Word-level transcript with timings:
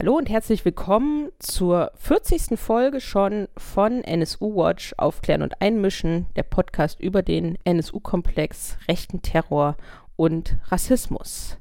Hallo 0.00 0.16
und 0.16 0.30
herzlich 0.30 0.64
willkommen 0.64 1.28
zur 1.40 1.92
40. 1.96 2.58
Folge 2.58 3.02
schon 3.02 3.48
von 3.58 4.02
NSU 4.02 4.56
Watch 4.56 4.94
Aufklären 4.96 5.42
und 5.42 5.60
Einmischen, 5.60 6.24
der 6.36 6.42
Podcast 6.42 6.98
über 7.00 7.20
den 7.20 7.58
NSU-Komplex, 7.64 8.78
rechten 8.88 9.20
Terror 9.20 9.76
und 10.16 10.56
Rassismus. 10.68 11.58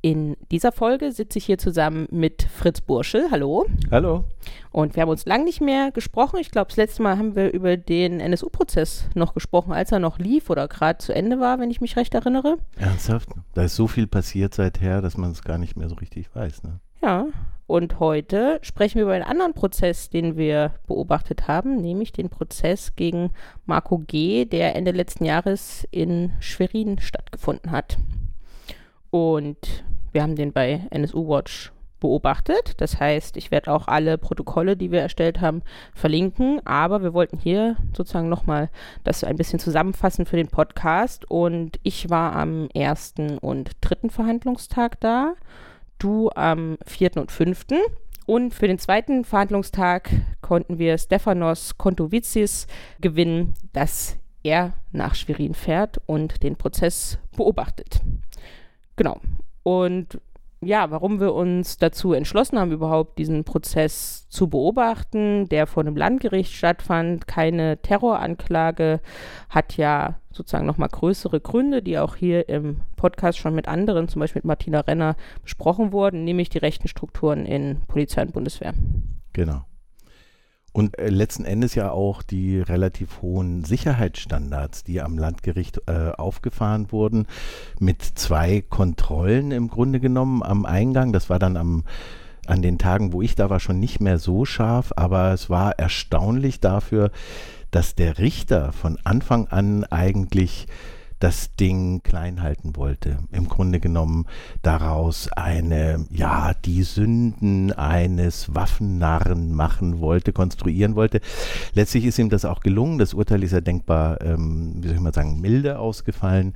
In 0.00 0.36
dieser 0.52 0.70
Folge 0.70 1.10
sitze 1.10 1.38
ich 1.38 1.46
hier 1.46 1.58
zusammen 1.58 2.06
mit 2.12 2.44
Fritz 2.44 2.80
Burschel. 2.82 3.32
Hallo. 3.32 3.66
Hallo. 3.90 4.26
Und 4.70 4.94
wir 4.94 5.02
haben 5.02 5.10
uns 5.10 5.26
lange 5.26 5.42
nicht 5.42 5.60
mehr 5.60 5.90
gesprochen. 5.90 6.38
Ich 6.38 6.52
glaube, 6.52 6.68
das 6.68 6.76
letzte 6.76 7.02
Mal 7.02 7.18
haben 7.18 7.34
wir 7.34 7.52
über 7.52 7.76
den 7.76 8.20
NSU-Prozess 8.20 9.08
noch 9.16 9.34
gesprochen, 9.34 9.72
als 9.72 9.90
er 9.90 9.98
noch 9.98 10.20
lief 10.20 10.50
oder 10.50 10.68
gerade 10.68 10.98
zu 10.98 11.12
Ende 11.12 11.40
war, 11.40 11.58
wenn 11.58 11.72
ich 11.72 11.80
mich 11.80 11.96
recht 11.96 12.14
erinnere. 12.14 12.58
Ernsthaft? 12.76 13.30
Da 13.54 13.64
ist 13.64 13.74
so 13.74 13.88
viel 13.88 14.06
passiert 14.06 14.54
seither, 14.54 15.02
dass 15.02 15.16
man 15.16 15.32
es 15.32 15.42
gar 15.42 15.58
nicht 15.58 15.76
mehr 15.76 15.88
so 15.88 15.96
richtig 15.96 16.32
weiß. 16.32 16.62
Ne? 16.62 16.78
Ja, 17.02 17.26
und 17.66 17.98
heute 18.00 18.58
sprechen 18.62 18.96
wir 18.96 19.04
über 19.04 19.12
einen 19.12 19.24
anderen 19.24 19.54
Prozess, 19.54 20.10
den 20.10 20.36
wir 20.36 20.74
beobachtet 20.86 21.48
haben, 21.48 21.76
nämlich 21.76 22.12
den 22.12 22.28
Prozess 22.28 22.94
gegen 22.96 23.30
Marco 23.64 23.98
G., 23.98 24.44
der 24.44 24.74
Ende 24.74 24.90
letzten 24.90 25.24
Jahres 25.24 25.86
in 25.90 26.32
Schwerin 26.40 26.98
stattgefunden 26.98 27.70
hat. 27.70 27.96
Und 29.10 29.84
wir 30.12 30.22
haben 30.22 30.36
den 30.36 30.52
bei 30.52 30.86
NSU 30.90 31.28
Watch 31.28 31.72
beobachtet. 32.00 32.74
Das 32.78 32.98
heißt, 32.98 33.36
ich 33.36 33.50
werde 33.50 33.72
auch 33.72 33.86
alle 33.86 34.18
Protokolle, 34.18 34.76
die 34.76 34.90
wir 34.90 35.00
erstellt 35.00 35.40
haben, 35.40 35.62
verlinken. 35.94 36.60
Aber 36.66 37.02
wir 37.02 37.14
wollten 37.14 37.38
hier 37.38 37.76
sozusagen 37.96 38.28
nochmal 38.28 38.68
das 39.04 39.22
ein 39.22 39.36
bisschen 39.36 39.58
zusammenfassen 39.58 40.26
für 40.26 40.36
den 40.36 40.48
Podcast. 40.48 41.30
Und 41.30 41.78
ich 41.82 42.10
war 42.10 42.34
am 42.34 42.68
ersten 42.74 43.38
und 43.38 43.70
dritten 43.80 44.10
Verhandlungstag 44.10 44.98
da 45.00 45.34
du 46.02 46.30
am 46.34 46.78
4. 46.86 47.16
und 47.16 47.30
5. 47.30 47.66
Und 48.26 48.54
für 48.54 48.68
den 48.68 48.78
zweiten 48.78 49.24
Verhandlungstag 49.24 50.10
konnten 50.40 50.78
wir 50.78 50.98
Stefanos 50.98 51.78
Kontovizis 51.78 52.66
gewinnen, 53.00 53.54
dass 53.72 54.16
er 54.42 54.74
nach 54.92 55.14
Schwerin 55.14 55.54
fährt 55.54 56.00
und 56.06 56.42
den 56.42 56.56
Prozess 56.56 57.18
beobachtet. 57.36 58.00
Genau. 58.96 59.20
Und 59.62 60.20
ja, 60.62 60.90
warum 60.90 61.20
wir 61.20 61.32
uns 61.32 61.78
dazu 61.78 62.12
entschlossen 62.12 62.58
haben, 62.58 62.72
überhaupt 62.72 63.18
diesen 63.18 63.44
Prozess 63.44 64.28
zu 64.28 64.48
beobachten, 64.48 65.48
der 65.48 65.66
vor 65.66 65.82
einem 65.82 65.96
Landgericht 65.96 66.52
stattfand, 66.52 67.26
keine 67.26 67.80
Terroranklage, 67.80 69.00
hat 69.48 69.78
ja 69.78 70.20
sozusagen 70.30 70.66
nochmal 70.66 70.90
größere 70.90 71.40
Gründe, 71.40 71.82
die 71.82 71.98
auch 71.98 72.14
hier 72.14 72.48
im 72.50 72.80
Podcast 72.96 73.38
schon 73.38 73.54
mit 73.54 73.68
anderen, 73.68 74.08
zum 74.08 74.20
Beispiel 74.20 74.40
mit 74.40 74.46
Martina 74.46 74.80
Renner, 74.80 75.16
besprochen 75.42 75.92
wurden, 75.92 76.24
nämlich 76.24 76.50
die 76.50 76.58
rechten 76.58 76.88
Strukturen 76.88 77.46
in 77.46 77.80
Polizei 77.88 78.22
und 78.22 78.34
Bundeswehr. 78.34 78.74
Genau. 79.32 79.62
Und 80.72 80.98
äh, 80.98 81.08
letzten 81.08 81.44
Endes 81.44 81.74
ja 81.74 81.90
auch 81.90 82.22
die 82.22 82.60
relativ 82.60 83.22
hohen 83.22 83.64
Sicherheitsstandards, 83.64 84.84
die 84.84 85.00
am 85.00 85.18
Landgericht 85.18 85.82
äh, 85.86 86.10
aufgefahren 86.16 86.92
wurden, 86.92 87.26
mit 87.78 88.02
zwei 88.02 88.62
Kontrollen 88.62 89.50
im 89.50 89.68
Grunde 89.68 90.00
genommen 90.00 90.42
am 90.42 90.64
Eingang. 90.64 91.12
Das 91.12 91.28
war 91.28 91.38
dann 91.38 91.56
am 91.56 91.84
an 92.46 92.62
den 92.62 92.78
Tagen, 92.78 93.12
wo 93.12 93.22
ich 93.22 93.36
da 93.36 93.48
war, 93.48 93.60
schon 93.60 93.78
nicht 93.78 94.00
mehr 94.00 94.18
so 94.18 94.44
scharf, 94.44 94.92
aber 94.96 95.32
es 95.32 95.50
war 95.50 95.78
erstaunlich 95.78 96.58
dafür, 96.58 97.12
dass 97.70 97.94
der 97.94 98.18
Richter 98.18 98.72
von 98.72 98.98
Anfang 99.04 99.46
an 99.48 99.84
eigentlich 99.84 100.66
das 101.20 101.54
Ding 101.54 102.02
klein 102.02 102.42
halten 102.42 102.74
wollte. 102.76 103.18
Im 103.30 103.48
Grunde 103.48 103.78
genommen 103.78 104.26
daraus 104.62 105.28
eine, 105.32 106.06
ja, 106.10 106.54
die 106.54 106.82
Sünden 106.82 107.72
eines 107.72 108.54
Waffennarren 108.54 109.54
machen 109.54 110.00
wollte, 110.00 110.32
konstruieren 110.32 110.96
wollte. 110.96 111.20
Letztlich 111.74 112.06
ist 112.06 112.18
ihm 112.18 112.30
das 112.30 112.44
auch 112.44 112.60
gelungen. 112.60 112.98
Das 112.98 113.14
Urteil 113.14 113.42
ist 113.44 113.52
ja 113.52 113.60
denkbar, 113.60 114.20
ähm, 114.22 114.74
wie 114.78 114.88
soll 114.88 114.96
ich 114.96 115.02
mal 115.02 115.14
sagen, 115.14 115.40
milde 115.40 115.78
ausgefallen 115.78 116.54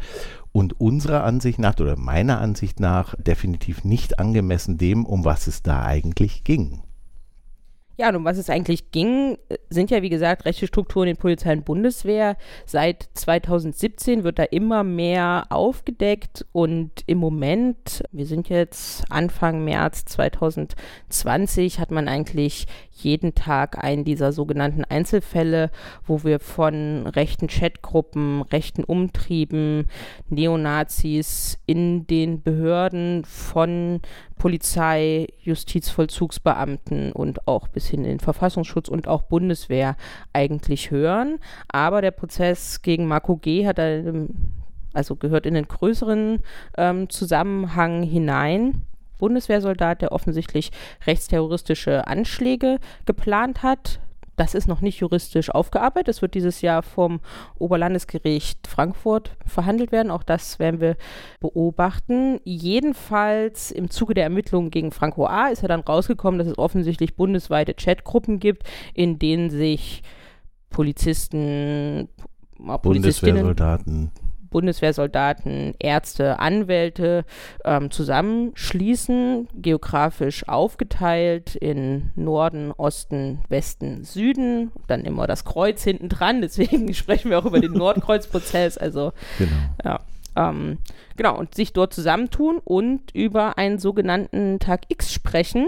und 0.51 0.81
unserer 0.81 1.25
Ansicht 1.25 1.59
nach 1.59 1.79
oder 1.79 1.97
meiner 1.97 2.41
Ansicht 2.41 2.81
nach 2.81 3.15
definitiv 3.17 3.85
nicht 3.85 4.19
angemessen 4.19 4.79
dem, 4.79 5.05
um 5.05 5.25
was 5.25 5.47
es 5.47 5.63
da 5.63 5.85
eigentlich 5.85 6.45
ging. 6.45 6.81
Ja, 7.97 8.09
und 8.09 8.16
um 8.16 8.25
was 8.25 8.38
es 8.38 8.50
eigentlich 8.50 8.91
ging, 8.91 9.38
sind 9.71 9.91
ja 9.91 10.03
wie 10.03 10.09
gesagt 10.09 10.47
rechte 10.47 10.66
Strukturen 10.66 11.09
in 11.09 11.16
Polizei 11.16 11.53
und 11.53 11.65
Bundeswehr. 11.65 12.37
Seit 12.66 13.09
2017 13.15 14.25
wird 14.25 14.41
da 14.41 14.43
immer 14.43 14.82
mehr 14.82 15.47
aufgedeckt 15.50 16.44
und 16.50 16.91
im 17.06 17.19
Moment, 17.19 18.03
wir 18.10 18.27
sind 18.27 18.49
jetzt 18.49 19.05
Anfang 19.10 19.65
März 19.65 20.06
2020, 20.06 21.78
hat 21.78 21.93
man 21.93 22.09
eigentlich 22.09 22.66
jeden 22.91 23.34
Tag 23.34 23.82
einen 23.82 24.05
dieser 24.05 24.32
sogenannten 24.32 24.84
Einzelfälle, 24.84 25.71
wo 26.05 26.25
wir 26.25 26.41
von 26.41 27.06
rechten 27.06 27.47
Chatgruppen, 27.47 28.43
rechten 28.43 28.82
Umtrieben, 28.82 29.87
Neonazis 30.28 31.59
in 31.66 32.06
den 32.06 32.43
Behörden 32.43 33.25
von 33.25 34.00
Polizei, 34.37 35.28
Justizvollzugsbeamten 35.41 37.12
und 37.12 37.47
auch 37.47 37.69
bis 37.69 37.84
hin 37.87 38.05
in 38.05 38.11
den 38.11 38.21
Verfassungsschutz 38.21 38.89
und 38.89 39.09
auch 39.09 39.22
Bundeswehr 39.22 39.97
eigentlich 40.33 40.91
hören. 40.91 41.39
Aber 41.69 42.03
der 42.03 42.11
Prozess 42.11 42.83
gegen 42.83 43.06
Marco 43.06 43.37
G. 43.37 43.67
hat 43.67 43.78
also 44.93 45.17
gehört 45.17 45.47
in 45.47 45.55
den 45.55 45.69
größeren 45.69 46.41
ähm, 46.78 47.11
Zusammenhang 47.11 48.03
hinein. 48.03 48.83
Bundeswehrsoldat, 49.19 50.03
der 50.03 50.12
offensichtlich 50.12 50.71
rechtsterroristische 51.06 52.06
Anschläge 52.06 52.78
geplant 53.06 53.62
hat. 53.62 54.00
Das 54.37 54.55
ist 54.55 54.67
noch 54.67 54.81
nicht 54.81 55.00
juristisch 55.00 55.50
aufgearbeitet. 55.50 56.09
Es 56.09 56.22
wird 56.22 56.34
dieses 56.34 56.61
Jahr 56.61 56.83
vom 56.83 57.21
Oberlandesgericht 57.59 58.67
Frankfurt 58.67 59.37
verhandelt 59.47 59.93
werden. 59.93 60.11
Auch 60.11 60.22
das 60.22 60.59
werden 60.59 60.81
wir 60.81 60.97
beobachten. 61.41 62.41
Jedenfalls 62.44 63.71
im 63.71 63.91
Zuge 63.91 64.15
der 64.15 64.25
Ermittlungen 64.25 64.71
gegen 64.71 64.91
Franco 64.91 65.27
A. 65.27 65.49
ist 65.49 65.62
ja 65.62 65.69
dann 65.69 65.81
rausgekommen, 65.81 66.39
dass 66.39 66.49
es 66.49 66.59
offensichtlich 66.59 67.17
bundesweite 67.17 67.75
Chatgruppen 67.75 68.41
gibt, 68.41 68.65
in 68.93 69.19
denen 69.19 69.50
sich 69.50 70.03
Polizisten, 70.71 72.09
Bundeswehrsoldaten, 72.59 74.11
Bundeswehrsoldaten, 74.55 75.75
Ärzte, 75.81 76.39
Anwälte 76.39 77.25
ähm, 77.65 77.91
zusammenschließen, 77.91 79.49
geografisch 79.53 80.47
aufgeteilt 80.47 81.57
in 81.57 82.13
Norden, 82.15 82.71
Osten, 82.71 83.41
Westen, 83.49 84.05
Süden, 84.05 84.71
dann 84.87 85.01
immer 85.01 85.27
das 85.27 85.45
Kreuz 85.45 85.83
hinten 85.83 86.09
dran, 86.09 86.41
deswegen 86.41 86.95
sprechen 86.95 87.31
wir 87.31 87.41
auch 87.41 87.47
über 87.47 87.59
den 87.59 87.73
Nordkreuzprozess, 87.73 88.79
also 88.79 89.13
genau. 89.39 89.51
ja. 89.85 90.01
Ähm, 90.37 90.79
genau, 91.17 91.37
und 91.37 91.55
sich 91.57 91.73
dort 91.73 91.93
zusammentun 91.93 92.61
und 92.63 93.13
über 93.13 93.59
einen 93.59 93.81
sogenannten 93.81 94.61
Tag 94.61 94.83
X 94.89 95.13
sprechen 95.13 95.67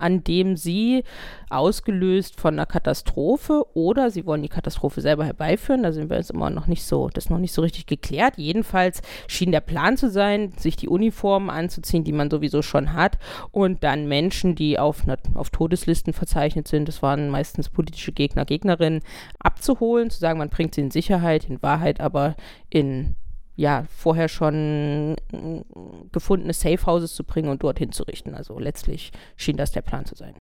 an 0.00 0.24
dem 0.24 0.56
sie 0.56 1.04
ausgelöst 1.48 2.40
von 2.40 2.54
einer 2.54 2.66
Katastrophe 2.66 3.64
oder 3.74 4.10
sie 4.10 4.26
wollen 4.26 4.42
die 4.42 4.48
Katastrophe 4.48 5.00
selber 5.00 5.24
herbeiführen. 5.24 5.82
Da 5.82 5.92
sind 5.92 6.10
wir 6.10 6.16
jetzt 6.16 6.30
immer 6.30 6.50
noch 6.50 6.66
nicht 6.66 6.84
so, 6.84 7.08
das 7.08 7.26
ist 7.26 7.30
noch 7.30 7.38
nicht 7.38 7.52
so 7.52 7.62
richtig 7.62 7.86
geklärt. 7.86 8.34
Jedenfalls 8.36 9.02
schien 9.26 9.52
der 9.52 9.60
Plan 9.60 9.96
zu 9.96 10.10
sein, 10.10 10.52
sich 10.56 10.76
die 10.76 10.88
Uniformen 10.88 11.50
anzuziehen, 11.50 12.04
die 12.04 12.12
man 12.12 12.30
sowieso 12.30 12.62
schon 12.62 12.92
hat 12.92 13.18
und 13.50 13.82
dann 13.82 14.06
Menschen, 14.06 14.54
die 14.54 14.78
auf, 14.78 15.02
auf 15.34 15.50
Todeslisten 15.50 16.12
verzeichnet 16.12 16.68
sind, 16.68 16.88
das 16.88 17.02
waren 17.02 17.30
meistens 17.30 17.68
politische 17.68 18.12
Gegner, 18.12 18.44
Gegnerinnen, 18.44 19.02
abzuholen, 19.38 20.10
zu 20.10 20.18
sagen, 20.18 20.38
man 20.38 20.50
bringt 20.50 20.74
sie 20.74 20.80
in 20.82 20.90
Sicherheit, 20.90 21.48
in 21.48 21.62
Wahrheit 21.62 22.00
aber 22.00 22.36
in 22.68 23.16
ja, 23.60 23.84
vorher 23.94 24.28
schon 24.28 25.12
mm, 25.12 25.60
gefundene 26.12 26.54
Safehouses 26.54 27.14
zu 27.14 27.24
bringen 27.24 27.50
und 27.50 27.62
dort 27.62 27.78
hinzurichten. 27.78 28.34
Also 28.34 28.58
letztlich 28.58 29.12
schien 29.36 29.58
das 29.58 29.70
der 29.70 29.82
Plan 29.82 30.06
zu 30.06 30.14
sein. 30.14 30.34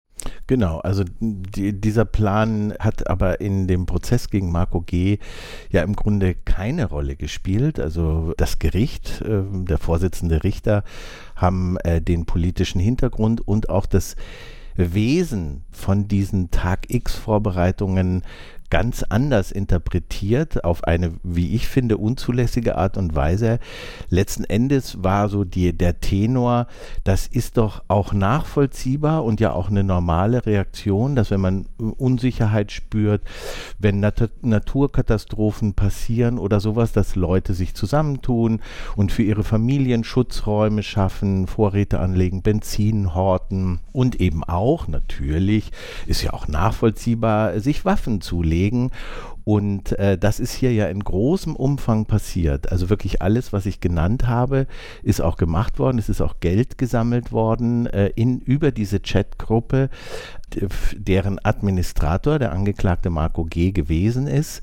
Genau, 0.45 0.77
also 0.79 1.03
die, 1.19 1.79
dieser 1.79 2.05
Plan 2.05 2.75
hat 2.79 3.09
aber 3.09 3.41
in 3.41 3.65
dem 3.65 3.87
Prozess 3.87 4.29
gegen 4.29 4.51
Marco 4.51 4.81
G. 4.81 5.17
ja 5.71 5.81
im 5.81 5.95
Grunde 5.95 6.35
keine 6.35 6.85
Rolle 6.85 7.15
gespielt. 7.15 7.79
Also 7.79 8.33
das 8.37 8.59
Gericht, 8.59 9.21
äh, 9.21 9.41
der 9.51 9.79
Vorsitzende 9.79 10.43
Richter 10.43 10.83
haben 11.35 11.77
äh, 11.77 12.01
den 12.01 12.27
politischen 12.27 12.79
Hintergrund 12.79 13.41
und 13.47 13.69
auch 13.69 13.87
das 13.87 14.15
Wesen 14.75 15.63
von 15.71 16.07
diesen 16.07 16.51
Tag 16.51 16.93
X 16.93 17.15
Vorbereitungen 17.15 18.21
ganz 18.69 19.03
anders 19.03 19.51
interpretiert, 19.51 20.63
auf 20.65 20.83
eine, 20.83 21.13
wie 21.23 21.55
ich 21.55 21.67
finde, 21.67 21.97
unzulässige 21.97 22.77
Art 22.77 22.97
und 22.97 23.15
Weise. 23.15 23.59
Letzten 24.09 24.43
Endes 24.43 25.03
war 25.03 25.29
so 25.29 25.43
die, 25.45 25.71
der 25.77 26.01
Tenor, 26.01 26.67
das 27.03 27.27
ist 27.27 27.57
doch 27.57 27.83
auch 27.87 28.11
nachvollziehbar 28.11 29.23
und 29.23 29.39
ja 29.39 29.53
auch 29.53 29.69
eine 29.69 29.83
normale 29.83 30.45
Reaktion, 30.45 31.15
dass 31.15 31.31
wenn 31.31 31.39
man 31.39 31.67
Unsicherheit 31.77 32.71
spürt, 32.71 33.21
wenn 33.79 33.99
Nat 33.99 34.17
Naturkatastrophen 34.41 35.73
passieren 35.73 36.37
oder 36.37 36.59
sowas, 36.59 36.91
dass 36.91 37.15
Leute 37.15 37.53
sich 37.53 37.73
zusammentun 37.73 38.61
und 38.95 39.11
für 39.11 39.23
ihre 39.23 39.43
Familien 39.43 40.03
Schutzräume 40.03 40.83
schaffen, 40.83 41.47
Vorräte 41.47 41.99
anlegen, 41.99 42.41
Benzin 42.41 43.13
horten 43.13 43.79
und 43.93 44.19
eben 44.19 44.43
auch 44.43 44.87
natürlich, 44.87 45.71
ist 46.05 46.23
ja 46.23 46.33
auch 46.33 46.47
nachvollziehbar, 46.47 47.59
sich 47.59 47.85
Waffen 47.85 48.19
zulegen 48.21 48.56
legen. 48.57 48.91
Und 49.43 49.97
äh, 49.97 50.17
das 50.17 50.41
ist 50.41 50.53
hier 50.53 50.73
ja 50.73 50.87
in 50.87 51.01
großem 51.01 51.55
Umfang 51.55 52.05
passiert. 52.05 52.69
Also 52.71 52.89
wirklich 52.89 53.21
alles, 53.21 53.53
was 53.53 53.65
ich 53.65 53.79
genannt 53.79 54.27
habe, 54.27 54.67
ist 55.03 55.21
auch 55.21 55.37
gemacht 55.37 55.79
worden. 55.79 55.99
Es 55.99 56.09
ist 56.09 56.21
auch 56.21 56.41
Geld 56.41 56.77
gesammelt 56.77 57.31
worden 57.31 57.87
äh, 57.87 58.07
in, 58.15 58.39
über 58.39 58.71
diese 58.71 58.99
Chatgruppe, 58.99 59.89
deren 60.97 61.39
Administrator 61.43 62.39
der 62.39 62.51
Angeklagte 62.51 63.09
Marco 63.09 63.45
G. 63.45 63.71
gewesen 63.71 64.27
ist. 64.27 64.61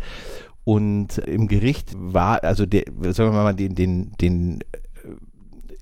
Und 0.64 1.19
im 1.19 1.46
Gericht 1.49 1.93
war, 1.94 2.43
also 2.43 2.67
der, 2.67 2.85
sagen 3.12 3.32
wir 3.32 3.43
mal, 3.43 3.55
den, 3.55 3.75
den, 3.75 4.12
den 4.20 4.61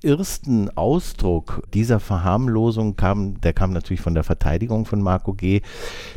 ersten 0.03 0.69
Ausdruck 0.75 1.63
dieser 1.73 1.99
Verharmlosung 1.99 2.95
kam, 2.95 3.39
der 3.41 3.53
kam 3.53 3.71
natürlich 3.71 4.01
von 4.01 4.13
der 4.13 4.23
Verteidigung 4.23 4.85
von 4.85 5.01
Marco 5.01 5.33
G. 5.33 5.61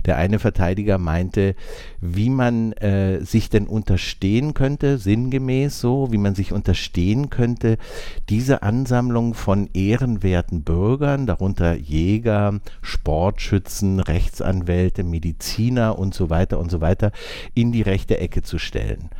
Der 0.04 0.16
eine 0.16 0.38
Verteidiger 0.38 0.98
meinte, 0.98 1.54
wie 2.00 2.30
man 2.30 2.72
äh, 2.72 3.24
sich 3.24 3.48
denn 3.48 3.66
unterstehen 3.66 4.54
könnte, 4.54 4.98
sinngemäß 4.98 5.80
so, 5.80 6.10
wie 6.10 6.18
man 6.18 6.34
sich 6.34 6.52
unterstehen 6.52 7.30
könnte, 7.30 7.78
diese 8.28 8.62
Ansammlung 8.62 9.34
von 9.34 9.68
ehrenwerten 9.72 10.62
Bürgern, 10.62 11.26
darunter 11.26 11.74
Jäger, 11.74 12.60
Sportschützen, 12.82 14.00
Rechtsanwälte, 14.00 15.04
Mediziner 15.04 15.98
und 15.98 16.14
so 16.14 16.30
weiter 16.30 16.58
und 16.58 16.70
so 16.70 16.80
weiter, 16.80 17.12
in 17.54 17.72
die 17.72 17.82
rechte 17.82 18.18
Ecke 18.18 18.42
zu 18.42 18.58
stellen. 18.58 19.10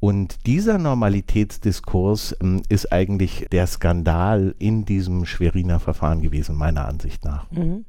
Und 0.00 0.46
dieser 0.46 0.78
Normalitätsdiskurs 0.78 2.36
ähm, 2.40 2.62
ist 2.68 2.92
eigentlich 2.92 3.46
der 3.50 3.66
Skandal 3.66 4.54
in 4.58 4.84
diesem 4.84 5.26
Schweriner 5.26 5.80
Verfahren 5.80 6.22
gewesen, 6.22 6.56
meiner 6.56 6.86
Ansicht 6.86 7.24
nach. 7.24 7.50
Mhm. 7.50 7.84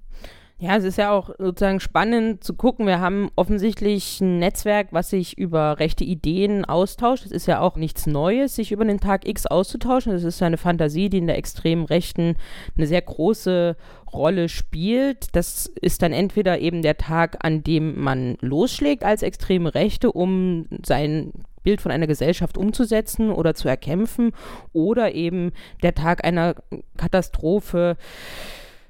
Ja, 0.61 0.75
es 0.75 0.83
ist 0.83 0.97
ja 0.97 1.11
auch 1.11 1.29
sozusagen 1.37 1.79
spannend 1.79 2.43
zu 2.43 2.53
gucken. 2.53 2.85
Wir 2.85 2.99
haben 2.99 3.29
offensichtlich 3.37 4.19
ein 4.19 4.39
Netzwerk, 4.39 4.89
was 4.91 5.09
sich 5.09 5.37
über 5.37 5.79
rechte 5.79 6.03
Ideen 6.03 6.65
austauscht. 6.65 7.25
Es 7.25 7.31
ist 7.31 7.45
ja 7.45 7.61
auch 7.61 7.77
nichts 7.77 8.07
Neues, 8.07 8.55
sich 8.55 8.73
über 8.73 8.83
den 8.83 8.99
Tag 8.99 9.25
X 9.25 9.45
auszutauschen. 9.45 10.11
Das 10.11 10.25
ist 10.25 10.43
eine 10.43 10.57
Fantasie, 10.57 11.09
die 11.09 11.19
in 11.19 11.27
der 11.27 11.37
extremen 11.37 11.85
Rechten 11.85 12.35
eine 12.75 12.87
sehr 12.87 13.01
große 13.01 13.77
Rolle 14.11 14.49
spielt. 14.49 15.33
Das 15.33 15.65
ist 15.65 16.01
dann 16.01 16.11
entweder 16.11 16.59
eben 16.59 16.81
der 16.81 16.97
Tag, 16.97 17.37
an 17.39 17.63
dem 17.63 17.97
man 17.97 18.35
losschlägt 18.41 19.05
als 19.05 19.23
extreme 19.23 19.73
Rechte, 19.73 20.11
um 20.11 20.67
sein 20.85 21.31
Bild 21.63 21.81
von 21.81 21.91
einer 21.91 22.07
Gesellschaft 22.07 22.57
umzusetzen 22.57 23.31
oder 23.31 23.53
zu 23.53 23.67
erkämpfen 23.67 24.31
oder 24.73 25.13
eben 25.13 25.51
der 25.83 25.95
Tag 25.95 26.25
einer 26.25 26.55
Katastrophe, 26.97 27.97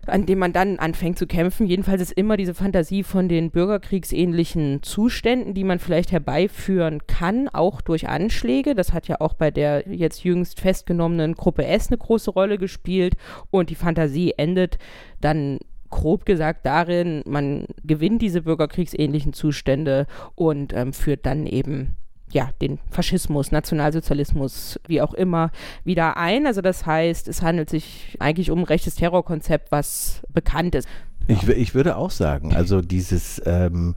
an 0.05 0.25
dem 0.25 0.39
man 0.39 0.53
dann 0.53 0.79
anfängt 0.79 1.17
zu 1.17 1.27
kämpfen. 1.27 1.67
Jedenfalls 1.67 2.01
ist 2.01 2.11
immer 2.11 2.37
diese 2.37 2.53
Fantasie 2.53 3.03
von 3.03 3.29
den 3.29 3.51
bürgerkriegsähnlichen 3.51 4.81
Zuständen, 4.83 5.53
die 5.53 5.63
man 5.63 5.79
vielleicht 5.79 6.11
herbeiführen 6.11 7.05
kann, 7.07 7.47
auch 7.49 7.81
durch 7.81 8.07
Anschläge. 8.07 8.75
Das 8.75 8.93
hat 8.93 9.07
ja 9.07 9.17
auch 9.19 9.33
bei 9.33 9.51
der 9.51 9.87
jetzt 9.87 10.23
jüngst 10.23 10.59
festgenommenen 10.59 11.35
Gruppe 11.35 11.65
S 11.65 11.87
eine 11.87 11.97
große 11.97 12.31
Rolle 12.31 12.57
gespielt. 12.57 13.15
Und 13.51 13.69
die 13.69 13.75
Fantasie 13.75 14.33
endet 14.37 14.77
dann 15.21 15.59
grob 15.89 16.25
gesagt 16.25 16.65
darin, 16.65 17.23
man 17.25 17.65
gewinnt 17.83 18.21
diese 18.21 18.43
bürgerkriegsähnlichen 18.43 19.33
Zustände 19.33 20.05
und 20.35 20.73
ähm, 20.73 20.93
führt 20.93 21.25
dann 21.25 21.47
eben 21.47 21.95
ja, 22.31 22.49
den 22.61 22.79
Faschismus, 22.91 23.51
Nationalsozialismus, 23.51 24.79
wie 24.87 25.01
auch 25.01 25.13
immer, 25.13 25.51
wieder 25.83 26.17
ein. 26.17 26.45
Also 26.45 26.61
das 26.61 26.85
heißt, 26.85 27.27
es 27.27 27.41
handelt 27.41 27.69
sich 27.69 28.15
eigentlich 28.19 28.51
um 28.51 28.59
ein 28.59 28.65
rechtes 28.65 28.95
Terrorkonzept, 28.95 29.71
was 29.71 30.21
bekannt 30.33 30.75
ist. 30.75 30.87
Ich, 31.27 31.47
ich 31.47 31.75
würde 31.75 31.95
auch 31.95 32.11
sagen, 32.11 32.55
also 32.55 32.81
dieses 32.81 33.41
ähm, 33.45 33.95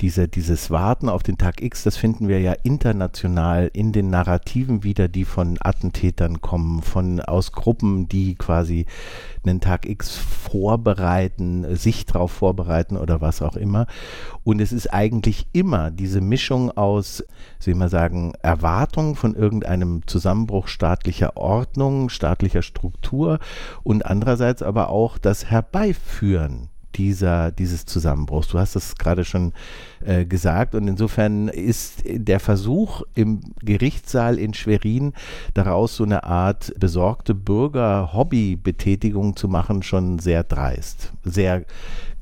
diese, 0.00 0.28
dieses 0.28 0.70
Warten 0.70 1.08
auf 1.08 1.22
den 1.22 1.36
Tag 1.36 1.60
X, 1.60 1.82
das 1.82 1.96
finden 1.96 2.28
wir 2.28 2.40
ja 2.40 2.54
international 2.62 3.70
in 3.72 3.92
den 3.92 4.08
Narrativen 4.08 4.82
wieder, 4.82 5.08
die 5.08 5.26
von 5.26 5.58
Attentätern 5.60 6.40
kommen, 6.40 6.82
von 6.82 7.20
aus 7.20 7.52
Gruppen, 7.52 8.08
die 8.08 8.34
quasi 8.34 8.86
einen 9.44 9.60
Tag 9.60 9.86
X 9.86 10.16
vorbereiten, 10.16 11.76
sich 11.76 12.06
darauf 12.06 12.32
vorbereiten 12.32 12.96
oder 12.96 13.20
was 13.20 13.42
auch 13.42 13.56
immer. 13.56 13.86
Und 14.42 14.60
es 14.60 14.72
ist 14.72 14.92
eigentlich 14.92 15.46
immer 15.52 15.90
diese 15.90 16.22
Mischung 16.22 16.70
aus, 16.70 17.22
soll 17.58 17.72
ich 17.72 17.78
mal 17.78 17.90
sagen, 17.90 18.32
Erwartung 18.42 19.16
von 19.16 19.34
irgendeinem 19.34 20.06
Zusammenbruch 20.06 20.68
staatlicher 20.68 21.36
Ordnung, 21.36 22.08
staatlicher 22.08 22.62
Struktur 22.62 23.38
und 23.82 24.06
andererseits 24.06 24.62
aber 24.62 24.88
auch 24.88 25.18
das 25.18 25.50
Herbeiführen 25.50 26.69
dieser, 26.94 27.52
dieses 27.52 27.86
Zusammenbruchs. 27.86 28.48
Du 28.48 28.58
hast 28.58 28.76
das 28.76 28.96
gerade 28.96 29.24
schon 29.24 29.52
äh, 30.04 30.24
gesagt 30.24 30.74
und 30.74 30.88
insofern 30.88 31.48
ist 31.48 32.02
der 32.04 32.40
Versuch 32.40 33.02
im 33.14 33.40
Gerichtssaal 33.62 34.38
in 34.38 34.54
Schwerin 34.54 35.12
daraus 35.54 35.96
so 35.96 36.04
eine 36.04 36.24
Art 36.24 36.72
besorgte 36.78 37.34
Bürger-Hobby-Betätigung 37.34 39.36
zu 39.36 39.48
machen 39.48 39.82
schon 39.82 40.18
sehr 40.18 40.44
dreist, 40.44 41.12
sehr 41.24 41.64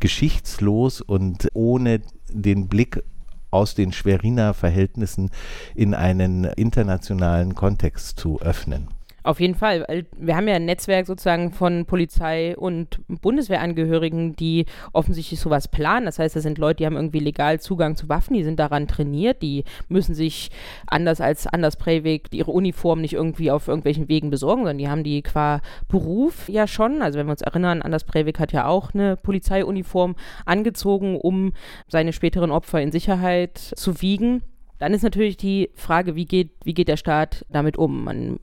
geschichtslos 0.00 1.00
und 1.00 1.48
ohne 1.54 2.00
den 2.30 2.68
Blick 2.68 3.02
aus 3.50 3.74
den 3.74 3.92
Schweriner 3.92 4.54
Verhältnissen 4.54 5.30
in 5.74 5.94
einen 5.94 6.44
internationalen 6.44 7.54
Kontext 7.54 8.18
zu 8.18 8.40
öffnen. 8.40 8.88
Auf 9.24 9.40
jeden 9.40 9.54
Fall. 9.54 10.06
Wir 10.16 10.36
haben 10.36 10.46
ja 10.46 10.54
ein 10.54 10.64
Netzwerk 10.64 11.06
sozusagen 11.06 11.52
von 11.52 11.86
Polizei 11.86 12.56
und 12.56 13.00
Bundeswehrangehörigen, 13.08 14.36
die 14.36 14.66
offensichtlich 14.92 15.40
sowas 15.40 15.68
planen. 15.68 16.06
Das 16.06 16.18
heißt, 16.18 16.36
das 16.36 16.44
sind 16.44 16.58
Leute, 16.58 16.78
die 16.78 16.86
haben 16.86 16.96
irgendwie 16.96 17.18
legal 17.18 17.60
Zugang 17.60 17.96
zu 17.96 18.08
Waffen, 18.08 18.34
die 18.34 18.44
sind 18.44 18.60
daran 18.60 18.86
trainiert, 18.86 19.42
die 19.42 19.64
müssen 19.88 20.14
sich 20.14 20.50
anders 20.86 21.20
als 21.20 21.46
Anders 21.46 21.76
Breivik 21.76 22.28
ihre 22.32 22.52
Uniform 22.52 23.00
nicht 23.00 23.14
irgendwie 23.14 23.50
auf 23.50 23.68
irgendwelchen 23.68 24.08
Wegen 24.08 24.30
besorgen, 24.30 24.60
sondern 24.60 24.78
die 24.78 24.88
haben 24.88 25.04
die 25.04 25.22
qua 25.22 25.60
Beruf 25.88 26.48
ja 26.48 26.66
schon. 26.66 27.02
Also 27.02 27.18
wenn 27.18 27.26
wir 27.26 27.32
uns 27.32 27.42
erinnern, 27.42 27.82
Anders 27.82 28.04
Breivik 28.04 28.38
hat 28.38 28.52
ja 28.52 28.66
auch 28.66 28.94
eine 28.94 29.16
Polizeiuniform 29.16 30.14
angezogen, 30.46 31.16
um 31.16 31.52
seine 31.88 32.12
späteren 32.12 32.50
Opfer 32.50 32.80
in 32.80 32.92
Sicherheit 32.92 33.58
zu 33.58 34.00
wiegen. 34.00 34.42
Dann 34.78 34.94
ist 34.94 35.02
natürlich 35.02 35.36
die 35.36 35.70
Frage, 35.74 36.14
wie 36.14 36.24
geht, 36.24 36.52
wie 36.62 36.74
geht 36.74 36.88
der 36.88 36.96
Staat 36.96 37.44
damit 37.50 37.76
um? 37.76 38.04
Man 38.04 38.38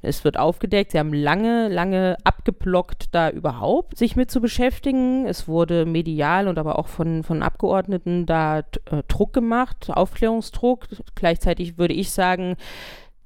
es 0.00 0.24
wird 0.24 0.38
aufgedeckt. 0.38 0.92
Sie 0.92 0.98
haben 0.98 1.12
lange, 1.12 1.68
lange 1.68 2.16
abgeblockt, 2.24 3.14
da 3.14 3.30
überhaupt 3.30 3.96
sich 3.96 4.16
mit 4.16 4.30
zu 4.30 4.40
beschäftigen. 4.40 5.26
Es 5.26 5.48
wurde 5.48 5.86
medial 5.86 6.48
und 6.48 6.58
aber 6.58 6.78
auch 6.78 6.88
von, 6.88 7.22
von 7.22 7.42
Abgeordneten 7.42 8.26
da 8.26 8.60
äh, 8.60 9.02
Druck 9.08 9.32
gemacht, 9.32 9.90
Aufklärungsdruck. 9.90 10.86
Gleichzeitig 11.14 11.78
würde 11.78 11.94
ich 11.94 12.10
sagen, 12.10 12.56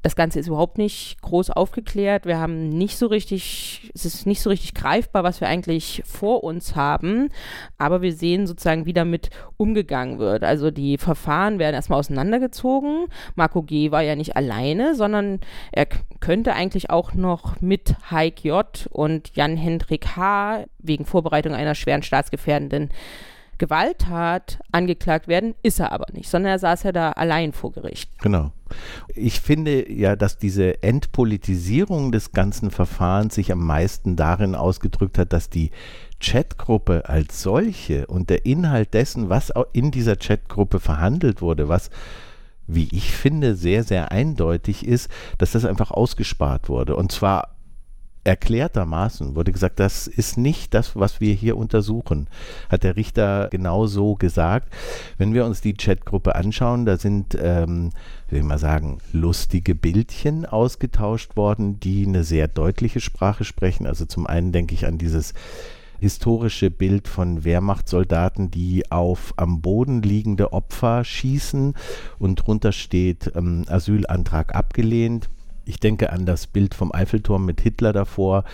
das 0.02 0.14
Ganze 0.14 0.38
ist 0.38 0.46
überhaupt 0.46 0.78
nicht 0.78 1.20
groß 1.22 1.50
aufgeklärt. 1.50 2.26
Wir 2.26 2.38
haben 2.38 2.68
nicht 2.68 2.96
so 2.96 3.06
richtig, 3.06 3.90
es 3.94 4.04
ist 4.04 4.26
nicht 4.26 4.40
so 4.40 4.50
richtig 4.50 4.74
greifbar, 4.74 5.24
was 5.24 5.40
wir 5.40 5.48
eigentlich 5.48 6.02
vor 6.06 6.44
uns 6.44 6.76
haben. 6.76 7.30
Aber 7.76 8.02
wir 8.02 8.12
sehen 8.12 8.46
sozusagen, 8.46 8.86
wie 8.86 8.92
damit 8.92 9.30
umgegangen 9.56 10.18
wird. 10.18 10.44
Also 10.44 10.70
die 10.70 10.96
Verfahren 10.96 11.58
werden 11.58 11.74
erstmal 11.74 11.98
auseinandergezogen. 11.98 13.06
Marco 13.34 13.62
G. 13.62 13.90
war 13.90 14.02
ja 14.02 14.14
nicht 14.14 14.36
alleine, 14.36 14.94
sondern 14.94 15.40
er 15.72 15.86
könnte 16.20 16.52
eigentlich 16.54 16.90
auch 16.90 17.14
noch 17.14 17.60
mit 17.60 17.96
Heik 18.10 18.44
J. 18.44 18.86
und 18.90 19.34
Jan-Hendrik 19.34 20.16
H. 20.16 20.66
wegen 20.78 21.04
Vorbereitung 21.04 21.52
einer 21.52 21.74
schweren 21.74 22.02
staatsgefährdenden 22.02 22.90
Gewalttat 23.58 24.58
angeklagt 24.72 25.28
werden, 25.28 25.54
ist 25.62 25.80
er 25.80 25.92
aber 25.92 26.06
nicht, 26.12 26.28
sondern 26.28 26.52
er 26.52 26.58
saß 26.58 26.84
ja 26.84 26.92
da 26.92 27.12
allein 27.12 27.52
vor 27.52 27.72
Gericht. 27.72 28.10
Genau. 28.20 28.52
Ich 29.14 29.40
finde 29.40 29.90
ja, 29.90 30.16
dass 30.16 30.38
diese 30.38 30.82
Entpolitisierung 30.82 32.12
des 32.12 32.32
ganzen 32.32 32.70
Verfahrens 32.70 33.34
sich 33.34 33.52
am 33.52 33.64
meisten 33.64 34.16
darin 34.16 34.54
ausgedrückt 34.54 35.18
hat, 35.18 35.32
dass 35.32 35.50
die 35.50 35.70
Chatgruppe 36.20 37.08
als 37.08 37.42
solche 37.42 38.06
und 38.06 38.30
der 38.30 38.46
Inhalt 38.46 38.94
dessen, 38.94 39.28
was 39.28 39.52
in 39.72 39.90
dieser 39.90 40.16
Chatgruppe 40.16 40.80
verhandelt 40.80 41.42
wurde, 41.42 41.68
was 41.68 41.90
wie 42.66 42.88
ich 42.90 43.12
finde, 43.12 43.54
sehr, 43.54 43.84
sehr 43.84 44.10
eindeutig 44.10 44.84
ist, 44.84 45.08
dass 45.38 45.52
das 45.52 45.64
einfach 45.64 45.90
ausgespart 45.90 46.68
wurde. 46.68 46.96
Und 46.96 47.12
zwar 47.12 47.55
erklärtermaßen 48.26 49.36
wurde 49.36 49.52
gesagt, 49.52 49.78
das 49.78 50.08
ist 50.08 50.36
nicht 50.36 50.74
das, 50.74 50.96
was 50.96 51.20
wir 51.20 51.32
hier 51.32 51.56
untersuchen, 51.56 52.28
hat 52.68 52.82
der 52.82 52.96
Richter 52.96 53.48
genau 53.50 53.86
so 53.86 54.16
gesagt. 54.16 54.72
Wenn 55.16 55.32
wir 55.32 55.46
uns 55.46 55.60
die 55.60 55.74
Chatgruppe 55.74 56.34
anschauen, 56.34 56.86
da 56.86 56.96
sind, 56.96 57.38
ähm, 57.40 57.90
will 58.28 58.40
ich 58.40 58.44
mal 58.44 58.58
sagen, 58.58 58.98
lustige 59.12 59.74
Bildchen 59.74 60.44
ausgetauscht 60.44 61.36
worden, 61.36 61.78
die 61.78 62.04
eine 62.04 62.24
sehr 62.24 62.48
deutliche 62.48 63.00
Sprache 63.00 63.44
sprechen. 63.44 63.86
Also 63.86 64.06
zum 64.06 64.26
einen 64.26 64.50
denke 64.50 64.74
ich 64.74 64.86
an 64.86 64.98
dieses 64.98 65.32
historische 66.00 66.70
Bild 66.70 67.08
von 67.08 67.44
Wehrmachtssoldaten, 67.44 68.50
die 68.50 68.90
auf 68.90 69.34
am 69.36 69.62
Boden 69.62 70.02
liegende 70.02 70.52
Opfer 70.52 71.04
schießen 71.04 71.74
und 72.18 72.36
drunter 72.36 72.72
steht 72.72 73.32
ähm, 73.34 73.64
Asylantrag 73.68 74.54
abgelehnt. 74.54 75.30
Ich 75.68 75.80
denke 75.80 76.12
an 76.12 76.26
das 76.26 76.46
Bild 76.46 76.74
vom 76.74 76.94
Eiffelturm 76.94 77.44
mit 77.44 77.60
Hitler 77.60 77.92
davor, 77.92 78.44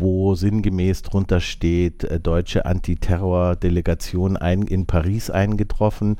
wo 0.00 0.34
sinngemäß 0.34 1.02
drunter 1.02 1.40
steht, 1.40 2.02
äh, 2.04 2.18
deutsche 2.18 2.66
Antiterror-Delegation 2.66 4.36
in 4.36 4.86
Paris 4.86 5.30
eingetroffen. 5.30 6.16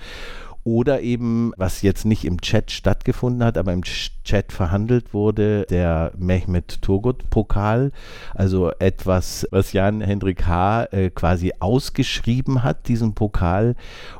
Oder 0.63 1.01
eben, 1.01 1.53
was 1.57 1.83
jetzt 1.83 2.05
nicht 2.05 2.25
im 2.25 2.41
Chat 2.41 2.71
stattgefunden 2.71 3.45
hat, 3.45 3.59
aber 3.59 3.73
im 3.73 3.85
Chat 4.27 4.53
verhandelt 4.53 5.15
wurde, 5.15 5.65
der 5.71 6.13
Mehmet 6.19 6.83
Turgut-Pokal, 6.83 7.93
also 8.35 8.73
etwas, 8.79 9.47
was 9.53 9.73
Jan-Hendrik 9.73 10.47
H. 10.47 10.85
Äh, 10.91 11.11
quasi 11.11 11.53
ausgeschrieben 11.61 12.65
hat, 12.65 12.89
diesen 12.89 13.15
Pokal. 13.15 13.77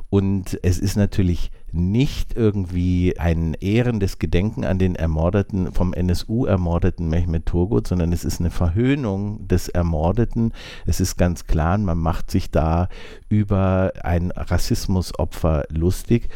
Und 0.09 0.57
es 0.63 0.79
ist 0.79 0.95
natürlich 0.95 1.51
nicht 1.73 2.35
irgendwie 2.35 3.19
ein 3.19 3.53
ehrendes 3.59 4.19
Gedenken 4.19 4.63
an 4.63 4.79
den 4.79 4.95
ermordeten, 4.95 5.73
vom 5.73 5.93
NSU 5.93 6.45
ermordeten 6.45 7.09
Mehmet 7.09 7.45
Turgut, 7.45 7.87
sondern 7.87 8.13
es 8.13 8.23
ist 8.23 8.39
eine 8.39 8.49
Verhöhnung 8.49 9.47
des 9.47 9.67
Ermordeten. 9.67 10.53
Es 10.85 11.01
ist 11.01 11.17
ganz 11.17 11.45
klar, 11.45 11.77
man 11.77 11.97
macht 11.97 12.31
sich 12.31 12.51
da 12.51 12.87
über 13.27 13.91
ein 14.01 14.31
Rassismusopfer 14.31 15.65
lustig. 15.69 16.29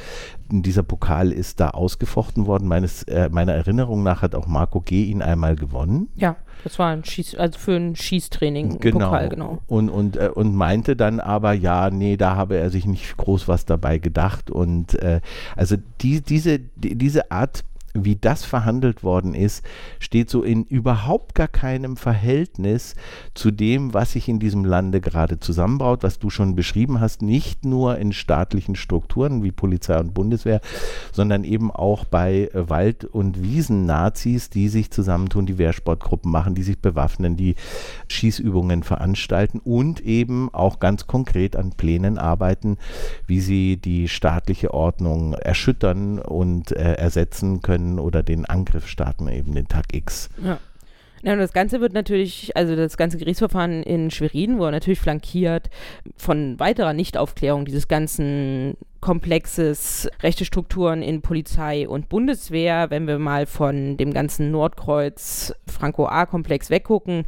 Dieser 0.52 0.84
Pokal 0.84 1.32
ist 1.32 1.60
da 1.60 1.70
ausgefochten 1.70 2.46
worden. 2.46 2.68
Meines, 2.68 3.04
äh, 3.04 3.30
meiner 3.32 3.54
Erinnerung 3.54 4.04
nach 4.04 4.22
hat 4.22 4.36
auch 4.36 4.48
Marco 4.48 4.82
G. 4.82 5.06
ihn 5.06 5.22
einmal 5.22 5.56
gewonnen. 5.56 6.10
Ja, 6.16 6.36
das 6.64 6.78
war 6.78 6.90
ein 6.90 7.06
Schieß, 7.06 7.36
also 7.36 7.58
für 7.58 7.76
ein 7.76 7.96
Schießtraining. 7.96 8.80
Genau. 8.80 9.06
Pokal, 9.10 9.30
genau. 9.30 9.60
Und, 9.68 9.90
und, 9.90 10.18
äh, 10.18 10.30
und 10.34 10.54
meinte 10.54 10.96
dann 10.96 11.20
aber, 11.20 11.54
ja, 11.54 11.90
nee, 11.90 12.18
da 12.18 12.36
habe 12.36 12.58
er 12.58 12.70
sich 12.70 12.86
nicht 12.86 13.16
groß 13.18 13.48
was 13.48 13.66
dabei 13.66 13.98
gedacht. 13.98 14.52
Und 14.52 14.96
äh, 14.96 15.22
also 15.56 15.78
die, 16.02 16.22
diese, 16.22 16.60
die, 16.60 16.98
diese 16.98 17.32
Art 17.32 17.64
wie 17.94 18.16
das 18.16 18.46
verhandelt 18.46 19.04
worden 19.04 19.34
ist, 19.34 19.64
steht 20.00 20.30
so 20.30 20.44
in 20.44 20.64
überhaupt 20.64 21.36
gar 21.36 21.48
keinem 21.48 21.98
Verhältnis 21.98 22.96
zu 23.34 23.52
dem, 23.52 23.94
was 23.94 24.14
sich 24.14 24.30
in 24.30 24.40
diesem 24.40 24.66
Lande 24.66 25.02
gerade 25.02 25.40
zusammenbraut, 25.40 26.04
was 26.04 26.20
du 26.20 26.30
schon 26.30 26.56
beschrieben 26.56 27.00
hast, 27.00 27.22
nicht 27.22 27.66
nur 27.66 27.98
in 27.98 28.14
staatlichen 28.14 28.76
Strukturen 28.76 29.44
wie 29.44 29.52
Polizei 29.52 30.00
und 30.00 30.14
Bundeswehr, 30.14 30.62
sondern 31.12 31.44
eben 31.44 31.72
auch 31.72 32.06
bei 32.06 32.50
Wald- 32.54 33.06
und 33.06 33.42
Wiesen-Nazis, 33.42 34.50
die 34.50 34.70
sich 34.70 34.92
zusammentun, 34.92 35.46
die 35.46 35.58
Wehrsportgruppen 35.58 36.32
machen, 36.32 36.56
die 36.56 36.64
sich 36.64 36.80
bewaffnen, 36.80 37.36
die 37.36 37.56
Schießübungen 38.08 38.84
veranstalten 38.84 39.60
und 39.60 40.02
eben 40.02 40.54
auch 40.54 40.80
ganz 40.80 41.08
konkret 41.08 41.56
an 41.56 41.72
Plänen 41.72 42.18
arbeiten, 42.18 42.78
wie 43.28 43.42
sie 43.42 43.78
die 43.78 44.08
staatliche 44.08 44.74
Ordnung 44.74 45.34
erschüttern 45.34 46.20
und 46.20 46.72
äh, 46.72 46.94
ersetzen 46.94 47.62
können 47.62 47.81
können 47.82 48.00
oder 48.00 48.24
den 48.24 48.46
Angriff 48.46 48.88
starten, 48.88 49.28
eben 49.28 49.54
den 49.54 49.68
Tag 49.68 49.94
X. 49.94 50.30
Ja. 50.44 50.60
Ja, 51.24 51.34
und 51.34 51.40
das 51.40 51.54
Ganze 51.54 51.82
wird 51.82 51.94
natürlich, 51.94 52.58
also 52.58 52.76
das 52.76 52.98
ganze 52.98 53.20
Gerichtsverfahren 53.20 53.84
in 53.84 54.10
Schwerin 54.10 54.58
wurde 54.58 54.72
natürlich 54.72 55.00
flankiert 55.00 55.70
von 56.18 56.60
weiterer 56.60 56.94
Nichtaufklärung 56.94 57.66
dieses 57.66 57.88
ganzen 57.88 58.76
Komplexes, 59.02 60.10
rechte 60.24 60.46
Strukturen 60.46 61.04
in 61.04 61.22
Polizei 61.22 61.88
und 61.88 62.10
Bundeswehr. 62.10 62.90
Wenn 62.90 63.06
wir 63.06 63.20
mal 63.20 63.46
von 63.46 63.98
dem 63.98 64.16
ganzen 64.16 64.50
Nordkreuz 64.50 65.54
Franco-A-Komplex 65.68 66.72
weggucken, 66.72 67.26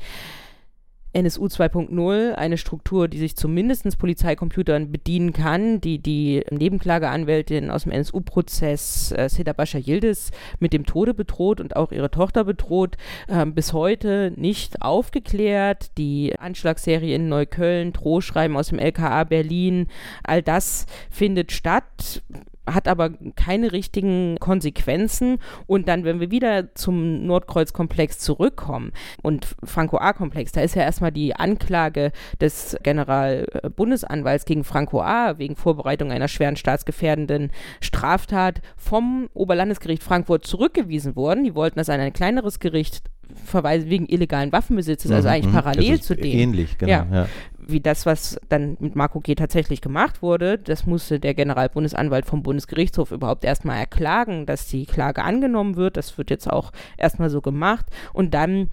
NSU 1.14 1.46
2.0, 1.46 2.34
eine 2.34 2.58
Struktur, 2.58 3.08
die 3.08 3.20
sich 3.20 3.36
zumindest 3.36 3.98
Polizeicomputern 3.98 4.92
bedienen 4.92 5.32
kann, 5.32 5.80
die 5.80 6.00
die 6.00 6.44
Nebenklageanwältin 6.50 7.70
aus 7.70 7.84
dem 7.84 7.92
NSU-Prozess 7.92 9.12
äh, 9.12 9.30
Seda 9.30 9.54
Bascha 9.54 9.78
Yildiz 9.78 10.32
mit 10.60 10.74
dem 10.74 10.86
Tode 10.86 11.14
bedroht 11.14 11.62
und 11.62 11.76
auch 11.76 11.92
ihre 11.92 12.10
Tochter 12.10 12.44
bedroht, 12.44 12.98
äh, 13.28 13.46
bis 13.46 13.74
heute 13.74 14.34
nicht 14.36 14.82
aufgeklärt. 14.82 15.98
Die 15.98 16.38
Anschlagsserie 16.40 17.16
in 17.16 17.30
Neukölln, 17.30 17.94
Drohschreiben 17.94 18.58
aus 18.58 18.70
dem 18.70 18.80
LKA 18.80 19.24
Berlin, 19.24 19.88
all 20.24 20.42
das 20.42 20.88
findet 21.10 21.52
statt 21.52 22.24
hat 22.66 22.88
aber 22.88 23.12
keine 23.36 23.72
richtigen 23.72 24.38
Konsequenzen. 24.40 25.40
Und 25.68 25.88
dann, 25.88 26.04
wenn 26.04 26.20
wir 26.20 26.32
wieder 26.32 26.74
zum 26.76 27.26
Nordkreuzkomplex 27.26 28.20
zurückkommen 28.20 28.92
und 29.22 29.56
Franco 29.64 29.98
A-Komplex, 29.98 30.52
da 30.52 30.62
ist 30.62 30.76
ja 30.76 30.84
erstmal 30.84 31.12
die 31.12 31.36
Anklage 31.36 32.12
des 32.40 32.78
Generalbundesanwalts 32.84 34.46
gegen 34.46 34.64
Franco 34.64 35.02
A 35.02 35.38
wegen 35.38 35.56
Vorbereitung 35.56 36.12
einer 36.12 36.28
schweren 36.28 36.56
staatsgefährdenden 36.56 37.52
Straftat 37.82 38.62
vom 38.78 39.30
Oberlandesgericht 39.34 40.04
Frankfurt 40.04 40.46
zurückgewiesen 40.46 41.16
worden. 41.16 41.44
Die 41.44 41.56
wollten 41.56 41.80
das 41.80 41.90
an 41.90 42.00
ein 42.00 42.14
kleineres 42.14 42.60
Gericht 42.60 43.04
verweisen 43.46 43.90
wegen 43.90 44.06
illegalen 44.08 44.52
Waffenbesitzes, 44.52 45.10
also 45.12 45.28
mhm, 45.28 45.34
eigentlich 45.34 45.54
mhm. 45.54 45.58
parallel 45.58 46.02
zu 46.02 46.16
dem. 46.16 46.26
Ähnlich, 46.26 46.78
genau. 46.78 46.92
Ja. 46.92 47.08
Ja 47.12 47.28
wie 47.68 47.80
das, 47.80 48.06
was 48.06 48.40
dann 48.50 48.78
mit 48.80 48.96
Marco 48.96 49.20
G. 49.20 49.36
tatsächlich 49.36 49.82
gemacht 49.82 50.22
wurde, 50.22 50.58
das 50.58 50.86
musste 50.86 51.20
der 51.20 51.34
Generalbundesanwalt 51.34 52.26
vom 52.26 52.44
Bundesgerichtshof 52.44 53.12
überhaupt 53.12 53.44
erstmal 53.44 53.78
erklagen, 53.78 54.46
dass 54.46 54.68
die 54.68 54.86
Klage 54.86 55.24
angenommen 55.24 55.76
wird. 55.76 55.98
Das 55.98 56.18
wird 56.18 56.30
jetzt 56.30 56.50
auch 56.50 56.72
erstmal 56.98 57.30
so 57.30 57.42
gemacht. 57.42 57.86
Und 58.14 58.34
dann 58.34 58.70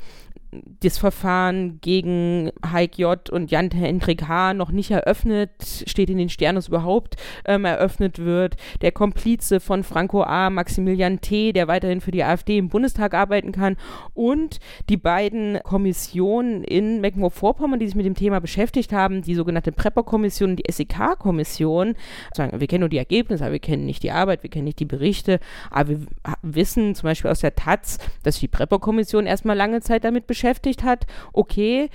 das 0.81 0.99
Verfahren 0.99 1.79
gegen 1.81 2.51
Heik 2.65 2.99
J. 2.99 3.31
und 3.31 3.51
Jan 3.51 3.71
Hendrik 3.71 4.27
H. 4.27 4.55
noch 4.55 4.73
nicht 4.73 4.91
eröffnet, 4.91 5.85
steht 5.87 6.11
in 6.11 6.19
den 6.19 6.29
Sternen, 6.29 6.57
dass 6.57 6.69
überhaupt 6.69 7.17
ähm, 7.45 7.65
eröffnet 7.65 8.19
wird. 8.19 8.57
Der 8.81 8.91
Komplize 8.91 9.61
von 9.61 9.85
Franco 9.85 10.23
A., 10.23 10.51
Maximilian 10.51 11.21
T., 11.21 11.53
der 11.53 11.69
weiterhin 11.69 12.01
für 12.01 12.11
die 12.11 12.25
AfD 12.25 12.59
im 12.59 12.69
Bundestag 12.69 13.15
arbeiten 13.15 13.53
kann. 13.53 13.77
Und 14.13 14.59
die 14.89 14.97
beiden 14.97 15.61
Kommissionen 15.63 16.65
in 16.65 17.01
Mecklenburg-Vorpommern, 17.01 17.79
die 17.79 17.87
sich 17.87 17.97
mit 17.97 18.07
dem 18.07 18.17
Thema 18.17 18.41
beschäftigt 18.41 18.93
haben, 18.93 19.23
die 19.23 19.37
sogenannte 19.37 19.71
Prepper-Kommission 19.71 20.51
und 20.51 20.57
die 20.57 20.73
SEK-Kommission. 20.73 21.95
Wir 22.37 22.67
kennen 22.67 22.81
nur 22.81 22.89
die 22.89 22.99
Ergebnisse, 22.99 23.45
aber 23.45 23.53
wir 23.53 23.61
kennen 23.61 23.87
nicht 23.87 24.03
die 24.03 24.11
Arbeit, 24.11 24.43
wir 24.43 24.51
kennen 24.51 24.65
nicht 24.65 24.81
die 24.81 24.85
Berichte. 24.85 25.39
Aber 25.71 25.91
wir 25.91 25.99
wissen 26.43 26.97
zum 26.97 27.07
Beispiel 27.07 27.31
aus 27.31 27.41
der 27.41 27.55
Taz, 27.55 27.99
dass 28.25 28.41
die 28.41 28.49
Prepper-Kommission 28.49 29.27
erstmal 29.27 29.57
lange 29.57 29.81
Zeit 29.81 30.03
damit 30.03 30.27
beschäftigt 30.27 30.40
beschäftigt 30.41 30.83
hat, 30.83 31.07
okay, 31.33 31.91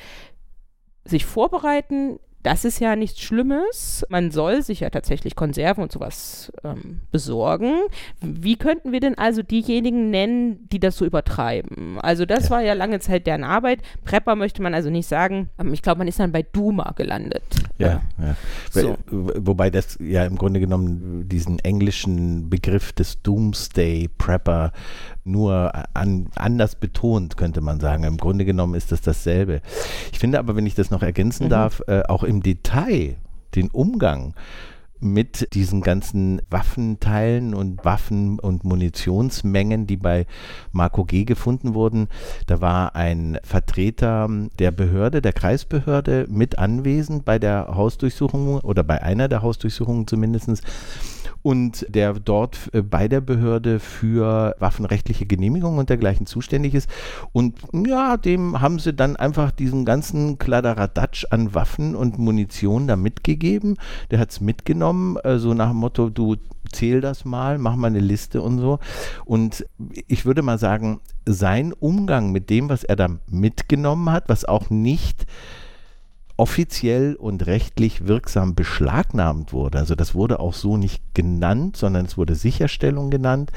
sich 1.04 1.26
vorbereiten, 1.26 2.20
das 2.46 2.64
ist 2.64 2.80
ja 2.80 2.96
nichts 2.96 3.22
Schlimmes. 3.22 4.06
Man 4.10 4.30
soll 4.30 4.62
sich 4.62 4.82
ja 4.82 4.92
tatsächlich 4.92 5.36
Konserven 5.36 5.82
und 5.82 5.92
sowas 5.92 6.54
ähm, 6.64 7.02
besorgen. 7.10 7.74
Wie 8.22 8.56
könnten 8.56 8.92
wir 8.92 9.00
denn 9.00 9.18
also 9.18 9.42
diejenigen 9.42 10.12
nennen, 10.12 10.70
die 10.70 10.80
das 10.80 10.96
so 10.96 11.06
übertreiben? 11.06 11.98
Also 12.02 12.28
das 12.28 12.46
ja. 12.46 12.50
war 12.52 12.62
ja 12.62 12.74
lange 12.74 13.00
Zeit 13.00 13.26
deren 13.26 13.44
Arbeit. 13.44 13.80
Prepper 14.04 14.36
möchte 14.36 14.62
man 14.62 14.76
also 14.76 14.92
nicht 14.92 15.08
sagen. 15.08 15.50
Ähm, 15.58 15.74
ich 15.74 15.82
glaube, 15.82 15.98
man 15.98 16.08
ist 16.08 16.20
dann 16.20 16.32
bei 16.32 16.44
Duma 16.44 16.94
gelandet. 16.96 17.42
Ja, 17.80 18.02
ja. 18.20 18.36
So. 18.70 18.96
Wobei 19.10 19.72
das 19.72 19.98
ja 20.00 20.24
im 20.26 20.36
Grunde 20.38 20.60
genommen 20.60 21.28
diesen 21.28 21.58
englischen 21.58 22.52
Begriff 22.52 22.94
des 22.94 23.24
Doomsday 23.24 24.08
Prepper 24.20 24.72
nur 25.26 25.74
an, 25.94 26.28
anders 26.36 26.76
betont, 26.76 27.36
könnte 27.36 27.62
man 27.62 27.80
sagen. 27.80 28.04
Im 28.04 28.18
Grunde 28.18 28.46
genommen 28.46 28.76
ist 28.76 28.92
das 28.92 29.02
dasselbe. 29.02 29.62
Ich 30.12 30.20
finde 30.20 30.40
aber, 30.40 30.56
wenn 30.56 30.66
ich 30.66 30.76
das 30.76 30.92
noch 30.92 31.02
ergänzen 31.02 31.46
mhm. 31.46 31.50
darf, 31.50 31.82
äh, 31.88 32.04
auch 32.08 32.24
im 32.24 32.42
Detail 32.42 33.18
den 33.56 33.70
Umgang 33.70 34.34
mit 35.00 35.54
diesen 35.54 35.82
ganzen 35.82 36.42
Waffenteilen 36.50 37.54
und 37.54 37.84
Waffen- 37.84 38.40
und 38.40 38.64
Munitionsmengen, 38.64 39.88
die 39.88 39.98
bei 39.98 40.26
Marco 40.72 41.04
G. 41.04 41.26
gefunden 41.26 41.74
wurden. 41.74 42.08
Da 42.48 42.62
war 42.62 42.96
ein 42.96 43.38
Vertreter 43.44 44.30
der 44.58 44.72
Behörde, 44.72 45.22
der 45.22 45.34
Kreisbehörde, 45.34 46.28
mit 46.30 46.58
anwesend 46.58 47.26
bei 47.26 47.40
der 47.40 47.76
Hausdurchsuchung 47.76 48.60
oder 48.62 48.84
bei 48.84 49.02
einer 49.04 49.28
der 49.28 49.42
Hausdurchsuchungen 49.42 50.08
zumindest. 50.08 50.64
Und 51.46 51.86
der 51.90 52.14
dort 52.14 52.72
äh, 52.74 52.82
bei 52.82 53.08
der 53.08 53.22
Behörde 53.22 53.80
für 53.80 54.56
waffenrechtliche 54.58 55.28
Genehmigungen 55.28 55.78
und 55.78 55.92
dergleichen 55.92 56.26
zuständig 56.26 56.74
ist. 56.74 56.90
Und 57.34 57.60
ja, 57.86 58.18
dem 58.18 58.62
haben 58.62 58.80
sie 58.80 58.94
dann 58.94 59.16
einfach 59.16 59.52
diesen 59.52 59.86
ganzen 59.86 60.40
Kladderadatsch 60.40 61.26
an 61.30 61.54
Waffen 61.54 61.96
und 61.96 62.18
Munition 62.18 62.88
da 62.88 62.96
mitgegeben. 62.96 63.78
Der 64.10 64.18
hat 64.18 64.32
es 64.32 64.42
mitgenommen, 64.42 65.18
äh, 65.18 65.38
so 65.38 65.54
nach 65.54 65.70
dem 65.70 65.78
Motto, 65.78 66.10
du 66.10 66.38
zähl 66.72 67.00
das 67.00 67.26
mal, 67.26 67.60
mach 67.60 67.76
mal 67.76 67.88
eine 67.88 68.00
Liste 68.00 68.42
und 68.42 68.58
so. 68.58 68.80
Und 69.24 69.68
ich 70.08 70.26
würde 70.26 70.42
mal 70.42 70.58
sagen, 70.58 71.00
sein 71.28 71.74
Umgang 71.74 72.32
mit 72.32 72.50
dem, 72.50 72.70
was 72.70 72.84
er 72.84 72.96
da 72.96 73.08
mitgenommen 73.28 74.10
hat, 74.10 74.30
was 74.30 74.46
auch 74.46 74.72
nicht 74.72 75.28
offiziell 76.38 77.16
und 77.16 77.46
rechtlich 77.46 78.08
wirksam 78.08 78.56
beschlagnahmt 78.56 79.54
wurde. 79.54 79.78
Also 79.78 79.96
das 79.96 80.16
wurde 80.16 80.40
auch 80.40 80.54
so 80.54 80.78
nicht 80.78 81.02
genannt, 81.14 81.78
sondern 81.78 82.06
es 82.06 82.18
wurde 82.18 82.36
Sicherstellung 82.36 83.10
genannt. 83.10 83.52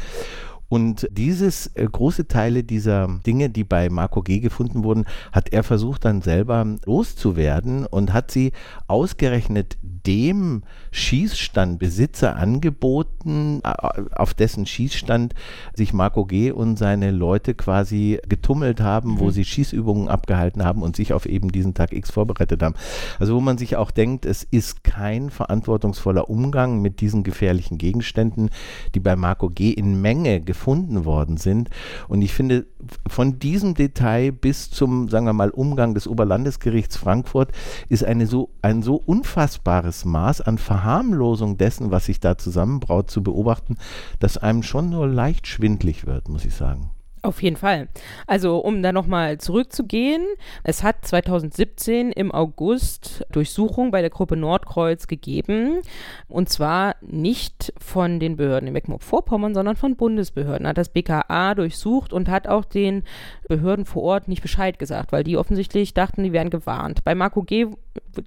Und 0.68 1.08
dieses 1.10 1.68
äh, 1.74 1.86
große 1.90 2.28
Teile 2.28 2.62
dieser 2.62 3.08
Dinge, 3.26 3.48
die 3.48 3.64
bei 3.64 3.88
Marco 3.88 4.22
G 4.22 4.40
gefunden 4.40 4.84
wurden, 4.84 5.06
hat 5.32 5.52
er 5.52 5.62
versucht 5.62 6.04
dann 6.04 6.20
selber 6.20 6.66
loszuwerden 6.84 7.86
und 7.86 8.12
hat 8.12 8.30
sie 8.30 8.52
ausgerechnet 8.86 9.78
dem 9.82 10.62
Schießstandbesitzer 10.90 12.36
angeboten, 12.36 13.62
auf 13.62 14.34
dessen 14.34 14.66
Schießstand 14.66 15.34
sich 15.74 15.92
Marco 15.92 16.26
G. 16.26 16.50
und 16.50 16.78
seine 16.78 17.10
Leute 17.10 17.54
quasi 17.54 18.18
getummelt 18.28 18.80
haben, 18.80 19.14
mhm. 19.14 19.20
wo 19.20 19.30
sie 19.30 19.44
Schießübungen 19.44 20.08
abgehalten 20.08 20.64
haben 20.64 20.82
und 20.82 20.96
sich 20.96 21.12
auf 21.12 21.26
eben 21.26 21.50
diesen 21.50 21.74
Tag 21.74 21.92
X 21.92 22.10
vorbereitet 22.10 22.62
haben. 22.62 22.74
Also 23.18 23.34
wo 23.34 23.40
man 23.40 23.58
sich 23.58 23.76
auch 23.76 23.90
denkt, 23.90 24.26
es 24.26 24.44
ist 24.44 24.84
kein 24.84 25.30
verantwortungsvoller 25.30 26.28
Umgang 26.28 26.80
mit 26.82 27.00
diesen 27.00 27.22
gefährlichen 27.22 27.78
Gegenständen, 27.78 28.50
die 28.94 29.00
bei 29.00 29.16
Marco 29.16 29.48
G. 29.48 29.70
in 29.70 30.00
Menge 30.00 30.40
gefunden 30.40 30.57
worden 30.66 31.36
sind. 31.36 31.70
Und 32.08 32.22
ich 32.22 32.32
finde, 32.32 32.66
von 33.06 33.38
diesem 33.38 33.74
Detail 33.74 34.32
bis 34.32 34.70
zum, 34.70 35.08
sagen 35.08 35.26
wir 35.26 35.32
mal, 35.32 35.50
Umgang 35.50 35.94
des 35.94 36.06
Oberlandesgerichts 36.06 36.96
Frankfurt 36.96 37.52
ist 37.88 38.04
eine 38.04 38.26
so, 38.26 38.50
ein 38.62 38.82
so 38.82 38.96
unfassbares 38.96 40.04
Maß 40.04 40.40
an 40.40 40.58
Verharmlosung 40.58 41.56
dessen, 41.56 41.90
was 41.90 42.06
sich 42.06 42.20
da 42.20 42.38
zusammenbraut, 42.38 43.10
zu 43.10 43.22
beobachten, 43.22 43.76
dass 44.18 44.38
einem 44.38 44.62
schon 44.62 44.90
nur 44.90 45.06
leicht 45.06 45.46
schwindlig 45.46 46.06
wird, 46.06 46.28
muss 46.28 46.44
ich 46.44 46.54
sagen. 46.54 46.90
Auf 47.22 47.42
jeden 47.42 47.56
Fall. 47.56 47.88
Also 48.26 48.58
um 48.58 48.82
da 48.82 48.92
nochmal 48.92 49.38
zurückzugehen, 49.38 50.24
es 50.62 50.82
hat 50.82 51.04
2017 51.04 52.12
im 52.12 52.30
August 52.30 53.26
Durchsuchung 53.32 53.90
bei 53.90 54.02
der 54.02 54.10
Gruppe 54.10 54.36
Nordkreuz 54.36 55.08
gegeben. 55.08 55.80
Und 56.28 56.48
zwar 56.48 56.96
nicht 57.00 57.72
von 57.78 58.20
den 58.20 58.36
Behörden 58.36 58.68
in 58.68 58.72
Mecklenburg-Vorpommern, 58.72 59.54
sondern 59.54 59.76
von 59.76 59.96
Bundesbehörden. 59.96 60.66
Hat 60.66 60.78
das 60.78 60.90
BKA 60.90 61.54
durchsucht 61.54 62.12
und 62.12 62.28
hat 62.28 62.46
auch 62.46 62.64
den 62.64 63.02
Behörden 63.48 63.84
vor 63.84 64.02
Ort 64.02 64.28
nicht 64.28 64.42
Bescheid 64.42 64.78
gesagt, 64.78 65.10
weil 65.10 65.24
die 65.24 65.36
offensichtlich 65.36 65.94
dachten, 65.94 66.22
die 66.22 66.32
wären 66.32 66.50
gewarnt. 66.50 67.02
Bei 67.04 67.14
Marco 67.14 67.42
G., 67.42 67.66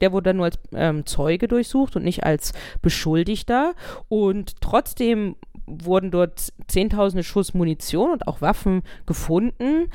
der 0.01 0.11
wurde 0.11 0.29
dann 0.29 0.37
nur 0.37 0.45
als 0.45 0.59
ähm, 0.73 1.05
Zeuge 1.05 1.47
durchsucht 1.47 1.95
und 1.95 2.03
nicht 2.03 2.23
als 2.23 2.53
Beschuldigter. 2.81 3.73
Und 4.09 4.59
trotzdem 4.61 5.35
wurden 5.65 6.11
dort 6.11 6.53
zehntausende 6.67 7.23
Schuss 7.23 7.53
Munition 7.53 8.11
und 8.11 8.27
auch 8.27 8.41
Waffen 8.41 8.83
gefunden. 9.05 9.89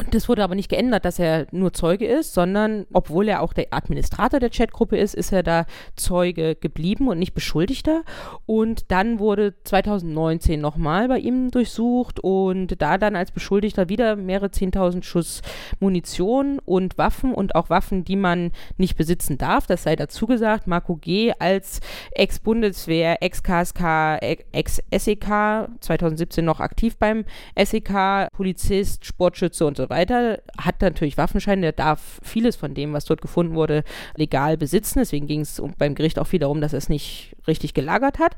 Und 0.00 0.14
das 0.14 0.30
wurde 0.30 0.42
aber 0.42 0.54
nicht 0.54 0.70
geändert, 0.70 1.04
dass 1.04 1.18
er 1.18 1.46
nur 1.50 1.74
Zeuge 1.74 2.06
ist, 2.06 2.32
sondern 2.32 2.86
obwohl 2.90 3.28
er 3.28 3.42
auch 3.42 3.52
der 3.52 3.66
Administrator 3.70 4.40
der 4.40 4.48
Chatgruppe 4.48 4.96
ist, 4.96 5.14
ist 5.14 5.30
er 5.30 5.42
da 5.42 5.66
Zeuge 5.94 6.54
geblieben 6.54 7.08
und 7.08 7.18
nicht 7.18 7.34
Beschuldigter. 7.34 8.02
Und 8.46 8.90
dann 8.90 9.18
wurde 9.18 9.54
2019 9.64 10.58
nochmal 10.58 11.08
bei 11.08 11.18
ihm 11.18 11.50
durchsucht 11.50 12.18
und 12.18 12.80
da 12.80 12.96
dann 12.96 13.14
als 13.14 13.30
Beschuldigter 13.30 13.90
wieder 13.90 14.16
mehrere 14.16 14.50
zehntausend 14.50 15.04
Schuss 15.04 15.42
Munition 15.80 16.60
und 16.64 16.96
Waffen 16.96 17.34
und 17.34 17.54
auch 17.54 17.68
Waffen, 17.68 18.02
die 18.02 18.16
man 18.16 18.52
nicht 18.78 18.96
besitzen 18.96 19.36
darf. 19.36 19.66
Das 19.66 19.82
sei 19.82 19.96
dazu 19.96 20.26
gesagt. 20.26 20.66
Marco 20.66 20.96
G. 20.96 21.34
als 21.38 21.80
Ex-Bundeswehr, 22.12 23.22
Ex-KSK, 23.22 24.16
Ex-SEK, 24.52 25.68
2017 25.80 26.42
noch 26.42 26.60
aktiv 26.60 26.96
beim 26.96 27.26
SEK, 27.62 28.28
Polizist, 28.32 29.04
Sportschütze 29.04 29.66
und 29.66 29.76
so 29.76 29.89
weiter, 29.90 30.40
hat 30.56 30.80
natürlich 30.80 31.18
Waffenschein, 31.18 31.62
der 31.62 31.72
darf 31.72 32.20
vieles 32.22 32.56
von 32.56 32.74
dem, 32.74 32.92
was 32.92 33.04
dort 33.04 33.20
gefunden 33.20 33.54
wurde, 33.54 33.84
legal 34.16 34.56
besitzen. 34.56 35.00
Deswegen 35.00 35.26
ging 35.26 35.40
es 35.40 35.62
beim 35.78 35.94
Gericht 35.94 36.18
auch 36.18 36.26
viel 36.26 36.40
darum, 36.40 36.60
dass 36.60 36.72
er 36.72 36.78
es 36.78 36.88
nicht 36.88 37.36
richtig 37.46 37.74
gelagert 37.74 38.18
hat. 38.18 38.36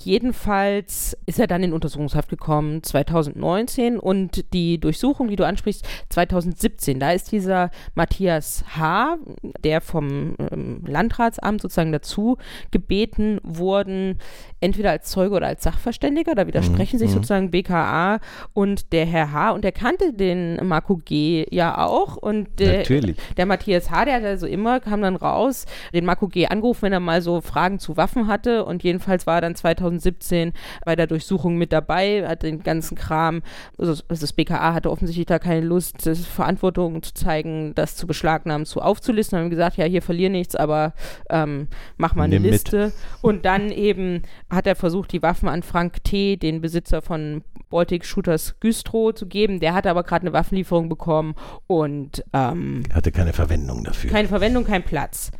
Jedenfalls 0.00 1.16
ist 1.26 1.40
er 1.40 1.48
dann 1.48 1.64
in 1.64 1.72
Untersuchungshaft 1.72 2.28
gekommen 2.28 2.84
2019 2.84 3.98
und 3.98 4.52
die 4.52 4.78
Durchsuchung, 4.78 5.28
die 5.28 5.34
du 5.34 5.44
ansprichst, 5.44 5.84
2017. 6.10 7.00
Da 7.00 7.10
ist 7.10 7.32
dieser 7.32 7.70
Matthias 7.96 8.64
H., 8.76 9.18
der 9.64 9.80
vom 9.80 10.36
ähm, 10.52 10.84
Landratsamt 10.86 11.60
sozusagen 11.60 11.90
dazu 11.90 12.38
gebeten 12.70 13.40
wurden, 13.42 14.18
entweder 14.60 14.92
als 14.92 15.10
Zeuge 15.10 15.34
oder 15.34 15.48
als 15.48 15.64
Sachverständiger. 15.64 16.36
Da 16.36 16.46
widersprechen 16.46 16.96
mhm. 16.96 17.00
sich 17.00 17.10
mhm. 17.10 17.14
sozusagen 17.14 17.50
BKA 17.50 18.20
und 18.54 18.92
der 18.92 19.04
Herr 19.04 19.32
H. 19.32 19.50
Und 19.50 19.64
der 19.64 19.72
kannte 19.72 20.12
den 20.12 20.64
Marco 20.64 20.96
G. 20.96 21.44
ja 21.50 21.76
auch. 21.84 22.16
Und 22.16 22.60
der, 22.60 22.78
Natürlich. 22.78 23.16
der 23.36 23.46
Matthias 23.46 23.90
H., 23.90 24.04
der 24.04 24.14
hat 24.14 24.24
also 24.24 24.46
immer, 24.46 24.78
kam 24.78 25.02
dann 25.02 25.16
raus, 25.16 25.66
den 25.92 26.04
Marco 26.04 26.28
G. 26.28 26.46
angerufen, 26.46 26.82
wenn 26.82 26.92
er 26.92 27.00
mal 27.00 27.20
so 27.20 27.40
Fragen 27.40 27.80
zu 27.80 27.96
Waffen 27.96 28.28
hatte. 28.28 28.64
Und 28.64 28.84
jedenfalls 28.84 29.26
war 29.26 29.36
er 29.36 29.40
dann 29.40 29.56
2017 29.56 29.87
2017 29.90 30.52
bei 30.84 30.96
der 30.96 31.06
Durchsuchung 31.06 31.56
mit 31.56 31.72
dabei, 31.72 32.26
hat 32.26 32.42
den 32.42 32.62
ganzen 32.62 32.96
Kram, 32.96 33.42
also 33.78 33.94
das 34.08 34.32
BKA 34.32 34.74
hatte 34.74 34.90
offensichtlich 34.90 35.26
da 35.26 35.38
keine 35.38 35.64
Lust, 35.66 36.02
Verantwortung 36.02 37.02
zu 37.02 37.14
zeigen, 37.14 37.74
das 37.74 37.96
zu 37.96 38.06
beschlagnahmen, 38.06 38.66
zu 38.66 38.80
aufzulisten, 38.80 39.38
haben 39.38 39.50
gesagt, 39.50 39.76
ja, 39.76 39.84
hier 39.84 40.02
verlier 40.02 40.30
nichts, 40.30 40.54
aber 40.54 40.92
ähm, 41.30 41.68
mach 41.96 42.14
mal 42.14 42.24
eine 42.24 42.40
Nimm 42.40 42.50
Liste. 42.50 42.86
Mit. 42.86 42.94
Und 43.22 43.44
dann 43.44 43.70
eben 43.70 44.22
hat 44.50 44.66
er 44.66 44.76
versucht, 44.76 45.12
die 45.12 45.22
Waffen 45.22 45.48
an 45.48 45.62
Frank 45.62 46.04
T., 46.04 46.36
den 46.36 46.60
Besitzer 46.60 47.02
von 47.02 47.42
Baltic 47.70 48.04
Shooters 48.04 48.60
Güstrow 48.60 49.14
zu 49.14 49.26
geben. 49.26 49.60
Der 49.60 49.74
hatte 49.74 49.90
aber 49.90 50.02
gerade 50.02 50.22
eine 50.22 50.32
Waffenlieferung 50.32 50.88
bekommen 50.88 51.34
und 51.66 52.24
ähm, 52.32 52.82
hatte 52.92 53.12
keine 53.12 53.32
Verwendung 53.32 53.84
dafür. 53.84 54.10
Keine 54.10 54.28
Verwendung, 54.28 54.64
kein 54.64 54.82
Platz. 54.82 55.30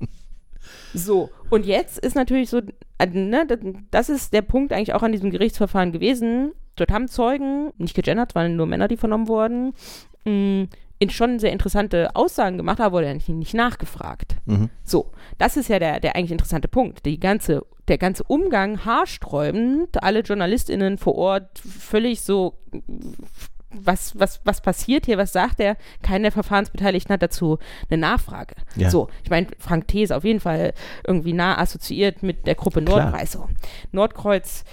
So, 0.94 1.30
und 1.50 1.66
jetzt 1.66 1.98
ist 1.98 2.16
natürlich 2.16 2.48
so, 2.48 2.62
ne, 3.06 3.46
das 3.90 4.08
ist 4.08 4.32
der 4.32 4.42
Punkt 4.42 4.72
eigentlich 4.72 4.94
auch 4.94 5.02
an 5.02 5.12
diesem 5.12 5.30
Gerichtsverfahren 5.30 5.92
gewesen. 5.92 6.52
Dort 6.76 6.92
haben 6.92 7.08
Zeugen, 7.08 7.72
nicht 7.78 7.94
gegendert, 7.94 8.34
waren 8.34 8.56
nur 8.56 8.66
Männer, 8.66 8.88
die 8.88 8.96
vernommen 8.96 9.28
wurden, 9.28 9.72
mh, 10.24 10.32
mm, 10.32 10.68
in 11.00 11.10
schon 11.10 11.38
sehr 11.38 11.52
interessante 11.52 12.14
Aussagen 12.14 12.56
gemacht, 12.56 12.80
aber 12.80 12.96
wurde 12.96 13.14
nicht, 13.14 13.28
nicht 13.28 13.54
nachgefragt. 13.54 14.36
Mhm. 14.46 14.68
So, 14.82 15.12
das 15.38 15.56
ist 15.56 15.68
ja 15.68 15.78
der, 15.78 16.00
der 16.00 16.16
eigentlich 16.16 16.32
interessante 16.32 16.66
Punkt. 16.66 17.06
Die 17.06 17.20
ganze, 17.20 17.64
der 17.86 17.98
ganze 17.98 18.24
Umgang 18.24 18.84
haarsträubend, 18.84 20.02
alle 20.02 20.20
JournalistInnen 20.20 20.98
vor 20.98 21.14
Ort 21.14 21.58
völlig 21.60 22.22
so 22.22 22.58
was, 23.70 24.18
was, 24.18 24.40
was 24.44 24.60
passiert 24.60 25.06
hier, 25.06 25.18
was 25.18 25.32
sagt 25.32 25.60
er? 25.60 25.76
Keiner 26.02 26.24
der 26.24 26.32
Verfahrensbeteiligten 26.32 27.12
hat 27.12 27.22
dazu 27.22 27.58
eine 27.90 28.00
Nachfrage. 28.00 28.54
Ja. 28.76 28.90
So, 28.90 29.08
ich 29.22 29.30
meine, 29.30 29.48
Frank 29.58 29.88
T. 29.88 30.02
ist 30.02 30.12
auf 30.12 30.24
jeden 30.24 30.40
Fall 30.40 30.72
irgendwie 31.06 31.32
nah 31.32 31.58
assoziiert 31.58 32.22
mit 32.22 32.46
der 32.46 32.54
Gruppe 32.54 32.80
Nordkreuz. 32.80 33.32
So. 33.32 33.48
Nordkreuz 33.92 34.64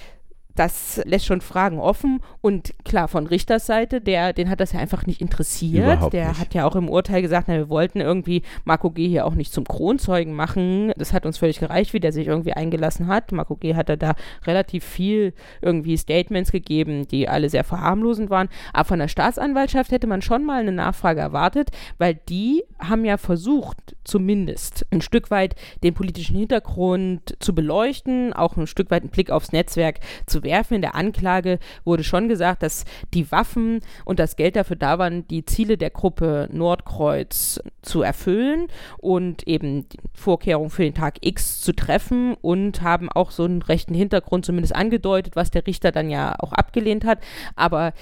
das 0.56 1.02
lässt 1.06 1.26
schon 1.26 1.42
Fragen 1.42 1.80
offen. 1.80 2.22
Und 2.42 2.74
klar, 2.86 3.08
von 3.08 3.28
Richters 3.28 3.66
Seite, 3.66 4.00
der, 4.02 4.34
den 4.34 4.50
hat 4.50 4.62
das 4.62 4.72
ja 4.72 4.80
einfach 4.80 5.06
nicht 5.06 5.22
interessiert. 5.22 5.86
Überhaupt 5.86 6.14
der 6.14 6.30
nicht. 6.30 6.40
hat 6.40 6.54
ja 6.54 6.66
auch 6.66 6.76
im 6.76 6.90
Urteil 6.90 7.22
gesagt, 7.22 7.48
na, 7.48 7.56
wir 7.56 7.70
wollten 7.70 8.00
irgendwie 8.00 8.42
Marco 8.64 8.90
G. 8.90 9.08
hier 9.08 9.26
auch 9.26 9.36
nicht 9.36 9.52
zum 9.52 9.66
Kronzeugen 9.66 10.34
machen. 10.34 10.94
Das 10.98 11.12
hat 11.12 11.26
uns 11.26 11.38
völlig 11.38 11.60
gereicht, 11.60 11.94
wie 11.94 12.00
der 12.00 12.14
sich 12.14 12.28
irgendwie 12.28 12.54
eingelassen 12.54 13.08
hat. 13.08 13.34
Marco 13.34 13.56
G. 13.58 13.76
hat 13.76 13.90
da 13.90 14.16
relativ 14.46 14.86
viel 14.86 15.34
irgendwie 15.62 15.98
Statements 15.98 16.52
gegeben, 16.52 17.08
die 17.08 17.28
alle 17.28 17.50
sehr 17.50 17.64
verharmlosend 17.64 18.30
waren. 18.30 18.48
Aber 18.72 18.86
von 18.86 19.00
der 19.00 19.10
Staatsanwaltschaft 19.10 19.92
hätte 19.92 20.08
man 20.08 20.22
schon 20.22 20.46
mal 20.46 20.62
eine 20.62 20.72
Nachfrage 20.72 21.20
erwartet, 21.20 21.72
weil 21.98 22.16
die 22.30 22.64
haben 22.80 23.04
ja 23.04 23.18
versucht, 23.18 23.96
zumindest 24.06 24.86
ein 24.92 25.02
Stück 25.02 25.32
weit 25.32 25.56
den 25.84 25.94
politischen 25.94 26.38
Hintergrund 26.38 27.36
zu 27.40 27.54
beleuchten, 27.54 28.32
auch 28.32 28.56
ein 28.56 28.68
Stück 28.68 28.90
weit 28.92 29.04
einen 29.04 29.12
Blick 29.12 29.32
aufs 29.32 29.52
Netzwerk 29.52 30.00
zu 30.26 30.45
werfen. 30.46 30.76
In 30.76 30.82
der 30.82 30.96
Anklage 30.96 31.60
wurde 31.84 32.06
schon 32.06 32.30
gesagt, 32.30 32.64
dass 32.64 32.86
die 33.14 33.30
Waffen 33.32 33.82
und 34.06 34.20
das 34.20 34.38
Geld 34.38 34.56
dafür 34.56 34.78
da 34.78 34.98
waren, 34.98 35.28
die 35.28 35.44
Ziele 35.44 35.78
der 35.78 35.90
Gruppe 35.90 36.48
Nordkreuz 36.52 37.60
zu 37.82 38.02
erfüllen 38.02 38.68
und 38.98 39.46
eben 39.48 39.90
die 39.90 39.98
Vorkehrungen 40.14 40.70
für 40.70 40.84
den 40.84 40.94
Tag 40.94 41.18
X 41.22 41.62
zu 41.62 41.74
treffen 41.74 42.36
und 42.42 42.82
haben 42.82 43.10
auch 43.10 43.32
so 43.32 43.44
einen 43.44 43.62
rechten 43.62 43.94
Hintergrund 43.94 44.46
zumindest 44.46 44.76
angedeutet, 44.76 45.36
was 45.36 45.52
der 45.52 45.68
Richter 45.68 45.92
dann 45.92 46.10
ja 46.10 46.36
auch 46.40 46.54
abgelehnt 46.54 47.04
hat. 47.04 47.20
Aber 47.56 47.94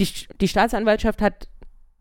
die, 0.00 0.08
die 0.40 0.48
Staatsanwaltschaft 0.48 1.22
hat 1.22 1.48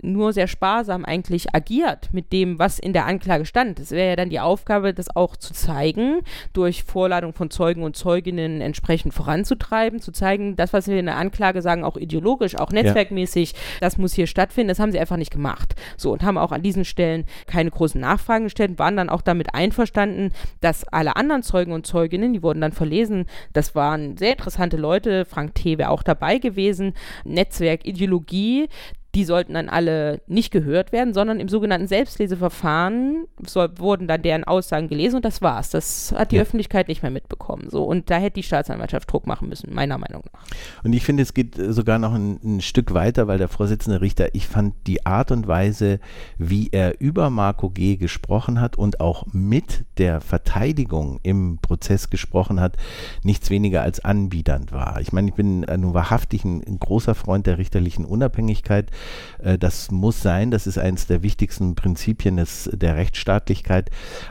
nur 0.04 0.32
sehr 0.32 0.48
sparsam 0.48 1.06
eigentlich 1.06 1.56
agiert 1.56 2.10
mit 2.12 2.32
dem, 2.32 2.60
was 2.60 2.78
in 2.78 2.94
der 2.94 3.08
Anklage 3.08 3.46
stand. 3.46 3.80
Es 3.80 3.90
wäre 3.90 4.10
ja 4.10 4.16
dann 4.16 4.30
die 4.30 4.40
Aufgabe, 4.40 4.94
das 4.94 5.16
auch 5.16 5.36
zu 5.36 5.54
zeigen, 5.54 6.22
durch 6.54 6.84
Vorladung 6.84 7.34
von 7.34 7.50
Zeugen 7.50 7.82
und 7.82 7.96
Zeuginnen 7.96 8.62
entsprechend 8.62 9.16
voranzutreiben, 9.16 10.00
zu 10.00 10.12
zeigen, 10.12 10.56
das, 10.56 10.72
was 10.72 10.88
wir 10.88 11.00
in 11.00 11.08
der 11.08 11.18
Anklage 11.18 11.64
sagen, 11.64 11.84
auch 11.84 11.98
ideologisch, 11.98 12.56
auch 12.56 12.72
netzwerkmäßig, 12.72 13.54
ja. 13.54 13.58
das 13.82 13.98
muss 13.98 14.14
hier 14.14 14.28
stattfinden. 14.28 14.68
Das 14.68 14.80
haben 14.80 14.92
sie 14.92 15.00
einfach 15.00 15.18
nicht 15.18 15.32
gemacht. 15.32 15.74
So, 15.98 16.12
und 16.12 16.22
haben 16.22 16.38
auch 16.38 16.52
an 16.52 16.62
diesen 16.62 16.86
Stellen 16.86 17.26
keine 17.48 17.72
großen 17.72 18.00
Nachfragen 18.00 18.44
gestellt 18.44 18.72
und 18.72 18.80
waren 18.80 18.98
dann 18.98 19.10
auch 19.10 19.24
damit 19.24 19.56
einverstanden, 19.56 20.32
dass 20.62 20.84
alle 20.84 21.16
anderen 21.16 21.42
Zeugen 21.42 21.72
und 21.72 21.88
Zeuginnen, 21.88 22.34
die 22.34 22.44
wurden 22.44 22.62
dann 22.62 22.72
verlesen, 22.72 23.26
das 23.54 23.74
waren 23.74 24.16
sehr 24.18 24.34
interessante 24.34 24.78
Leute, 24.78 25.26
Frank 25.26 25.56
T. 25.56 25.80
wäre 25.80 25.90
auch 25.90 26.04
dabei 26.04 26.38
gewesen, 26.38 26.94
Netzwerk, 27.26 27.88
Ideologie, 27.88 28.70
die 29.18 29.24
sollten 29.24 29.56
dann 29.56 29.68
alle 29.68 30.22
nicht 30.28 30.52
gehört 30.52 30.92
werden, 30.92 31.12
sondern 31.12 31.40
im 31.40 31.50
sogenannten 31.50 31.88
Selbstleseverfahren 31.88 33.26
soll, 33.44 33.72
wurden 33.80 34.08
dann 34.08 34.22
deren 34.22 34.44
Aussagen 34.44 34.90
gelesen 34.90 35.16
und 35.16 35.26
das 35.26 35.42
war's. 35.42 35.72
Das 35.72 36.14
hat 36.16 36.32
die 36.32 36.36
ja. 36.36 36.44
Öffentlichkeit 36.44 36.88
nicht 36.88 37.02
mehr 37.02 37.10
mitbekommen. 37.10 37.68
So. 37.72 37.84
Und 37.84 38.12
da 38.12 38.18
hätte 38.18 38.36
die 38.36 38.44
Staatsanwaltschaft 38.44 39.12
Druck 39.12 39.26
machen 39.26 39.50
müssen, 39.50 39.74
meiner 39.74 39.98
Meinung 39.98 40.22
nach. 40.32 40.44
Und 40.84 40.94
ich 40.94 41.04
finde, 41.04 41.24
es 41.24 41.34
geht 41.34 41.56
sogar 41.58 41.98
noch 41.98 42.14
ein, 42.14 42.40
ein 42.44 42.62
Stück 42.62 42.94
weiter, 42.94 43.28
weil 43.28 43.40
der 43.40 43.48
Vorsitzende 43.48 44.02
Richter, 44.02 44.36
ich 44.36 44.48
fand 44.48 44.76
die 44.86 45.04
Art 45.08 45.32
und 45.32 45.48
Weise, 45.48 46.00
wie 46.38 46.70
er 46.72 47.02
über 47.02 47.32
Marco 47.32 47.72
G. 47.72 47.96
gesprochen 47.96 48.62
hat 48.62 48.78
und 48.78 49.00
auch 49.00 49.26
mit 49.32 49.86
der 49.98 50.22
Verteidigung 50.22 51.20
im 51.24 51.58
Prozess 51.60 52.12
gesprochen 52.12 52.62
hat, 52.62 52.78
nichts 53.24 53.50
weniger 53.50 53.82
als 53.82 54.00
anbiedernd 54.00 54.72
war. 54.72 55.02
Ich 55.02 55.12
meine, 55.12 55.30
ich 55.30 55.34
bin 55.34 55.62
nun 55.62 55.96
wahrhaftig 55.96 56.46
ein, 56.46 56.62
ein 56.64 56.78
großer 56.78 57.16
Freund 57.16 57.48
der 57.48 57.58
richterlichen 57.58 58.06
Unabhängigkeit. 58.06 58.92
Äh, 59.40 59.58
das 59.58 59.92
muss 59.92 60.22
sein, 60.22 60.52
das 60.52 60.68
ist 60.68 60.78
eines 60.78 61.08
der 61.08 61.24
wichtigsten 61.24 61.76
Prinzipien 61.76 62.38
des, 62.38 62.70
der 62.74 62.96
Rechtsstaatlichkeit. 62.96 63.90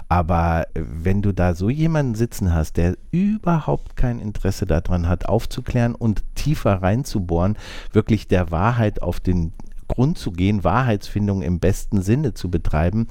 Aber 0.08 0.66
wenn 0.74 1.22
du 1.22 1.32
da 1.32 1.54
so 1.54 1.70
jemanden 1.70 2.14
sitzen 2.14 2.54
hast, 2.54 2.76
der 2.76 2.96
überhaupt 3.10 3.96
kein 3.96 4.20
Interesse 4.20 4.66
daran 4.66 5.08
hat, 5.08 5.26
aufzuklären 5.26 5.94
und 5.94 6.22
tiefer 6.34 6.82
reinzubohren, 6.82 7.56
wirklich 7.92 8.28
der 8.28 8.50
Wahrheit 8.50 9.02
auf 9.02 9.20
den 9.20 9.52
Grund 9.88 10.18
zu 10.18 10.32
gehen, 10.32 10.64
Wahrheitsfindung 10.64 11.42
im 11.42 11.58
besten 11.58 12.02
Sinne 12.02 12.34
zu 12.34 12.50
betreiben, 12.50 13.06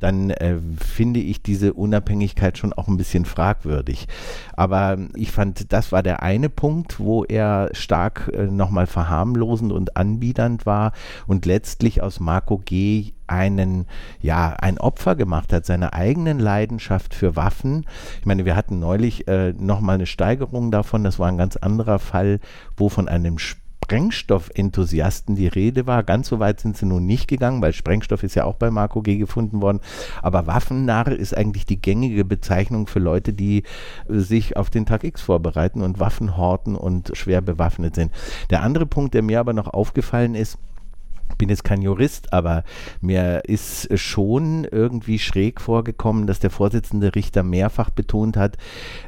dann 0.00 0.30
äh, 0.30 0.56
finde 0.78 1.20
ich 1.20 1.42
diese 1.42 1.72
Unabhängigkeit 1.72 2.58
schon 2.58 2.72
auch 2.72 2.88
ein 2.88 2.96
bisschen 2.96 3.24
fragwürdig. 3.24 4.08
Aber 4.54 4.98
ich 5.14 5.32
fand, 5.32 5.72
das 5.72 5.92
war 5.92 6.02
der 6.02 6.22
eine 6.22 6.48
Punkt, 6.48 7.00
wo 7.00 7.24
er 7.24 7.70
stark 7.72 8.30
äh, 8.34 8.46
nochmal 8.46 8.86
verharmlosend 8.86 9.72
und 9.72 9.96
anbiedernd 9.96 10.66
war 10.66 10.92
und 11.26 11.46
letztlich 11.46 12.02
aus 12.02 12.20
Marco 12.20 12.58
G 12.58 13.12
einen, 13.28 13.86
ja, 14.20 14.54
ein 14.58 14.78
Opfer 14.78 15.14
gemacht 15.14 15.52
hat, 15.52 15.66
seiner 15.66 15.92
eigenen 15.92 16.38
Leidenschaft 16.38 17.14
für 17.14 17.36
Waffen. 17.36 17.86
Ich 18.20 18.26
meine, 18.26 18.44
wir 18.44 18.56
hatten 18.56 18.78
neulich 18.78 19.28
äh, 19.28 19.52
nochmal 19.52 19.96
eine 19.96 20.06
Steigerung 20.06 20.70
davon, 20.70 21.04
das 21.04 21.18
war 21.18 21.28
ein 21.28 21.38
ganz 21.38 21.56
anderer 21.56 21.98
Fall, 21.98 22.40
wo 22.76 22.88
von 22.88 23.08
einem 23.08 23.36
Sp 23.36 23.60
Sprengstoffenthusiasten 23.88 25.34
die 25.34 25.46
Rede 25.46 25.86
war. 25.86 26.02
Ganz 26.02 26.28
so 26.28 26.38
weit 26.38 26.60
sind 26.60 26.76
sie 26.76 26.84
nun 26.84 27.06
nicht 27.06 27.26
gegangen, 27.26 27.62
weil 27.62 27.72
Sprengstoff 27.72 28.22
ist 28.22 28.34
ja 28.34 28.44
auch 28.44 28.56
bei 28.56 28.70
Marco 28.70 29.00
G. 29.00 29.16
gefunden 29.16 29.62
worden. 29.62 29.80
Aber 30.20 30.46
Waffennarre 30.46 31.14
ist 31.14 31.34
eigentlich 31.34 31.64
die 31.64 31.80
gängige 31.80 32.26
Bezeichnung 32.26 32.86
für 32.86 32.98
Leute, 32.98 33.32
die 33.32 33.62
sich 34.06 34.58
auf 34.58 34.68
den 34.68 34.84
Tag 34.84 35.04
X 35.04 35.22
vorbereiten 35.22 35.80
und 35.80 36.00
Waffen 36.00 36.36
horten 36.36 36.76
und 36.76 37.12
schwer 37.14 37.40
bewaffnet 37.40 37.94
sind. 37.94 38.12
Der 38.50 38.62
andere 38.62 38.84
Punkt, 38.84 39.14
der 39.14 39.22
mir 39.22 39.40
aber 39.40 39.54
noch 39.54 39.68
aufgefallen 39.68 40.34
ist, 40.34 40.58
bin 41.38 41.48
jetzt 41.48 41.64
kein 41.64 41.82
Jurist, 41.82 42.32
aber 42.32 42.64
mir 43.00 43.42
ist 43.46 43.88
schon 43.98 44.64
irgendwie 44.64 45.18
schräg 45.18 45.60
vorgekommen, 45.60 46.26
dass 46.26 46.40
der 46.40 46.50
Vorsitzende 46.50 47.14
Richter 47.14 47.42
mehrfach 47.42 47.90
betont 47.90 48.36
hat, 48.36 48.56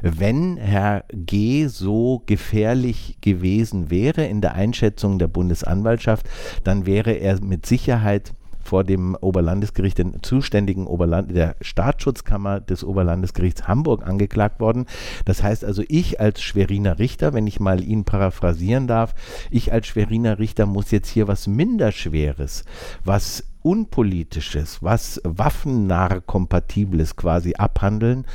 wenn 0.01 0.57
Herr 0.57 1.03
G. 1.13 1.67
so 1.67 2.23
gefährlich 2.25 3.17
gewesen 3.21 3.91
wäre 3.91 4.25
in 4.25 4.41
der 4.41 4.53
Einschätzung 4.55 5.19
der 5.19 5.27
Bundesanwaltschaft, 5.27 6.27
dann 6.63 6.85
wäre 6.85 7.11
er 7.11 7.41
mit 7.41 7.65
Sicherheit 7.65 8.33
vor 8.63 8.83
dem 8.83 9.15
Oberlandesgericht, 9.19 9.97
den 9.97 10.21
zuständigen 10.21 10.87
Oberland, 10.87 11.35
der 11.35 11.55
Staatsschutzkammer 11.61 12.59
des 12.59 12.83
Oberlandesgerichts 12.83 13.67
Hamburg 13.67 14.05
angeklagt 14.05 14.59
worden. 14.59 14.85
Das 15.25 15.43
heißt 15.43 15.65
also, 15.65 15.83
ich 15.87 16.19
als 16.19 16.41
Schweriner 16.41 16.99
Richter, 16.99 17.33
wenn 17.33 17.47
ich 17.47 17.59
mal 17.59 17.83
ihn 17.83 18.03
paraphrasieren 18.03 18.87
darf, 18.87 19.13
ich 19.49 19.71
als 19.71 19.87
Schweriner 19.87 20.39
Richter 20.39 20.65
muss 20.65 20.91
jetzt 20.91 21.09
hier 21.09 21.27
was 21.27 21.47
Minderschweres, 21.47 22.65
was 23.03 23.43
Unpolitisches, 23.63 24.81
was 24.81 25.21
waffennah-kompatibles 25.23 27.15
quasi 27.15 27.55
abhandeln. 27.55 28.25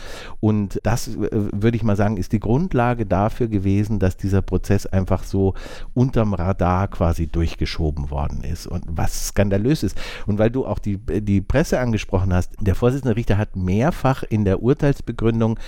Und 0.40 0.80
das, 0.82 1.08
äh, 1.08 1.28
würde 1.30 1.76
ich 1.76 1.82
mal 1.82 1.96
sagen, 1.96 2.16
ist 2.16 2.32
die 2.32 2.40
Grundlage 2.40 3.06
dafür 3.06 3.48
gewesen, 3.48 3.98
dass 3.98 4.16
dieser 4.16 4.42
Prozess 4.42 4.86
einfach 4.86 5.24
so 5.24 5.54
unterm 5.94 6.34
Radar 6.34 6.88
quasi 6.88 7.26
durchgeschoben 7.26 8.10
worden 8.10 8.42
ist. 8.42 8.66
Und 8.66 8.84
was 8.88 9.28
skandalös 9.28 9.82
ist. 9.82 9.98
Und 10.26 10.38
weil 10.38 10.50
du 10.50 10.66
auch 10.66 10.78
die, 10.78 10.98
die 10.98 11.40
Presse 11.40 11.80
angesprochen 11.80 12.32
hast, 12.32 12.52
der 12.60 12.74
Vorsitzende 12.74 13.16
Richter 13.16 13.38
hat 13.38 13.56
mehrfach 13.56 14.22
in 14.22 14.44
der 14.44 14.62
Urteilsbegründung 14.62 15.58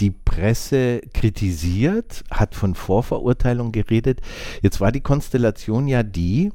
die 0.00 0.10
Presse 0.10 1.00
kritisiert, 1.12 2.24
hat 2.30 2.54
von 2.54 2.74
Vorverurteilung 2.74 3.72
geredet. 3.72 4.20
Jetzt 4.62 4.80
war 4.80 4.92
die 4.92 5.00
Konstellation 5.00 5.88
ja 5.88 6.02
die, 6.02 6.52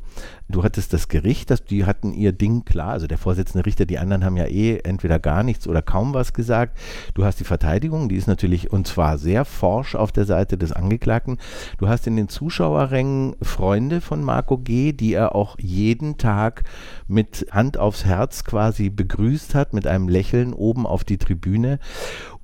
du 0.49 0.63
hattest 0.63 0.93
das 0.93 1.07
Gericht, 1.07 1.49
das, 1.49 1.65
die 1.65 1.85
hatten 1.85 2.13
ihr 2.13 2.31
Ding 2.43 2.65
klar, 2.65 2.89
also 2.89 3.07
der 3.07 3.17
Vorsitzende 3.17 3.65
Richter, 3.65 3.85
die 3.85 3.99
anderen 3.99 4.25
haben 4.25 4.35
ja 4.35 4.47
eh 4.47 4.79
entweder 4.83 5.17
gar 5.17 5.43
nichts 5.43 5.65
oder 5.65 5.81
kaum 5.81 6.13
was 6.13 6.33
gesagt. 6.33 6.77
Du 7.13 7.23
hast 7.23 7.39
die 7.39 7.45
Verteidigung, 7.45 8.09
die 8.09 8.17
ist 8.17 8.27
natürlich 8.27 8.69
und 8.69 8.85
zwar 8.85 9.17
sehr 9.17 9.45
forsch 9.45 9.95
auf 9.95 10.11
der 10.11 10.25
Seite 10.25 10.57
des 10.57 10.73
Angeklagten. 10.73 11.37
Du 11.77 11.87
hast 11.87 12.05
in 12.05 12.17
den 12.17 12.27
Zuschauerrängen 12.27 13.37
Freunde 13.41 14.01
von 14.01 14.21
Marco 14.25 14.57
G., 14.57 14.91
die 14.91 15.13
er 15.13 15.35
auch 15.35 15.57
jeden 15.57 16.17
Tag 16.17 16.63
mit 17.07 17.47
Hand 17.51 17.77
aufs 17.77 18.03
Herz 18.03 18.43
quasi 18.43 18.89
begrüßt 18.89 19.55
hat, 19.55 19.71
mit 19.71 19.87
einem 19.87 20.09
Lächeln 20.09 20.51
oben 20.51 20.85
auf 20.85 21.05
die 21.05 21.17
Tribüne. 21.17 21.79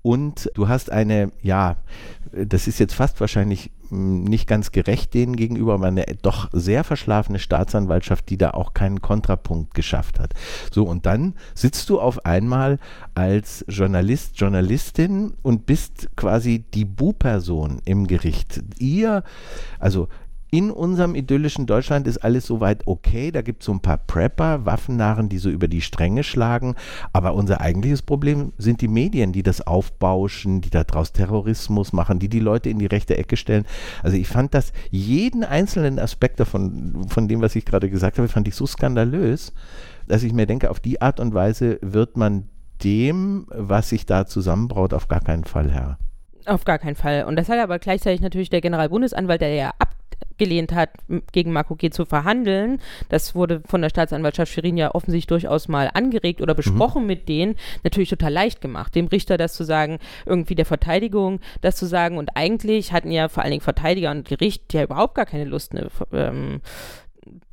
Und 0.01 0.49
du 0.55 0.67
hast 0.67 0.91
eine, 0.91 1.31
ja, 1.41 1.75
das 2.31 2.67
ist 2.67 2.79
jetzt 2.79 2.93
fast 2.93 3.19
wahrscheinlich 3.19 3.71
hm, 3.89 4.23
nicht 4.23 4.47
ganz 4.47 4.71
gerecht 4.71 5.13
denen 5.13 5.35
gegenüber, 5.35 5.73
aber 5.73 5.87
eine 5.87 6.05
doch 6.21 6.49
sehr 6.53 6.83
verschlafene 6.83 7.39
Staatsanwaltschaft, 7.39 8.29
die 8.29 8.37
da 8.37 8.51
auch 8.51 8.73
keinen 8.73 9.01
Kontrapunkt 9.01 9.73
geschafft 9.73 10.19
hat. 10.19 10.33
So, 10.71 10.83
und 10.83 11.05
dann 11.05 11.35
sitzt 11.53 11.89
du 11.89 11.99
auf 11.99 12.25
einmal 12.25 12.79
als 13.15 13.65
Journalist, 13.67 14.39
Journalistin 14.39 15.33
und 15.41 15.65
bist 15.65 16.09
quasi 16.15 16.63
die 16.73 16.85
Bu-Person 16.85 17.81
im 17.85 18.07
Gericht. 18.07 18.61
Ihr, 18.79 19.23
also 19.79 20.07
in 20.51 20.71
unserem 20.71 21.15
idyllischen 21.15 21.65
Deutschland 21.67 22.07
ist 22.07 22.17
alles 22.17 22.45
soweit 22.45 22.87
okay. 22.87 23.31
Da 23.31 23.41
gibt 23.41 23.61
es 23.61 23.67
so 23.67 23.71
ein 23.71 23.81
paar 23.81 23.97
Prepper, 23.97 24.65
Waffennarren, 24.65 25.29
die 25.29 25.37
so 25.37 25.49
über 25.49 25.67
die 25.67 25.81
Stränge 25.81 26.23
schlagen. 26.23 26.75
Aber 27.13 27.35
unser 27.35 27.61
eigentliches 27.61 28.01
Problem 28.01 28.53
sind 28.57 28.81
die 28.81 28.87
Medien, 28.87 29.31
die 29.31 29.43
das 29.43 29.65
aufbauschen, 29.65 30.61
die 30.61 30.71
daraus 30.71 31.13
Terrorismus 31.13 31.93
machen, 31.93 32.19
die 32.19 32.29
die 32.29 32.39
Leute 32.39 32.69
in 32.69 32.79
die 32.79 32.87
rechte 32.87 33.17
Ecke 33.17 33.37
stellen. 33.37 33.65
Also 34.01 34.17
ich 34.17 34.27
fand 34.27 34.53
das, 34.53 34.73
jeden 34.89 35.43
einzelnen 35.43 35.99
Aspekt 35.99 36.39
davon, 36.39 37.05
von 37.09 37.27
dem, 37.27 37.41
was 37.41 37.55
ich 37.55 37.65
gerade 37.65 37.89
gesagt 37.89 38.17
habe, 38.17 38.27
fand 38.27 38.47
ich 38.47 38.55
so 38.55 38.65
skandalös, 38.65 39.53
dass 40.07 40.23
ich 40.23 40.33
mir 40.33 40.47
denke, 40.47 40.71
auf 40.71 40.79
die 40.79 41.01
Art 41.01 41.19
und 41.19 41.33
Weise 41.33 41.77
wird 41.81 42.17
man 42.17 42.49
dem, 42.83 43.45
was 43.49 43.89
sich 43.89 44.05
da 44.05 44.25
zusammenbraut, 44.25 44.93
auf 44.93 45.07
gar 45.07 45.19
keinen 45.19 45.43
Fall 45.43 45.69
Herr. 45.69 45.97
Auf 46.45 46.65
gar 46.65 46.79
keinen 46.79 46.95
Fall. 46.95 47.25
Und 47.25 47.35
das 47.35 47.49
hat 47.49 47.59
aber 47.59 47.77
gleichzeitig 47.77 48.21
natürlich 48.21 48.49
der 48.49 48.61
Generalbundesanwalt, 48.61 49.41
der 49.41 49.53
ja 49.53 49.73
ab 49.77 49.88
abgelehnt 50.21 50.73
hat, 50.73 50.91
gegen 51.31 51.51
Marco 51.51 51.75
G. 51.75 51.89
zu 51.89 52.05
verhandeln. 52.05 52.79
Das 53.09 53.35
wurde 53.35 53.61
von 53.65 53.81
der 53.81 53.89
Staatsanwaltschaft 53.89 54.51
Schwerin 54.51 54.77
ja 54.77 54.95
offensichtlich 54.95 55.27
durchaus 55.27 55.67
mal 55.67 55.89
angeregt 55.93 56.41
oder 56.41 56.55
besprochen 56.55 57.01
mhm. 57.01 57.07
mit 57.07 57.27
denen. 57.27 57.55
Natürlich 57.83 58.09
total 58.09 58.31
leicht 58.31 58.61
gemacht, 58.61 58.95
dem 58.95 59.07
Richter 59.07 59.37
das 59.37 59.53
zu 59.53 59.63
sagen, 59.63 59.99
irgendwie 60.25 60.55
der 60.55 60.65
Verteidigung 60.65 61.39
das 61.61 61.75
zu 61.75 61.85
sagen. 61.85 62.17
Und 62.17 62.31
eigentlich 62.35 62.93
hatten 62.93 63.11
ja 63.11 63.27
vor 63.27 63.43
allen 63.43 63.51
Dingen 63.51 63.61
Verteidiger 63.61 64.11
und 64.11 64.27
Gericht 64.27 64.73
ja 64.73 64.83
überhaupt 64.83 65.15
gar 65.15 65.25
keine 65.25 65.45
Lust, 65.45 65.73
eine, 65.73 65.89
ähm, 66.13 66.61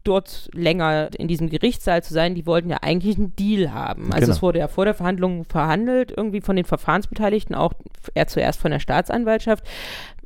dort 0.04 0.48
länger 0.52 1.10
in 1.18 1.26
diesem 1.26 1.50
Gerichtssaal 1.50 2.02
zu 2.02 2.14
sein, 2.14 2.36
die 2.36 2.46
wollten 2.46 2.70
ja 2.70 2.78
eigentlich 2.82 3.16
einen 3.16 3.34
Deal 3.34 3.72
haben. 3.72 4.12
Also 4.12 4.26
genau. 4.26 4.32
es 4.32 4.42
wurde 4.42 4.58
ja 4.60 4.68
vor 4.68 4.84
der 4.84 4.94
Verhandlung 4.94 5.44
verhandelt, 5.44 6.12
irgendwie 6.16 6.40
von 6.40 6.54
den 6.54 6.64
Verfahrensbeteiligten, 6.64 7.56
auch 7.56 7.72
er 8.14 8.28
zuerst 8.28 8.60
von 8.60 8.70
der 8.70 8.78
Staatsanwaltschaft. 8.78 9.64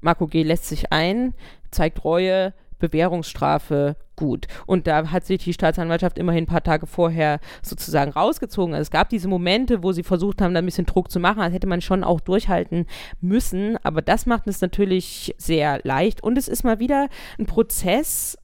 Marco 0.02 0.26
G. 0.26 0.42
lässt 0.42 0.66
sich 0.66 0.92
ein, 0.92 1.34
zeigt 1.70 2.04
Reue, 2.04 2.54
Bewährungsstrafe 2.78 3.96
gut. 4.16 4.46
Und 4.66 4.86
da 4.86 5.10
hat 5.10 5.24
sich 5.24 5.44
die 5.44 5.52
Staatsanwaltschaft 5.52 6.18
immerhin 6.18 6.44
ein 6.44 6.46
paar 6.48 6.62
Tage 6.62 6.86
vorher 6.86 7.38
sozusagen 7.62 8.10
rausgezogen. 8.10 8.74
Also 8.74 8.82
es 8.82 8.90
gab 8.90 9.08
diese 9.08 9.28
Momente, 9.28 9.82
wo 9.82 9.92
sie 9.92 10.02
versucht 10.02 10.42
haben, 10.42 10.54
da 10.54 10.58
ein 10.60 10.66
bisschen 10.66 10.86
Druck 10.86 11.10
zu 11.10 11.20
machen. 11.20 11.40
Das 11.40 11.52
hätte 11.52 11.66
man 11.66 11.80
schon 11.80 12.04
auch 12.04 12.20
durchhalten 12.20 12.86
müssen. 13.20 13.76
Aber 13.82 14.02
das 14.02 14.26
macht 14.26 14.46
es 14.46 14.60
natürlich 14.60 15.34
sehr 15.38 15.80
leicht. 15.84 16.22
Und 16.22 16.36
es 16.36 16.48
ist 16.48 16.64
mal 16.64 16.78
wieder 16.80 17.08
ein 17.38 17.46
Prozess, 17.46 18.36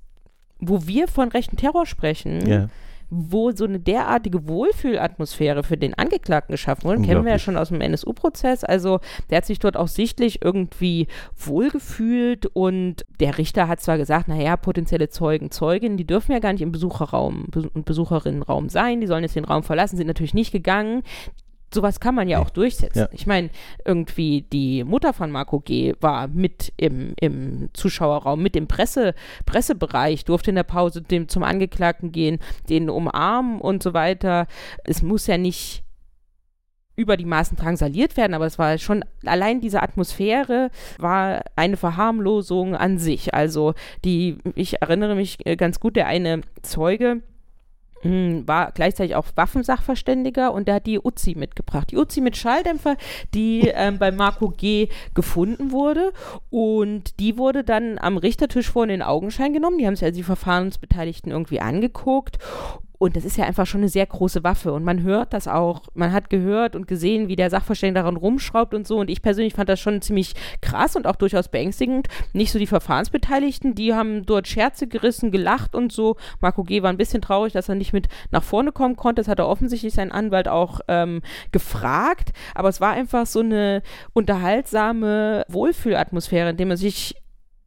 wo 0.59 0.87
wir 0.87 1.09
von 1.09 1.29
rechten 1.29 1.57
Terror 1.57 1.87
sprechen. 1.87 2.47
Ja 2.47 2.69
wo 3.11 3.53
so 3.53 3.65
eine 3.65 3.79
derartige 3.79 4.49
Wohlfühlatmosphäre 4.49 5.63
für 5.63 5.77
den 5.77 5.95
Angeklagten 5.95 6.53
geschaffen 6.53 6.85
wurde, 6.85 7.03
kennen 7.03 7.25
wir 7.25 7.33
ja 7.33 7.39
schon 7.39 7.57
aus 7.57 7.69
dem 7.69 7.81
NSU-Prozess. 7.81 8.65
Also 8.65 9.01
der 9.31 9.39
hat 9.39 9.47
sich 9.47 9.59
dort 9.59 9.77
auch 9.77 9.89
sichtlich 9.89 10.43
irgendwie 10.43 11.07
wohlgefühlt 11.37 12.47
und 12.47 13.05
der 13.21 13.39
Richter 13.39 13.69
hat 13.69 13.81
zwar 13.81 13.99
gesagt, 13.99 14.29
naja, 14.29 14.57
potenzielle 14.57 15.09
Zeugen, 15.09 15.51
Zeuginnen, 15.51 15.97
die 15.97 16.07
dürfen 16.07 16.33
ja 16.33 16.39
gar 16.39 16.53
nicht 16.53 16.63
im 16.63 16.73
Besucherraum 16.73 17.47
und 17.75 17.85
Besucherinnenraum 17.85 18.69
sein, 18.69 19.01
die 19.01 19.07
sollen 19.07 19.23
jetzt 19.23 19.37
den 19.37 19.45
Raum 19.45 19.63
verlassen, 19.63 19.97
sind 19.97 20.07
natürlich 20.07 20.35
nicht 20.35 20.53
gegangen 20.53 21.03
sowas 21.73 22.01
kann 22.01 22.15
man 22.15 22.29
ja 22.29 22.39
auch 22.41 22.51
durchsetzen. 22.51 22.99
Ja. 22.99 23.09
Ich 23.13 23.27
meine, 23.27 23.51
irgendwie 23.85 24.43
die 24.43 24.85
Mutter 24.85 25.13
von 25.13 25.31
Marco 25.31 25.61
G. 25.61 25.95
war 26.01 26.29
mit 26.29 26.73
im, 26.77 27.15
im 27.21 27.69
Zuschauerraum, 27.73 28.43
mit 28.43 28.57
im 28.57 28.67
Presse, 28.67 29.15
Pressebereich, 29.45 30.25
durfte 30.25 30.51
in 30.51 30.57
der 30.57 30.63
Pause 30.63 31.03
dem, 31.03 31.29
zum 31.29 31.43
Angeklagten 31.43 32.13
gehen, 32.13 32.39
den 32.69 32.89
umarmen 32.91 33.61
und 33.61 33.83
so 33.83 33.95
weiter. 33.95 34.47
Es 34.85 35.03
muss 35.03 35.27
ja 35.27 35.39
nicht 35.39 35.83
über 36.97 37.17
die 37.19 37.27
Maßen 37.27 37.57
drangsaliert 37.57 38.17
werden, 38.17 38.33
aber 38.33 38.47
es 38.47 38.59
war 38.59 38.79
schon, 38.79 39.05
allein 39.25 39.61
diese 39.61 39.83
Atmosphäre 39.83 40.71
war 40.99 41.43
eine 41.55 41.77
Verharmlosung 41.77 42.75
an 42.75 42.99
sich. 42.99 43.35
Also 43.35 43.75
die, 44.05 44.39
ich 44.55 44.81
erinnere 44.81 45.15
mich 45.15 45.45
äh, 45.47 45.57
ganz 45.57 45.79
gut, 45.79 45.97
der 45.97 46.07
eine 46.07 46.41
Zeuge, 46.63 47.23
war 48.03 48.73
gleichzeitig 48.73 49.17
auch 49.17 49.27
Waffensachverständiger 49.35 50.53
und 50.53 50.69
der 50.69 50.77
hat 50.77 50.87
die 50.87 51.01
Uzi 51.01 51.35
mitgebracht. 51.35 51.91
Die 51.91 51.97
Uzi 51.97 52.21
mit 52.21 52.37
Schalldämpfer, 52.37 52.97
die 53.35 53.73
ähm, 53.75 53.99
bei 53.99 54.13
Marco 54.13 54.51
G. 54.51 54.89
gefunden 55.15 55.73
wurde 55.73 56.13
und 56.51 57.19
die 57.21 57.39
wurde 57.39 57.65
dann 57.65 57.99
am 57.99 58.17
Richtertisch 58.17 58.71
vor 58.71 58.85
in 58.85 58.91
den 58.91 59.03
Augenschein 59.03 59.53
genommen. 59.53 59.79
Die 59.79 59.87
haben 59.87 59.97
sich 59.97 60.05
also 60.05 60.17
die 60.17 60.23
Verfahrensbeteiligten 60.23 61.33
irgendwie 61.33 61.61
angeguckt 61.61 62.39
und 62.99 63.17
das 63.17 63.25
ist 63.25 63.37
ja 63.37 63.45
einfach 63.45 63.67
schon 63.67 63.81
eine 63.81 63.89
sehr 63.89 64.07
große 64.07 64.43
Waffe. 64.43 64.73
Und 64.73 64.85
man 64.85 65.03
hört 65.03 65.33
das 65.33 65.49
auch. 65.49 65.83
Man 65.95 66.13
hat 66.13 66.31
gehört 66.31 66.75
und 66.75 66.89
gesehen, 66.89 67.29
wie 67.29 67.37
der 67.37 67.51
Sachverständige 67.51 68.01
daran 68.01 68.17
rumschraubt 68.17 68.73
und 68.75 68.87
so. 68.87 68.99
Und 68.99 69.11
ich 69.11 69.23
persönlich 69.23 69.55
fand 69.55 69.69
das 69.69 69.81
schon 69.81 70.01
ziemlich 70.01 70.35
krass 70.63 70.97
und 70.97 71.07
auch 71.07 71.17
durchaus 71.17 71.49
beängstigend. 71.49 72.09
Nicht 72.33 72.53
so 72.53 72.59
die 72.59 72.67
Verfahrensbeteiligten, 72.67 73.75
die 73.75 73.95
haben 73.95 74.25
dort 74.25 74.49
Scherze 74.49 74.87
gerissen, 74.87 75.31
gelacht 75.31 75.75
und 75.75 75.93
so. 75.93 76.17
Marco 76.41 76.65
G. 76.65 76.83
war 76.83 76.91
ein 76.91 76.97
bisschen 76.97 77.21
traurig, 77.21 77.53
dass 77.53 77.69
er 77.69 77.75
nicht 77.75 77.93
mit 77.93 78.09
nach 78.31 78.43
vorne 78.43 78.73
kommen 78.73 78.97
konnte. 78.97 79.21
Das 79.21 79.29
hat 79.29 79.39
er 79.39 79.49
offensichtlich 79.49 79.93
seinen 79.93 80.13
Anwalt 80.13 80.49
auch 80.49 80.81
ähm, 80.89 81.21
gefragt. 81.53 82.33
Aber 82.55 82.71
es 82.71 82.81
war 82.81 82.93
einfach 82.93 83.27
so 83.27 83.41
eine 83.41 83.83
unterhaltsame 84.15 85.45
Wohlfühlatmosphäre, 85.49 86.51
in 86.51 86.57
dem 86.57 86.71
er 86.71 86.77
sich 86.79 87.15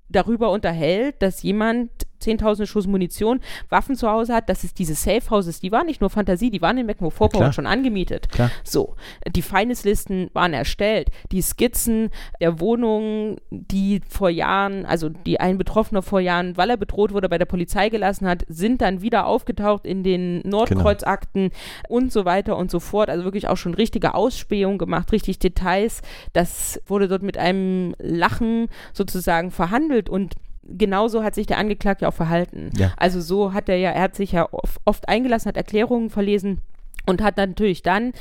darüber 0.10 0.50
unterhält, 0.50 1.22
dass 1.22 1.44
jemand 1.44 1.92
10.000 2.22 2.66
Schuss 2.66 2.88
Munition, 2.88 3.40
Waffen 3.70 3.96
zu 3.96 4.10
Hause 4.10 4.34
hat, 4.34 4.50
dass 4.50 4.64
es 4.64 4.74
diese 4.74 4.96
Safe 4.96 5.30
Houses, 5.30 5.60
die 5.60 5.72
waren 5.72 5.86
nicht 5.86 6.02
nur 6.02 6.10
Fantasie, 6.10 6.50
die 6.50 6.62
waren 6.62 6.78
in 6.78 6.86
Mecklenburg-Vorpommern 6.86 7.54
schon 7.54 7.66
angemietet. 7.66 8.30
Klar. 8.30 8.52
So, 8.64 8.96
die 9.28 9.42
Feindeslisten 9.42 10.30
waren 10.34 10.54
erstellt, 10.54 11.10
die 11.32 11.42
Skizzen 11.42 12.10
der 12.40 12.60
Wohnungen, 12.60 13.38
die 13.50 14.02
vor 14.08 14.30
Jahren, 14.30 14.86
also 14.86 15.10
die 15.10 15.40
ein 15.40 15.58
Betroffener 15.58 16.02
vor 16.02 16.20
Jahren, 16.20 16.58
weil 16.58 16.70
er 16.70 16.78
bedroht 16.78 17.14
wurde, 17.14 17.30
bei 17.30 17.38
der 17.38 17.46
Polizei 17.46 17.90
gelassen 17.90 18.28
hat, 18.28 18.44
sind 18.48 18.82
dann 18.82 19.02
wieder 19.02 19.26
aufgetaucht 19.26 19.86
in 19.86 20.04
den 20.04 20.42
Nordkreuzakten 20.42 21.50
genau. 21.50 21.56
und 21.88 22.12
so 22.12 22.26
weiter 22.26 22.58
und 22.58 22.72
so 22.72 22.80
fort. 22.80 23.10
Also 23.10 23.24
wirklich 23.24 23.48
auch 23.48 23.58
schon 23.58 23.74
richtige 23.74 24.14
Ausspähungen 24.14 24.78
gemacht, 24.78 25.12
richtig 25.12 25.40
Details. 25.40 26.02
Das 26.34 26.82
wurde 26.88 27.08
dort 27.08 27.24
mit 27.24 27.38
einem 27.38 27.96
Lachen 28.00 28.68
sozusagen 28.94 29.52
verhandelt 29.52 30.10
und 30.10 30.36
genauso 30.78 31.24
hat 31.24 31.36
sich 31.36 31.48
der 31.48 31.58
Angeklagte 31.58 32.08
auch 32.08 32.14
verhalten. 32.14 32.72
Ja. 32.78 32.94
Also 32.98 33.22
so 33.22 33.54
hat 33.54 33.70
er 33.70 33.78
ja, 33.78 33.92
er 33.92 34.04
hat 34.04 34.16
sich 34.16 34.32
ja 34.32 34.48
oft, 34.52 34.80
oft 34.86 35.10
eingelassen, 35.10 35.50
hat 35.50 35.58
Erklärungen 35.58 36.10
verlesen 36.10 36.62
und 37.06 37.22
hat 37.22 37.38
natürlich 37.38 37.82
dann 37.82 38.14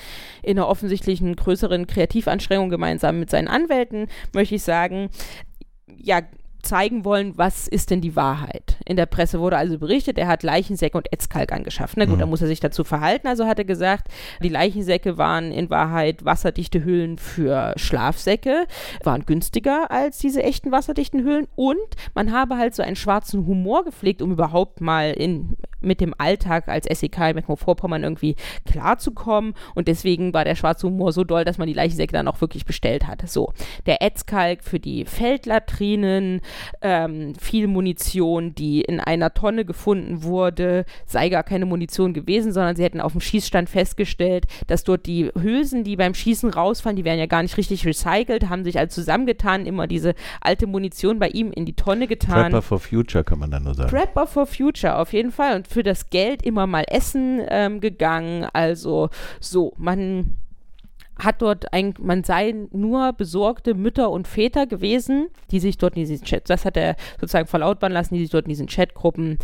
in 0.43 0.59
einer 0.59 0.69
offensichtlichen 0.69 1.37
größeren 1.37 1.87
Kreativanstrengung 1.87 2.71
gemeinsam 2.71 3.21
mit 3.21 3.31
seinen 3.31 3.49
Anwälten, 3.49 4.09
möchte 4.33 4.55
ich 4.55 4.63
sagen, 4.63 5.11
ja, 5.97 6.23
zeigen 6.69 7.05
wollen, 7.05 7.33
was 7.37 7.67
ist 7.67 7.91
denn 7.91 8.01
die 8.01 8.15
Wahrheit. 8.15 8.77
In 8.85 8.97
der 8.97 9.07
Presse 9.07 9.41
wurde 9.41 9.57
also 9.57 9.79
berichtet, 9.79 10.19
er 10.19 10.29
hat 10.29 10.43
Leichensäcke 10.43 10.97
und 10.97 11.13
Etzkalk 11.13 11.53
angeschafft. 11.53 11.97
Na 11.97 12.05
gut, 12.05 12.17
mhm. 12.17 12.21
da 12.21 12.27
muss 12.27 12.43
er 12.43 12.47
sich 12.47 12.61
dazu 12.61 12.85
verhalten. 12.85 13.27
Also 13.27 13.47
hat 13.47 13.59
er 13.59 13.65
gesagt, 13.65 14.09
die 14.43 14.49
Leichensäcke 14.49 15.17
waren 15.17 15.51
in 15.51 15.71
Wahrheit 15.71 16.25
wasserdichte 16.25 16.85
Hüllen 16.85 17.19
für 17.19 17.73
Schlafsäcke, 17.77 18.67
waren 19.03 19.25
günstiger 19.25 19.91
als 19.91 20.19
diese 20.19 20.43
echten 20.43 20.71
wasserdichten 20.71 21.25
Hüllen 21.25 21.49
und 21.57 21.79
man 22.15 22.33
habe 22.33 22.59
halt 22.59 22.75
so 22.75 22.83
einen 22.83 22.97
schwarzen 22.97 23.47
Humor 23.47 23.85
gepflegt, 23.85 24.21
um 24.21 24.33
überhaupt 24.33 24.81
mal 24.81 25.13
in, 25.13 25.57
mit 25.81 26.01
dem 26.01 26.15
Alltag 26.19 26.69
als 26.69 26.87
SEK 26.87 27.19
in 27.19 27.35
Mecklenburg-Vorpommern 27.37 28.03
irgendwie 28.03 28.37
klarzukommen 28.65 29.55
und 29.75 29.89
deswegen 29.89 30.35
war 30.35 30.45
der 30.45 30.55
schwarze 30.55 30.87
Humor 30.87 31.13
so 31.13 31.25
doll, 31.25 31.45
dass 31.45 31.59
man 31.59 31.69
die 31.69 31.75
Leichensäcke 31.75 32.13
dann 32.13 32.29
auch 32.29 32.41
wirklich 32.41 32.65
bestellt 32.65 33.07
hat. 33.07 33.29
So, 33.29 33.53
der 33.87 34.03
Etzkalk 34.03 34.65
für 34.65 34.81
die 34.81 35.05
Feldlatrinen, 35.05 36.41
ähm, 36.83 37.35
viel 37.39 37.67
Munition, 37.67 38.55
die 38.55 38.81
in 38.81 39.01
einer 39.01 39.35
Tonne 39.35 39.65
gefunden 39.65 40.23
wurde, 40.23 40.85
sei 41.07 41.29
gar 41.29 41.43
keine 41.43 41.67
Munition 41.67 42.15
gewesen, 42.15 42.53
sondern 42.53 42.77
sie 42.77 42.83
hätten 42.83 43.01
auf 43.01 43.13
dem 43.13 43.21
Schießstand 43.21 43.69
festgestellt, 43.69 44.47
dass 44.67 44.85
dort 44.85 45.07
die 45.07 45.31
Hülsen, 45.41 45.85
die 45.85 45.97
beim 45.97 46.15
Schießen 46.15 46.51
rausfallen, 46.51 46.97
die 46.97 47.05
werden 47.05 47.19
ja 47.19 47.27
gar 47.27 47.43
nicht 47.43 47.57
richtig 47.57 47.87
recycelt, 47.87 48.49
haben 48.49 48.65
sich 48.65 48.79
also 48.79 48.95
zusammengetan, 48.95 49.67
immer 49.67 49.87
diese 49.87 50.15
alte 50.41 50.67
Munition 50.67 51.19
bei 51.19 51.29
ihm 51.29 51.53
in 51.53 51.65
die 51.65 51.75
Tonne 51.75 52.07
getan. 52.07 52.51
Prepper 52.51 52.63
for 52.63 52.79
Future 52.79 53.25
kann 53.25 53.39
man 53.39 53.51
dann 53.51 53.65
nur 53.65 53.75
sagen. 53.75 53.91
Prepper 53.91 54.27
for 54.27 54.47
Future, 54.47 54.99
auf 54.99 55.13
jeden 55.13 55.31
Fall. 55.31 55.57
Und 55.57 55.68
für 55.69 55.83
das 55.83 56.11
Geld 56.11 56.43
immer 56.43 56.67
mal 56.67 56.85
essen 56.89 57.41
ähm, 57.49 57.81
gegangen. 57.81 58.47
Also 58.53 59.11
so, 59.41 59.73
man 59.77 60.37
hat 61.19 61.43
dort 61.43 61.73
ein, 61.73 61.95
man 62.01 62.23
sei 62.25 62.55
nur 62.71 63.13
besorgte 63.13 63.75
Mütter 63.75 64.11
und 64.11 64.29
Väter 64.29 64.67
gewesen, 64.67 65.29
die 65.51 65.61
sich 65.61 65.77
dort 65.77 65.97
in 65.97 66.07
diesen 66.07 66.25
Chat, 66.25 66.49
das 66.49 66.65
hat 66.65 66.77
er 66.77 66.97
sozusagen 67.21 67.49
verlautbaren 67.49 67.93
lassen, 67.93 68.15
die 68.15 68.21
sich 68.21 68.31
dort 68.31 68.45
in 68.45 68.51
diesen 68.51 68.69
Chatgruppen 68.69 69.39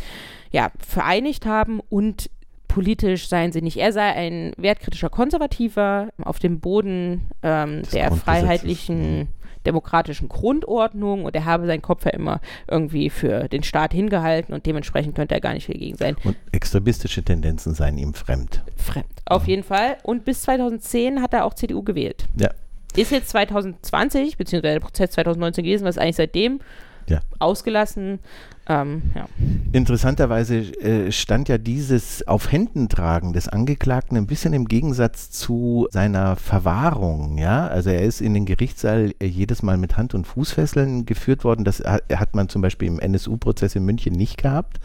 ja, 0.53 0.71
vereinigt 0.79 1.47
haben 1.47 1.81
und 1.89 2.31
politisch 2.69 3.29
seien 3.29 3.53
sie 3.53 3.63
nicht. 3.63 3.77
Er 3.77 3.93
sei 3.93 4.13
ein 4.13 4.53
wertkritischer 4.57 5.09
Konservativer 5.11 6.09
auf 6.23 6.39
dem 6.39 6.61
Boden 6.61 7.29
ähm, 7.43 7.83
der 7.93 8.11
freiheitlichen 8.13 9.29
demokratischen 9.67 10.29
Grundordnung 10.29 11.25
und 11.25 11.35
er 11.35 11.45
habe 11.45 11.67
seinen 11.67 11.83
Kopf 11.83 12.05
ja 12.05 12.13
immer 12.13 12.41
irgendwie 12.69 13.11
für 13.11 13.49
den 13.49 13.63
Staat 13.63 13.93
hingehalten 13.93 14.55
und 14.55 14.67
dementsprechend 14.67 15.15
könnte 15.15 15.35
er 15.35 15.41
gar 15.41 15.55
nicht 15.55 15.67
viel 15.67 15.79
gegen 15.79 15.97
sein. 15.97 16.17
Und 16.25 16.37
extremistische 16.53 17.23
Tendenzen 17.23 17.75
seien 17.75 17.99
ihm 17.99 18.15
fremd. 18.15 18.63
Fremd, 18.77 19.07
auf 19.27 19.45
ja. 19.45 19.51
jeden 19.51 19.63
Fall. 19.63 19.97
Und 20.03 20.25
bis 20.25 20.43
2010 20.43 21.23
hat 21.23 21.33
er 21.33 21.45
auch 21.45 21.55
CDU 21.55 21.83
gewählt. 21.83 22.27
Ja. 22.39 22.51
Ist 22.97 23.11
jetzt 23.11 23.31
2020, 23.31 24.37
beziehungsweise 24.37 24.75
der 24.75 24.81
Prozess 24.81 25.11
2019 25.13 25.65
gewesen, 25.65 25.85
was 25.85 25.99
eigentlich 25.99 26.17
seitdem 26.17 26.61
ja. 27.09 27.21
ausgelassen. 27.39 28.19
Ähm, 28.67 29.03
ja. 29.15 29.27
Interessanterweise 29.73 30.57
äh, 30.57 31.13
stand 31.13 31.49
ja 31.49 31.59
dieses 31.59 32.27
auf 32.27 32.51
Händen 32.51 32.89
tragen 32.89 33.35
des 33.35 33.49
Angeklagten 33.49 34.17
ein 34.17 34.27
bisschen 34.27 34.55
im 34.55 34.67
Gegensatz 34.67 35.31
zu 35.31 35.87
seiner 35.91 36.37
Verwahrung. 36.37 37.37
Ja, 37.37 37.67
also 37.67 37.91
er 37.91 38.03
ist 38.03 38.23
in 38.23 38.33
den 38.33 38.47
Gerichtssaal 38.47 39.13
äh, 39.19 39.27
jedes 39.27 39.63
Mal 39.63 39.77
mit 39.77 39.97
Hand- 39.97 40.15
und 40.15 40.27
Fußfesseln 40.27 41.05
geführt 41.05 41.45
worden. 41.45 41.65
Das 41.65 41.81
hat, 41.81 42.05
hat 42.15 42.35
man 42.35 42.49
zum 42.49 42.63
Beispiel 42.63 42.89
im 42.89 43.01
NSU-Prozess 43.01 43.77
in 43.77 43.85
München 43.85 44.15
nicht 44.15 44.39
gehabt 44.39 44.81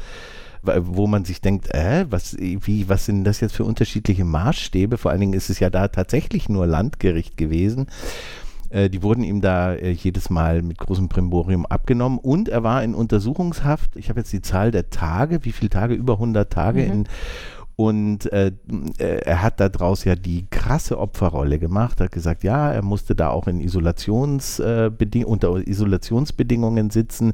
wo 0.62 1.08
man 1.08 1.26
sich 1.26 1.42
denkt, 1.42 1.74
äh, 1.74 2.06
was, 2.10 2.36
wie, 2.38 2.90
was 2.90 3.06
sind 3.06 3.24
das 3.24 3.40
jetzt 3.40 3.56
für 3.56 3.64
unterschiedliche 3.64 4.26
Maßstäbe? 4.26 4.98
Vor 4.98 5.12
allen 5.12 5.22
Dingen 5.22 5.34
ist 5.34 5.50
es 5.50 5.60
ja 5.60 5.70
da 5.70 5.88
tatsächlich 5.88 6.50
nur 6.50 6.68
Landgericht 6.68 7.38
gewesen. 7.38 7.88
Äh, 8.70 8.90
die 8.90 9.02
wurden 9.02 9.24
ihm 9.24 9.42
da 9.42 9.74
äh, 9.74 9.92
jedes 9.92 10.30
Mal 10.30 10.62
mit 10.62 10.78
großem 10.78 11.10
Primborium 11.10 11.66
abgenommen 11.66 12.20
und 12.20 12.50
er 12.50 12.64
war 12.64 12.84
in 12.84 12.94
Untersuchungshaft. 12.94 13.96
Ich 13.96 14.10
habe 14.10 14.20
jetzt 14.20 14.32
die 14.32 14.42
Zahl 14.42 14.72
der 14.72 14.90
Tage, 14.90 15.44
wie 15.44 15.52
viele 15.52 15.70
Tage, 15.70 15.96
über 15.96 16.14
100 16.14 16.52
Tage 16.52 16.84
mhm. 16.84 16.92
in 16.92 17.08
und 17.80 18.30
äh, 18.34 18.52
äh, 18.98 19.22
er 19.22 19.42
hat 19.42 19.62
daraus 19.62 20.04
ja 20.04 20.18
die 20.18 20.48
krasse 20.50 21.00
Opferrolle 21.00 21.60
gemacht, 21.60 22.02
hat 22.02 22.12
gesagt, 22.12 22.44
ja, 22.44 22.74
er 22.74 22.82
musste 22.82 23.15
da 23.15 23.30
auch 23.30 23.48
in 23.48 23.62
Isolations, 23.62 24.60
äh, 24.60 24.92
unter 25.26 25.65
Isolationsbedingungen 25.65 26.89
sitzen, 26.89 27.32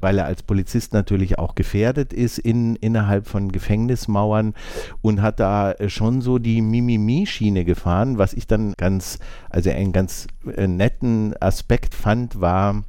weil 0.00 0.16
er 0.16 0.24
als 0.24 0.44
Polizist 0.44 0.94
natürlich 0.94 1.38
auch 1.38 1.54
gefährdet 1.54 2.14
ist 2.14 2.38
in, 2.38 2.76
innerhalb 2.76 3.26
von 3.26 3.52
Gefängnismauern 3.52 4.54
und 5.02 5.20
hat 5.20 5.40
da 5.40 5.74
schon 5.88 6.22
so 6.22 6.38
die 6.38 6.62
Mimimi-Schiene 6.62 7.66
gefahren, 7.66 8.16
was 8.16 8.32
ich 8.32 8.46
dann 8.46 8.72
ganz, 8.78 9.18
also 9.50 9.68
einen 9.68 9.92
ganz 9.92 10.26
äh, 10.56 10.68
netten 10.68 11.34
Aspekt 11.38 11.94
fand, 11.94 12.40
war, 12.40 12.84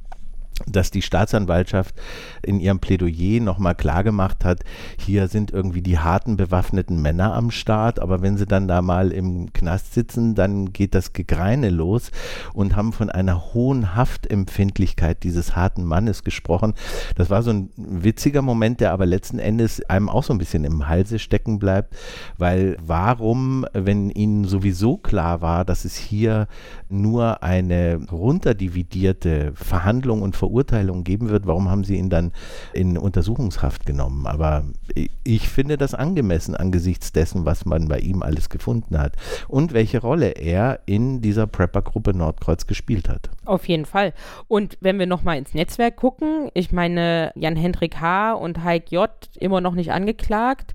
dass 0.66 0.90
die 0.90 1.02
Staatsanwaltschaft 1.02 1.94
in 2.42 2.60
ihrem 2.60 2.78
Plädoyer 2.78 3.40
nochmal 3.40 3.74
klargemacht 3.74 4.44
hat, 4.44 4.60
hier 4.98 5.26
sind 5.28 5.50
irgendwie 5.50 5.82
die 5.82 5.98
harten 5.98 6.36
bewaffneten 6.36 7.02
Männer 7.02 7.34
am 7.34 7.50
Start, 7.50 7.98
aber 7.98 8.22
wenn 8.22 8.36
sie 8.36 8.46
dann 8.46 8.68
da 8.68 8.80
mal 8.80 9.10
im 9.10 9.52
Knast 9.52 9.94
sitzen, 9.94 10.34
dann 10.34 10.72
geht 10.72 10.94
das 10.94 11.12
Gegreine 11.12 11.70
los 11.70 12.12
und 12.52 12.76
haben 12.76 12.92
von 12.92 13.10
einer 13.10 13.52
hohen 13.52 13.96
Haftempfindlichkeit 13.96 15.24
dieses 15.24 15.56
harten 15.56 15.84
Mannes 15.84 16.22
gesprochen. 16.22 16.74
Das 17.16 17.30
war 17.30 17.42
so 17.42 17.50
ein 17.50 17.70
witziger 17.76 18.42
Moment, 18.42 18.80
der 18.80 18.92
aber 18.92 19.06
letzten 19.06 19.40
Endes 19.40 19.82
einem 19.88 20.08
auch 20.08 20.22
so 20.22 20.32
ein 20.32 20.38
bisschen 20.38 20.64
im 20.64 20.88
Halse 20.88 21.18
stecken 21.18 21.58
bleibt, 21.58 21.96
weil 22.38 22.76
warum, 22.80 23.66
wenn 23.72 24.10
ihnen 24.10 24.44
sowieso 24.44 24.96
klar 24.98 25.40
war, 25.40 25.64
dass 25.64 25.84
es 25.84 25.96
hier 25.96 26.46
nur 26.88 27.42
eine 27.42 28.00
runterdividierte 28.10 29.52
Verhandlung 29.54 30.22
und 30.22 30.36
Verurteilung 30.44 31.04
geben 31.04 31.30
wird, 31.30 31.46
warum 31.46 31.70
haben 31.70 31.84
sie 31.84 31.96
ihn 31.96 32.10
dann 32.10 32.32
in 32.74 32.98
Untersuchungshaft 32.98 33.86
genommen? 33.86 34.26
Aber 34.26 34.64
ich 35.24 35.48
finde 35.48 35.78
das 35.78 35.94
angemessen 35.94 36.54
angesichts 36.54 37.12
dessen, 37.12 37.46
was 37.46 37.64
man 37.64 37.88
bei 37.88 37.98
ihm 37.98 38.22
alles 38.22 38.50
gefunden 38.50 38.98
hat 38.98 39.16
und 39.48 39.72
welche 39.72 40.00
Rolle 40.00 40.32
er 40.32 40.80
in 40.84 41.22
dieser 41.22 41.46
Prepper-Gruppe 41.46 42.12
Nordkreuz 42.12 42.66
gespielt 42.66 43.08
hat. 43.08 43.30
Auf 43.46 43.66
jeden 43.66 43.86
Fall. 43.86 44.12
Und 44.46 44.76
wenn 44.80 44.98
wir 44.98 45.06
nochmal 45.06 45.38
ins 45.38 45.54
Netzwerk 45.54 45.96
gucken, 45.96 46.50
ich 46.52 46.72
meine, 46.72 47.32
Jan-Hendrik 47.36 48.00
H. 48.00 48.34
und 48.34 48.62
Heik 48.62 48.92
J. 48.92 49.10
immer 49.40 49.62
noch 49.62 49.74
nicht 49.74 49.92
angeklagt. 49.92 50.74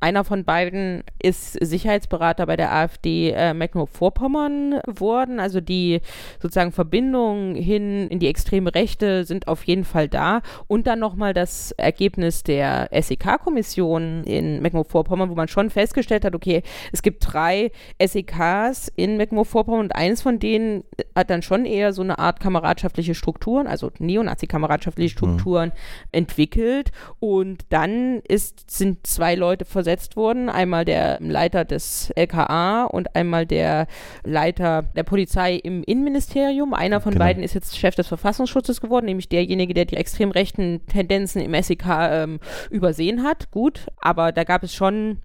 Einer 0.00 0.24
von 0.24 0.44
beiden 0.44 1.04
ist 1.22 1.52
Sicherheitsberater 1.52 2.46
bei 2.46 2.56
der 2.56 2.72
AfD 2.72 3.30
äh, 3.30 3.52
Mecklenburg-Vorpommern 3.52 4.80
geworden. 4.86 5.40
Also 5.40 5.60
die 5.60 6.00
sozusagen 6.40 6.72
Verbindungen 6.72 7.54
hin 7.54 8.08
in 8.08 8.18
die 8.18 8.28
extreme 8.28 8.74
Rechte 8.74 9.24
sind 9.24 9.46
auf 9.46 9.64
jeden 9.64 9.84
Fall 9.84 10.08
da. 10.08 10.40
Und 10.66 10.86
dann 10.86 10.98
nochmal 10.98 11.34
das 11.34 11.72
Ergebnis 11.72 12.42
der 12.42 12.88
SEK-Kommission 12.92 14.24
in 14.24 14.62
Mecklenburg-Vorpommern, 14.62 15.28
wo 15.28 15.34
man 15.34 15.48
schon 15.48 15.68
festgestellt 15.68 16.24
hat, 16.24 16.34
okay, 16.34 16.62
es 16.92 17.02
gibt 17.02 17.24
drei 17.32 17.70
SEKs 18.02 18.90
in 18.96 19.18
Mecklenburg-Vorpommern 19.18 19.80
und 19.80 19.94
eines 19.94 20.22
von 20.22 20.38
denen 20.38 20.84
hat 21.20 21.30
dann 21.30 21.42
schon 21.42 21.64
eher 21.64 21.92
so 21.92 22.02
eine 22.02 22.18
Art 22.18 22.40
kameradschaftliche 22.40 23.14
Strukturen, 23.14 23.66
also 23.66 23.90
Neonazi-kameradschaftliche 23.98 25.14
mhm. 25.14 25.18
Strukturen 25.18 25.68
mhm. 25.68 26.08
entwickelt. 26.12 26.90
Und 27.20 27.64
dann 27.68 28.20
ist, 28.26 28.70
sind 28.70 29.06
zwei 29.06 29.34
Leute 29.34 29.64
versetzt 29.64 30.16
wurden. 30.16 30.48
Einmal 30.48 30.84
der 30.84 31.18
Leiter 31.20 31.64
des 31.64 32.10
LKA 32.16 32.84
und 32.84 33.14
einmal 33.14 33.46
der 33.46 33.86
Leiter 34.24 34.82
der 34.96 35.04
Polizei 35.04 35.54
im 35.56 35.84
Innenministerium. 35.84 36.74
Einer 36.74 37.00
von 37.00 37.12
genau. 37.12 37.24
beiden 37.24 37.42
ist 37.42 37.54
jetzt 37.54 37.78
Chef 37.78 37.94
des 37.94 38.08
Verfassungsschutzes 38.08 38.80
geworden, 38.80 39.06
nämlich 39.06 39.28
derjenige, 39.28 39.74
der 39.74 39.84
die 39.84 39.96
extrem 39.96 40.30
rechten 40.30 40.86
Tendenzen 40.86 41.40
im 41.40 41.62
SEK 41.62 41.84
ähm, 41.86 42.40
übersehen 42.70 43.22
hat. 43.22 43.50
Gut, 43.50 43.86
aber 44.00 44.32
da 44.32 44.44
gab 44.44 44.62
es 44.62 44.74
schon, 44.74 45.18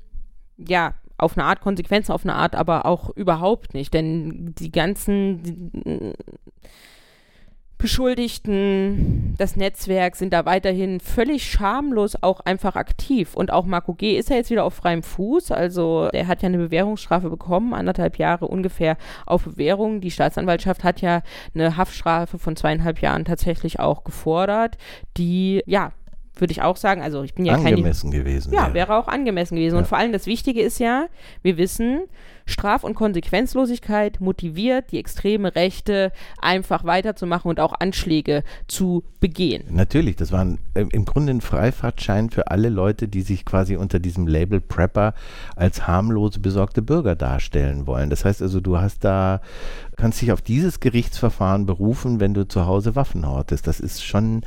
ja, 0.58 0.94
auf 1.18 1.38
eine 1.38 1.46
Art 1.46 1.62
Konsequenzen, 1.62 2.12
auf 2.12 2.24
eine 2.24 2.36
Art 2.36 2.56
aber 2.56 2.86
auch 2.86 3.10
überhaupt 3.16 3.74
nicht. 3.74 3.94
Denn 3.94 4.54
die 4.58 4.72
ganzen 4.72 5.44
die, 5.44 6.14
Beschuldigten, 7.78 9.36
das 9.38 9.58
Netzwerk 9.58 10.16
sind 10.16 10.32
da 10.32 10.46
weiterhin 10.46 11.02
völlig 11.02 11.50
schamlos 11.52 12.16
auch 12.22 12.40
einfach 12.40 12.76
aktiv. 12.78 13.36
Und 13.36 13.52
auch 13.52 13.66
Marco 13.66 13.94
G. 13.94 14.18
ist 14.18 14.30
ja 14.30 14.38
jetzt 14.38 14.50
wieder 14.50 14.64
auf 14.64 14.76
freiem 14.76 15.04
Fuß. 15.04 15.52
Also 15.52 16.10
er 16.14 16.28
hat 16.28 16.42
ja 16.42 16.48
eine 16.48 16.58
Bewährungsstrafe 16.58 17.30
bekommen, 17.30 17.74
anderthalb 17.74 18.18
Jahre 18.18 18.48
ungefähr 18.48 18.98
auf 19.26 19.44
Bewährung. 19.44 20.00
Die 20.00 20.10
Staatsanwaltschaft 20.10 20.86
hat 20.86 21.02
ja 21.02 21.22
eine 21.54 21.76
Haftstrafe 21.76 22.40
von 22.40 22.56
zweieinhalb 22.56 23.02
Jahren 23.02 23.26
tatsächlich 23.26 23.80
auch 23.80 24.06
gefordert, 24.06 24.78
die 25.18 25.62
ja 25.66 25.92
würde 26.36 26.52
ich 26.52 26.62
auch 26.62 26.78
sagen, 26.78 27.02
also 27.02 27.24
ich 27.24 27.34
bin 27.34 27.46
ja 27.46 27.56
angemessen 27.56 28.12
kein, 28.12 28.20
gewesen. 28.20 28.54
Ja, 28.54 28.74
wäre 28.74 28.96
auch 28.96 29.08
angemessen 29.08 29.56
gewesen. 29.56 29.76
Ja. 29.76 29.80
Und 29.80 29.88
vor 29.88 29.98
allem 29.98 30.12
das 30.12 30.28
Wichtige 30.28 30.62
ist 30.62 30.80
ja, 30.80 31.08
wir 31.42 31.58
wissen, 31.58 32.02
Straf- 32.46 32.84
und 32.84 32.94
Konsequenzlosigkeit 32.94 34.22
motiviert 34.22 34.92
die 34.92 35.00
extreme 35.00 35.56
Rechte, 35.56 36.12
einfach 36.40 36.84
weiterzumachen 36.84 37.50
und 37.50 37.60
auch 37.60 37.74
Anschläge 37.80 38.44
zu 38.68 39.04
begehen. 39.20 39.64
Natürlich, 39.70 40.16
das 40.16 40.32
war 40.32 40.46
äh, 40.76 40.86
im 40.92 41.06
Grunde 41.06 41.34
ein 41.34 41.42
Freifahrtschein 41.42 42.30
für 42.30 42.52
alle 42.52 42.70
Leute, 42.70 43.08
die 43.08 43.22
sich 43.22 43.46
quasi 43.46 43.76
unter 43.76 44.00
diesem 44.00 44.28
Label 44.28 44.62
Prepper 44.62 45.16
als 45.56 45.88
harmlose, 45.88 46.40
besorgte 46.40 46.82
Bürger 46.82 47.16
darstellen 47.16 47.88
wollen. 47.88 48.10
Das 48.10 48.26
heißt 48.26 48.42
also, 48.42 48.60
du 48.60 48.78
hast 48.78 49.04
da, 49.04 49.42
kannst 49.96 50.22
dich 50.22 50.32
auf 50.32 50.42
dieses 50.42 50.80
Gerichtsverfahren 50.80 51.66
berufen, 51.66 52.20
wenn 52.20 52.34
du 52.34 52.48
zu 52.48 52.68
Hause 52.68 52.96
Waffen 52.96 53.28
hortest. 53.28 53.66
Das 53.66 53.80
ist 53.80 54.04
schon, 54.04 54.42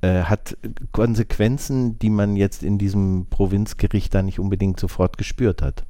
äh, 0.00 0.22
hat 0.22 0.56
Konsequenzen, 0.92 1.98
die 1.98 2.10
man 2.10 2.36
jetzt 2.36 2.62
in 2.62 2.78
diesem 2.78 3.26
Provinzgericht 3.28 4.14
da 4.14 4.22
nicht 4.22 4.38
unbedingt 4.38 4.80
sofort 4.80 5.18
gespürt 5.18 5.60
hat. 5.60 5.84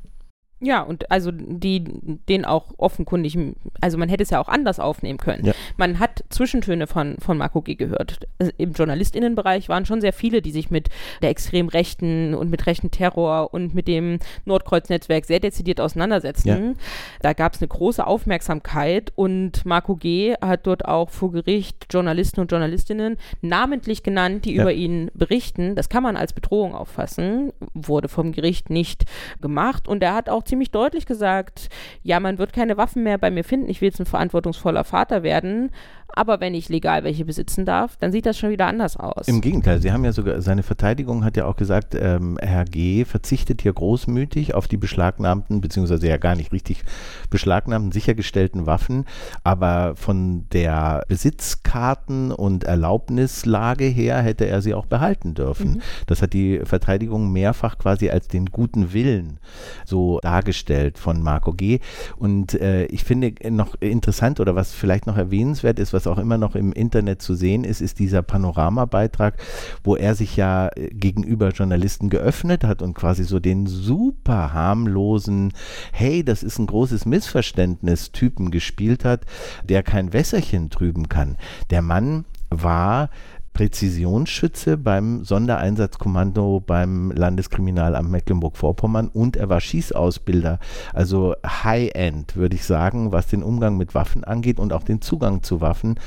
Ja, 0.64 0.80
und 0.80 1.10
also 1.10 1.32
die 1.32 1.82
den 2.28 2.44
auch 2.44 2.66
offenkundig, 2.78 3.36
also 3.80 3.98
man 3.98 4.08
hätte 4.08 4.22
es 4.22 4.30
ja 4.30 4.40
auch 4.40 4.48
anders 4.48 4.78
aufnehmen 4.78 5.18
können. 5.18 5.44
Ja. 5.44 5.52
Man 5.76 5.98
hat 5.98 6.22
Zwischentöne 6.30 6.86
von, 6.86 7.16
von 7.18 7.36
Marco 7.36 7.62
G. 7.62 7.74
gehört. 7.74 8.20
Also 8.38 8.52
Im 8.58 8.72
JournalistInnenbereich 8.72 9.68
waren 9.68 9.86
schon 9.86 10.00
sehr 10.00 10.12
viele, 10.12 10.40
die 10.40 10.52
sich 10.52 10.70
mit 10.70 10.88
der 11.20 11.30
extrem 11.30 11.66
rechten 11.66 12.34
und 12.34 12.48
mit 12.48 12.66
rechten 12.66 12.92
Terror 12.92 13.52
und 13.52 13.74
mit 13.74 13.88
dem 13.88 14.20
Nordkreuz-Netzwerk 14.44 15.24
sehr 15.24 15.40
dezidiert 15.40 15.80
auseinandersetzten. 15.80 16.48
Ja. 16.48 16.74
Da 17.22 17.32
gab 17.32 17.54
es 17.54 17.60
eine 17.60 17.68
große 17.68 18.06
Aufmerksamkeit 18.06 19.12
und 19.16 19.66
Marco 19.66 19.96
G. 19.96 20.34
hat 20.40 20.66
dort 20.68 20.84
auch 20.84 21.10
vor 21.10 21.32
Gericht 21.32 21.86
Journalisten 21.90 22.40
und 22.40 22.52
Journalistinnen 22.52 23.16
namentlich 23.40 24.04
genannt, 24.04 24.44
die 24.44 24.54
ja. 24.54 24.62
über 24.62 24.72
ihn 24.72 25.10
berichten. 25.14 25.74
Das 25.74 25.88
kann 25.88 26.04
man 26.04 26.16
als 26.16 26.32
Bedrohung 26.32 26.72
auffassen, 26.72 27.52
wurde 27.74 28.08
vom 28.08 28.30
Gericht 28.30 28.70
nicht 28.70 29.06
gemacht 29.40 29.88
und 29.88 30.04
er 30.04 30.14
hat 30.14 30.28
auch 30.28 30.44
ziemlich 30.52 30.70
deutlich 30.70 31.06
gesagt, 31.06 31.70
ja, 32.02 32.20
man 32.20 32.36
wird 32.36 32.52
keine 32.52 32.76
Waffen 32.76 33.02
mehr 33.04 33.16
bei 33.16 33.30
mir 33.30 33.42
finden, 33.42 33.70
ich 33.70 33.80
will 33.80 33.88
jetzt 33.88 34.00
ein 34.00 34.04
verantwortungsvoller 34.06 34.84
Vater 34.84 35.22
werden, 35.22 35.70
aber 36.14 36.40
wenn 36.40 36.54
ich 36.54 36.68
legal 36.68 37.04
welche 37.04 37.24
besitzen 37.24 37.64
darf, 37.64 37.96
dann 37.96 38.12
sieht 38.12 38.26
das 38.26 38.38
schon 38.38 38.50
wieder 38.50 38.66
anders 38.66 38.96
aus. 38.96 39.28
Im 39.28 39.40
Gegenteil, 39.40 39.80
Sie 39.80 39.92
haben 39.92 40.04
ja 40.04 40.12
sogar, 40.12 40.40
seine 40.42 40.62
Verteidigung 40.62 41.24
hat 41.24 41.36
ja 41.36 41.46
auch 41.46 41.56
gesagt, 41.56 41.94
ähm, 41.94 42.38
Herr 42.40 42.64
G. 42.64 43.04
verzichtet 43.04 43.62
hier 43.62 43.72
großmütig 43.72 44.54
auf 44.54 44.68
die 44.68 44.76
beschlagnahmten, 44.76 45.60
beziehungsweise 45.60 46.08
ja 46.08 46.16
gar 46.16 46.34
nicht 46.34 46.52
richtig 46.52 46.84
beschlagnahmten, 47.30 47.92
sichergestellten 47.92 48.66
Waffen, 48.66 49.06
aber 49.44 49.96
von 49.96 50.46
der 50.52 51.04
Besitzkarten- 51.08 52.32
und 52.32 52.64
Erlaubnislage 52.64 53.84
her 53.84 54.20
hätte 54.20 54.46
er 54.46 54.62
sie 54.62 54.74
auch 54.74 54.86
behalten 54.86 55.34
dürfen. 55.34 55.74
Mhm. 55.74 55.82
Das 56.06 56.22
hat 56.22 56.32
die 56.32 56.60
Verteidigung 56.64 57.32
mehrfach 57.32 57.78
quasi 57.78 58.10
als 58.10 58.28
den 58.28 58.46
guten 58.46 58.92
Willen 58.92 59.38
so 59.84 60.20
dargestellt 60.20 60.98
von 60.98 61.22
Marco 61.22 61.52
G. 61.52 61.80
Und 62.16 62.54
äh, 62.54 62.84
ich 62.86 63.04
finde 63.04 63.34
noch 63.50 63.74
interessant 63.80 64.40
oder 64.40 64.54
was 64.54 64.72
vielleicht 64.72 65.06
noch 65.06 65.16
erwähnenswert 65.16 65.78
ist, 65.78 65.92
was 65.92 66.01
auch 66.06 66.18
immer 66.18 66.38
noch 66.38 66.54
im 66.54 66.72
Internet 66.72 67.22
zu 67.22 67.34
sehen 67.34 67.64
ist, 67.64 67.80
ist 67.80 67.98
dieser 67.98 68.22
Panoramabeitrag, 68.22 69.36
wo 69.84 69.96
er 69.96 70.14
sich 70.14 70.36
ja 70.36 70.68
äh, 70.68 70.88
gegenüber 70.90 71.50
Journalisten 71.50 72.10
geöffnet 72.10 72.64
hat 72.64 72.82
und 72.82 72.94
quasi 72.94 73.24
so 73.24 73.38
den 73.38 73.66
super 73.66 74.52
harmlosen, 74.52 75.52
hey, 75.92 76.24
das 76.24 76.42
ist 76.42 76.58
ein 76.58 76.66
großes 76.66 77.06
Missverständnis 77.06 78.12
Typen 78.12 78.50
gespielt 78.50 79.04
hat, 79.04 79.22
der 79.68 79.82
kein 79.82 80.12
Wässerchen 80.12 80.70
trüben 80.70 81.08
kann. 81.08 81.36
Der 81.70 81.82
Mann 81.82 82.24
war 82.50 83.08
Präzisionsschütze 83.52 84.76
beim 84.76 85.24
Sondereinsatzkommando 85.24 86.60
beim 86.60 87.10
Landeskriminalamt 87.10 88.10
Mecklenburg-Vorpommern 88.10 89.08
und 89.08 89.36
er 89.36 89.48
war 89.48 89.60
Schießausbilder, 89.60 90.58
also 90.92 91.34
High-End, 91.44 92.36
würde 92.36 92.56
ich 92.56 92.64
sagen, 92.64 93.12
was 93.12 93.26
den 93.26 93.42
Umgang 93.42 93.76
mit 93.76 93.94
Waffen 93.94 94.24
angeht 94.24 94.58
und 94.58 94.72
auch 94.72 94.82
den 94.82 95.00
Zugang 95.00 95.42
zu 95.42 95.60
Waffen. 95.60 95.98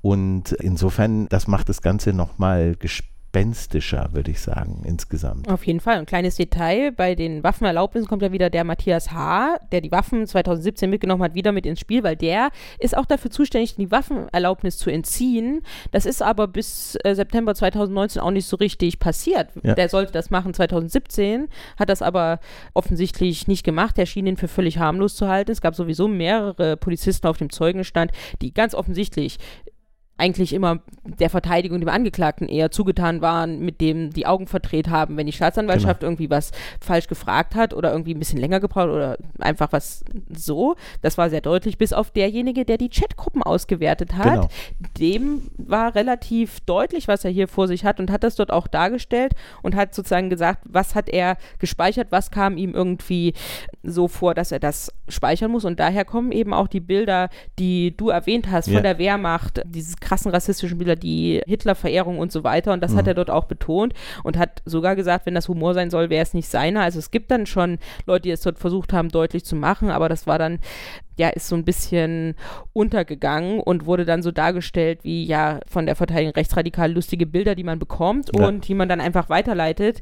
Und 0.00 0.52
insofern, 0.52 1.28
das 1.28 1.48
macht 1.48 1.68
das 1.68 1.82
Ganze 1.82 2.12
nochmal 2.12 2.76
gespannt 2.76 3.17
gespenstischer, 3.38 4.08
würde 4.12 4.30
ich 4.30 4.40
sagen, 4.40 4.82
insgesamt. 4.84 5.48
Auf 5.48 5.64
jeden 5.66 5.80
Fall. 5.80 5.98
Ein 5.98 6.06
kleines 6.06 6.36
Detail, 6.36 6.90
bei 6.92 7.14
den 7.14 7.42
Waffenerlaubnissen 7.44 8.08
kommt 8.08 8.22
ja 8.22 8.32
wieder 8.32 8.50
der 8.50 8.64
Matthias 8.64 9.12
H., 9.12 9.58
der 9.70 9.80
die 9.80 9.92
Waffen 9.92 10.26
2017 10.26 10.90
mitgenommen 10.90 11.22
hat, 11.22 11.34
wieder 11.34 11.52
mit 11.52 11.64
ins 11.64 11.80
Spiel, 11.80 12.02
weil 12.02 12.16
der 12.16 12.50
ist 12.78 12.96
auch 12.96 13.06
dafür 13.06 13.30
zuständig, 13.30 13.76
die 13.76 13.90
Waffenerlaubnis 13.90 14.78
zu 14.78 14.90
entziehen. 14.90 15.62
Das 15.92 16.06
ist 16.06 16.22
aber 16.22 16.48
bis 16.48 16.96
äh, 17.04 17.14
September 17.14 17.54
2019 17.54 18.20
auch 18.20 18.30
nicht 18.30 18.46
so 18.46 18.56
richtig 18.56 18.98
passiert. 18.98 19.50
Ja. 19.62 19.74
Der 19.74 19.88
sollte 19.88 20.12
das 20.12 20.30
machen 20.30 20.54
2017, 20.54 21.48
hat 21.78 21.88
das 21.88 22.02
aber 22.02 22.40
offensichtlich 22.74 23.46
nicht 23.46 23.64
gemacht. 23.64 23.98
Er 23.98 24.06
schien 24.06 24.26
ihn 24.26 24.36
für 24.36 24.48
völlig 24.48 24.78
harmlos 24.78 25.14
zu 25.14 25.28
halten. 25.28 25.52
Es 25.52 25.60
gab 25.60 25.74
sowieso 25.74 26.08
mehrere 26.08 26.76
Polizisten 26.76 27.26
auf 27.26 27.38
dem 27.38 27.50
Zeugenstand, 27.50 28.12
die 28.42 28.52
ganz 28.52 28.74
offensichtlich 28.74 29.38
eigentlich 30.18 30.52
immer 30.52 30.80
der 31.04 31.30
Verteidigung, 31.30 31.78
dem 31.78 31.88
Angeklagten 31.88 32.48
eher 32.48 32.70
zugetan 32.70 33.22
waren, 33.22 33.60
mit 33.60 33.80
dem 33.80 34.10
die 34.10 34.26
Augen 34.26 34.48
verdreht 34.48 34.88
haben, 34.88 35.16
wenn 35.16 35.26
die 35.26 35.32
Staatsanwaltschaft 35.32 36.00
genau. 36.00 36.10
irgendwie 36.10 36.28
was 36.28 36.50
falsch 36.80 37.06
gefragt 37.06 37.54
hat 37.54 37.72
oder 37.72 37.92
irgendwie 37.92 38.14
ein 38.14 38.18
bisschen 38.18 38.40
länger 38.40 38.58
gebraucht 38.58 38.88
oder 38.88 39.16
einfach 39.38 39.72
was 39.72 40.04
so. 40.28 40.74
Das 41.02 41.16
war 41.18 41.30
sehr 41.30 41.40
deutlich, 41.40 41.78
bis 41.78 41.92
auf 41.92 42.10
derjenige, 42.10 42.64
der 42.64 42.78
die 42.78 42.88
Chatgruppen 42.88 43.44
ausgewertet 43.44 44.16
hat. 44.16 44.24
Genau. 44.24 44.48
Dem 44.98 45.42
war 45.56 45.94
relativ 45.94 46.60
deutlich, 46.60 47.06
was 47.06 47.24
er 47.24 47.30
hier 47.30 47.46
vor 47.46 47.68
sich 47.68 47.84
hat 47.84 48.00
und 48.00 48.10
hat 48.10 48.24
das 48.24 48.34
dort 48.34 48.52
auch 48.52 48.66
dargestellt 48.66 49.34
und 49.62 49.76
hat 49.76 49.94
sozusagen 49.94 50.30
gesagt, 50.30 50.62
was 50.64 50.96
hat 50.96 51.08
er 51.08 51.36
gespeichert, 51.60 52.08
was 52.10 52.32
kam 52.32 52.56
ihm 52.56 52.74
irgendwie 52.74 53.34
so 53.84 54.08
vor, 54.08 54.34
dass 54.34 54.50
er 54.50 54.58
das 54.58 54.92
speichern 55.08 55.52
muss. 55.52 55.64
Und 55.64 55.78
daher 55.78 56.04
kommen 56.04 56.32
eben 56.32 56.52
auch 56.52 56.66
die 56.66 56.80
Bilder, 56.80 57.28
die 57.58 57.96
du 57.96 58.08
erwähnt 58.08 58.50
hast, 58.50 58.66
von 58.66 58.74
ja. 58.74 58.80
der 58.80 58.98
Wehrmacht, 58.98 59.62
dieses 59.64 59.96
krassen 60.08 60.30
rassistischen 60.30 60.78
Bilder, 60.78 60.96
die 60.96 61.42
Hitler-Verehrung 61.46 62.18
und 62.18 62.32
so 62.32 62.44
weiter. 62.44 62.72
Und 62.72 62.82
das 62.82 62.92
mhm. 62.92 62.96
hat 62.96 63.06
er 63.06 63.14
dort 63.14 63.30
auch 63.30 63.44
betont 63.44 63.92
und 64.24 64.38
hat 64.38 64.62
sogar 64.64 64.96
gesagt, 64.96 65.26
wenn 65.26 65.34
das 65.34 65.48
Humor 65.48 65.74
sein 65.74 65.90
soll, 65.90 66.08
wäre 66.08 66.22
es 66.22 66.32
nicht 66.32 66.48
seiner. 66.48 66.80
Also 66.80 66.98
es 66.98 67.10
gibt 67.10 67.30
dann 67.30 67.44
schon 67.44 67.78
Leute, 68.06 68.22
die 68.22 68.30
es 68.30 68.40
dort 68.40 68.58
versucht 68.58 68.92
haben, 68.92 69.10
deutlich 69.10 69.44
zu 69.44 69.54
machen, 69.54 69.90
aber 69.90 70.08
das 70.08 70.26
war 70.26 70.38
dann 70.38 70.60
ja, 71.18 71.28
ist 71.28 71.48
so 71.48 71.56
ein 71.56 71.64
bisschen 71.64 72.36
untergegangen 72.72 73.58
und 73.60 73.86
wurde 73.86 74.04
dann 74.04 74.22
so 74.22 74.30
dargestellt 74.30 75.00
wie 75.02 75.24
ja 75.24 75.58
von 75.66 75.84
der 75.84 75.96
Verteidigung 75.96 76.32
rechtsradikal 76.34 76.92
lustige 76.92 77.26
Bilder, 77.26 77.56
die 77.56 77.64
man 77.64 77.80
bekommt 77.80 78.30
ja. 78.34 78.46
und 78.46 78.68
die 78.68 78.74
man 78.74 78.88
dann 78.88 79.00
einfach 79.00 79.28
weiterleitet 79.28 80.00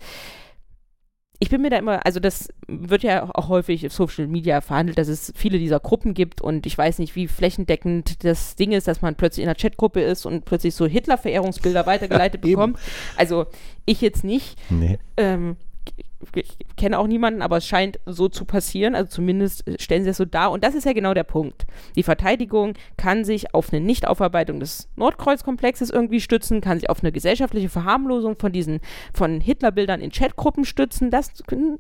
ich 1.38 1.50
bin 1.50 1.62
mir 1.62 1.70
da 1.70 1.76
immer, 1.76 2.04
also 2.06 2.20
das 2.20 2.48
wird 2.66 3.02
ja 3.02 3.28
auch 3.34 3.48
häufig 3.48 3.86
auf 3.86 3.92
Social 3.92 4.26
Media 4.26 4.60
verhandelt, 4.60 4.98
dass 4.98 5.08
es 5.08 5.32
viele 5.36 5.58
dieser 5.58 5.80
Gruppen 5.80 6.14
gibt 6.14 6.40
und 6.40 6.66
ich 6.66 6.76
weiß 6.76 6.98
nicht, 6.98 7.14
wie 7.14 7.28
flächendeckend 7.28 8.24
das 8.24 8.56
Ding 8.56 8.72
ist, 8.72 8.88
dass 8.88 9.02
man 9.02 9.14
plötzlich 9.16 9.44
in 9.44 9.48
einer 9.48 9.58
Chatgruppe 9.58 10.00
ist 10.00 10.24
und 10.24 10.44
plötzlich 10.44 10.74
so 10.74 10.86
Hitler-Verehrungsbilder 10.86 11.86
weitergeleitet 11.86 12.40
bekommt. 12.42 12.78
Also 13.16 13.46
ich 13.84 14.00
jetzt 14.00 14.24
nicht. 14.24 14.58
Nee. 14.70 14.98
Ähm, 15.16 15.56
ich 16.34 16.56
kenne 16.76 16.98
auch 16.98 17.06
niemanden, 17.06 17.42
aber 17.42 17.58
es 17.58 17.66
scheint 17.66 17.98
so 18.06 18.28
zu 18.28 18.44
passieren. 18.44 18.94
Also 18.94 19.10
zumindest 19.10 19.64
stellen 19.80 20.04
sie 20.04 20.10
es 20.10 20.16
so 20.16 20.24
dar. 20.24 20.50
Und 20.50 20.64
das 20.64 20.74
ist 20.74 20.84
ja 20.84 20.92
genau 20.92 21.14
der 21.14 21.24
Punkt. 21.24 21.66
Die 21.94 22.02
Verteidigung 22.02 22.74
kann 22.96 23.24
sich 23.24 23.54
auf 23.54 23.72
eine 23.72 23.84
Nichtaufarbeitung 23.84 24.60
des 24.60 24.88
Nordkreuzkomplexes 24.96 25.90
irgendwie 25.90 26.20
stützen, 26.20 26.60
kann 26.60 26.78
sich 26.78 26.90
auf 26.90 27.02
eine 27.02 27.12
gesellschaftliche 27.12 27.68
Verharmlosung 27.68 28.36
von 28.36 28.52
diesen 28.52 28.80
von 29.14 29.40
Hitlerbildern 29.40 30.00
in 30.00 30.10
Chatgruppen 30.10 30.64
stützen. 30.64 31.10
Das 31.10 31.32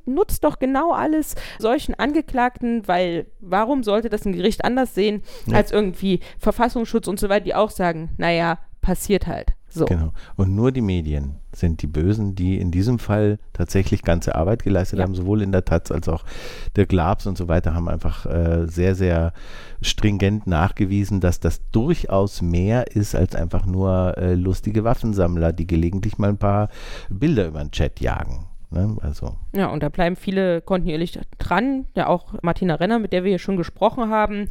nutzt 0.04 0.44
doch 0.44 0.58
genau 0.58 0.92
alles 0.92 1.34
solchen 1.58 1.94
Angeklagten, 1.94 2.86
weil 2.86 3.26
warum 3.40 3.82
sollte 3.82 4.08
das 4.08 4.24
ein 4.24 4.32
Gericht 4.32 4.64
anders 4.64 4.94
sehen 4.94 5.22
ja. 5.46 5.56
als 5.56 5.72
irgendwie 5.72 6.20
Verfassungsschutz 6.38 7.08
und 7.08 7.18
so 7.18 7.28
weiter, 7.28 7.44
die 7.44 7.54
auch 7.54 7.70
sagen, 7.70 8.10
naja, 8.16 8.58
passiert 8.80 9.26
halt. 9.26 9.55
So. 9.76 9.84
Genau. 9.84 10.12
Und 10.36 10.54
nur 10.54 10.72
die 10.72 10.80
Medien 10.80 11.36
sind 11.52 11.82
die 11.82 11.86
Bösen, 11.86 12.34
die 12.34 12.58
in 12.58 12.70
diesem 12.70 12.98
Fall 12.98 13.38
tatsächlich 13.52 14.02
ganze 14.02 14.34
Arbeit 14.34 14.62
geleistet 14.62 14.98
ja. 14.98 15.04
haben, 15.04 15.14
sowohl 15.14 15.42
in 15.42 15.52
der 15.52 15.64
Taz 15.64 15.90
als 15.90 16.08
auch 16.08 16.24
der 16.76 16.86
Glabs 16.86 17.26
und 17.26 17.36
so 17.36 17.48
weiter, 17.48 17.74
haben 17.74 17.88
einfach 17.88 18.26
äh, 18.26 18.66
sehr, 18.66 18.94
sehr 18.94 19.32
stringent 19.82 20.46
nachgewiesen, 20.46 21.20
dass 21.20 21.40
das 21.40 21.60
durchaus 21.70 22.42
mehr 22.42 22.94
ist 22.94 23.14
als 23.14 23.34
einfach 23.34 23.66
nur 23.66 24.16
äh, 24.16 24.34
lustige 24.34 24.84
Waffensammler, 24.84 25.52
die 25.52 25.66
gelegentlich 25.66 26.18
mal 26.18 26.30
ein 26.30 26.38
paar 26.38 26.68
Bilder 27.10 27.46
über 27.46 27.60
den 27.60 27.70
Chat 27.70 28.00
jagen. 28.00 28.45
Ne? 28.70 28.96
Also. 29.00 29.36
Ja, 29.54 29.68
und 29.68 29.82
da 29.82 29.88
bleiben 29.88 30.16
viele 30.16 30.60
kontinuierlich 30.60 31.18
dran. 31.38 31.86
Ja, 31.94 32.08
auch 32.08 32.34
Martina 32.42 32.74
Renner, 32.74 32.98
mit 32.98 33.12
der 33.12 33.22
wir 33.22 33.30
hier 33.30 33.38
schon 33.38 33.56
gesprochen 33.56 34.10
haben. 34.10 34.48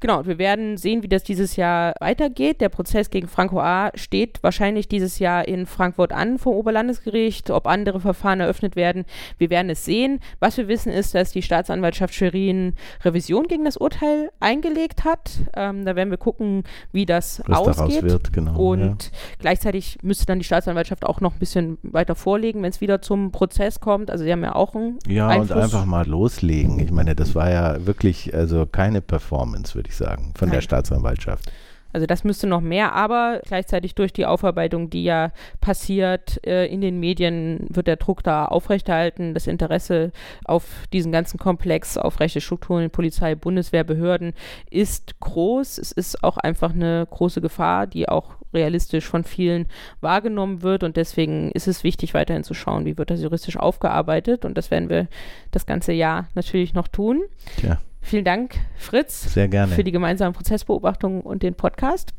Genau, 0.00 0.18
und 0.18 0.26
wir 0.26 0.36
werden 0.36 0.76
sehen, 0.76 1.02
wie 1.02 1.08
das 1.08 1.24
dieses 1.24 1.56
Jahr 1.56 1.94
weitergeht. 1.98 2.60
Der 2.60 2.68
Prozess 2.68 3.08
gegen 3.08 3.26
Franco 3.26 3.60
A. 3.60 3.90
steht 3.94 4.42
wahrscheinlich 4.42 4.86
dieses 4.86 5.18
Jahr 5.18 5.48
in 5.48 5.64
Frankfurt 5.64 6.12
an 6.12 6.38
vom 6.38 6.52
Oberlandesgericht. 6.54 7.50
Ob 7.50 7.66
andere 7.66 8.00
Verfahren 8.00 8.40
eröffnet 8.40 8.76
werden, 8.76 9.06
wir 9.38 9.48
werden 9.48 9.70
es 9.70 9.86
sehen. 9.86 10.20
Was 10.40 10.58
wir 10.58 10.68
wissen 10.68 10.92
ist, 10.92 11.14
dass 11.14 11.32
die 11.32 11.42
Staatsanwaltschaft 11.42 12.14
Schwerin 12.14 12.74
Revision 13.02 13.48
gegen 13.48 13.64
das 13.64 13.78
Urteil 13.78 14.30
eingelegt 14.40 15.04
hat. 15.04 15.30
Ähm, 15.56 15.86
da 15.86 15.96
werden 15.96 16.10
wir 16.10 16.18
gucken, 16.18 16.64
wie 16.92 17.06
das 17.06 17.42
Was 17.46 17.78
ausgeht. 17.78 18.02
Wird, 18.02 18.32
genau, 18.32 18.60
und 18.60 19.04
ja. 19.04 19.10
gleichzeitig 19.38 19.98
müsste 20.02 20.26
dann 20.26 20.38
die 20.38 20.44
Staatsanwaltschaft 20.44 21.06
auch 21.06 21.22
noch 21.22 21.32
ein 21.32 21.38
bisschen 21.38 21.78
weiter 21.82 22.14
vorlegen, 22.14 22.62
wenn 22.62 22.70
es 22.70 22.82
wieder 22.82 23.00
zum 23.00 23.32
Prozess 23.32 23.53
Prozess 23.54 23.80
kommt. 23.80 24.10
Also 24.10 24.24
sie 24.24 24.32
haben 24.32 24.42
ja 24.42 24.54
auch 24.54 24.74
einen 24.74 24.98
Ja, 25.06 25.28
Einfluss. 25.28 25.50
und 25.56 25.62
einfach 25.62 25.84
mal 25.84 26.06
loslegen. 26.06 26.80
Ich 26.80 26.90
meine, 26.90 27.14
das 27.14 27.34
war 27.34 27.50
ja 27.50 27.86
wirklich 27.86 28.34
also 28.34 28.66
keine 28.66 29.00
Performance, 29.00 29.74
würde 29.74 29.88
ich 29.88 29.96
sagen, 29.96 30.32
von 30.36 30.48
Nein. 30.48 30.56
der 30.56 30.60
Staatsanwaltschaft. 30.62 31.50
Also 31.94 32.06
das 32.06 32.24
müsste 32.24 32.48
noch 32.48 32.60
mehr, 32.60 32.92
aber 32.92 33.40
gleichzeitig 33.46 33.94
durch 33.94 34.12
die 34.12 34.26
Aufarbeitung, 34.26 34.90
die 34.90 35.04
ja 35.04 35.30
passiert 35.60 36.44
äh, 36.44 36.66
in 36.66 36.80
den 36.80 36.98
Medien, 36.98 37.68
wird 37.70 37.86
der 37.86 37.96
Druck 37.96 38.24
da 38.24 38.46
aufrechterhalten. 38.46 39.32
Das 39.32 39.46
Interesse 39.46 40.10
auf 40.44 40.64
diesen 40.92 41.12
ganzen 41.12 41.38
Komplex, 41.38 41.96
auf 41.96 42.18
rechte 42.18 42.40
Strukturen, 42.40 42.90
Polizei, 42.90 43.36
Bundeswehr, 43.36 43.84
Behörden 43.84 44.32
ist 44.70 45.20
groß. 45.20 45.78
Es 45.78 45.92
ist 45.92 46.24
auch 46.24 46.36
einfach 46.36 46.74
eine 46.74 47.06
große 47.08 47.40
Gefahr, 47.40 47.86
die 47.86 48.08
auch 48.08 48.34
realistisch 48.52 49.06
von 49.06 49.22
vielen 49.22 49.66
wahrgenommen 50.00 50.62
wird. 50.62 50.82
Und 50.82 50.96
deswegen 50.96 51.52
ist 51.52 51.68
es 51.68 51.84
wichtig, 51.84 52.12
weiterhin 52.12 52.42
zu 52.42 52.54
schauen, 52.54 52.86
wie 52.86 52.98
wird 52.98 53.10
das 53.10 53.22
juristisch 53.22 53.56
aufgearbeitet. 53.56 54.44
Und 54.44 54.58
das 54.58 54.72
werden 54.72 54.88
wir 54.88 55.06
das 55.52 55.64
ganze 55.64 55.92
Jahr 55.92 56.26
natürlich 56.34 56.74
noch 56.74 56.88
tun. 56.88 57.22
Tja. 57.56 57.78
Vielen 58.04 58.24
Dank, 58.24 58.56
Fritz. 58.76 59.32
Sehr 59.32 59.48
gerne. 59.48 59.72
Für 59.72 59.82
die 59.82 59.90
gemeinsame 59.90 60.32
Prozessbeobachtung 60.32 61.22
und 61.22 61.42
den 61.42 61.54
Podcast. 61.54 62.12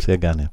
Sehr 0.00 0.16
gerne. 0.16 0.50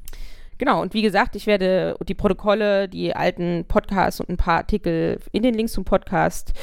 Genau, 0.58 0.82
und 0.82 0.94
wie 0.96 1.04
gesagt, 1.04 1.36
ich 1.36 1.46
werde 1.48 1.96
die 2.08 2.16
Protokolle, 2.16 2.90
die 2.90 3.16
alten 3.16 3.66
Podcasts 3.68 4.20
und 4.20 4.30
ein 4.30 4.38
paar 4.38 4.58
Artikel 4.58 5.20
in 5.32 5.44
den 5.44 5.54
Links 5.54 5.74
zum 5.74 5.86
Podcast 5.86 6.54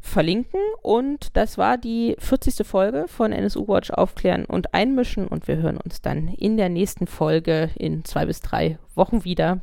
verlinken. 0.00 0.60
Und 0.80 1.36
das 1.36 1.58
war 1.58 1.76
die 1.76 2.14
40. 2.18 2.66
Folge 2.66 3.06
von 3.08 3.32
NSU 3.32 3.66
Watch 3.66 3.90
Aufklären 3.90 4.44
und 4.44 4.72
Einmischen. 4.72 5.26
Und 5.26 5.48
wir 5.48 5.56
hören 5.56 5.76
uns 5.76 6.00
dann 6.00 6.28
in 6.28 6.56
der 6.56 6.68
nächsten 6.68 7.08
Folge 7.08 7.70
in 7.74 8.04
zwei 8.04 8.26
bis 8.26 8.40
drei 8.40 8.78
Wochen 8.94 9.24
wieder. 9.24 9.58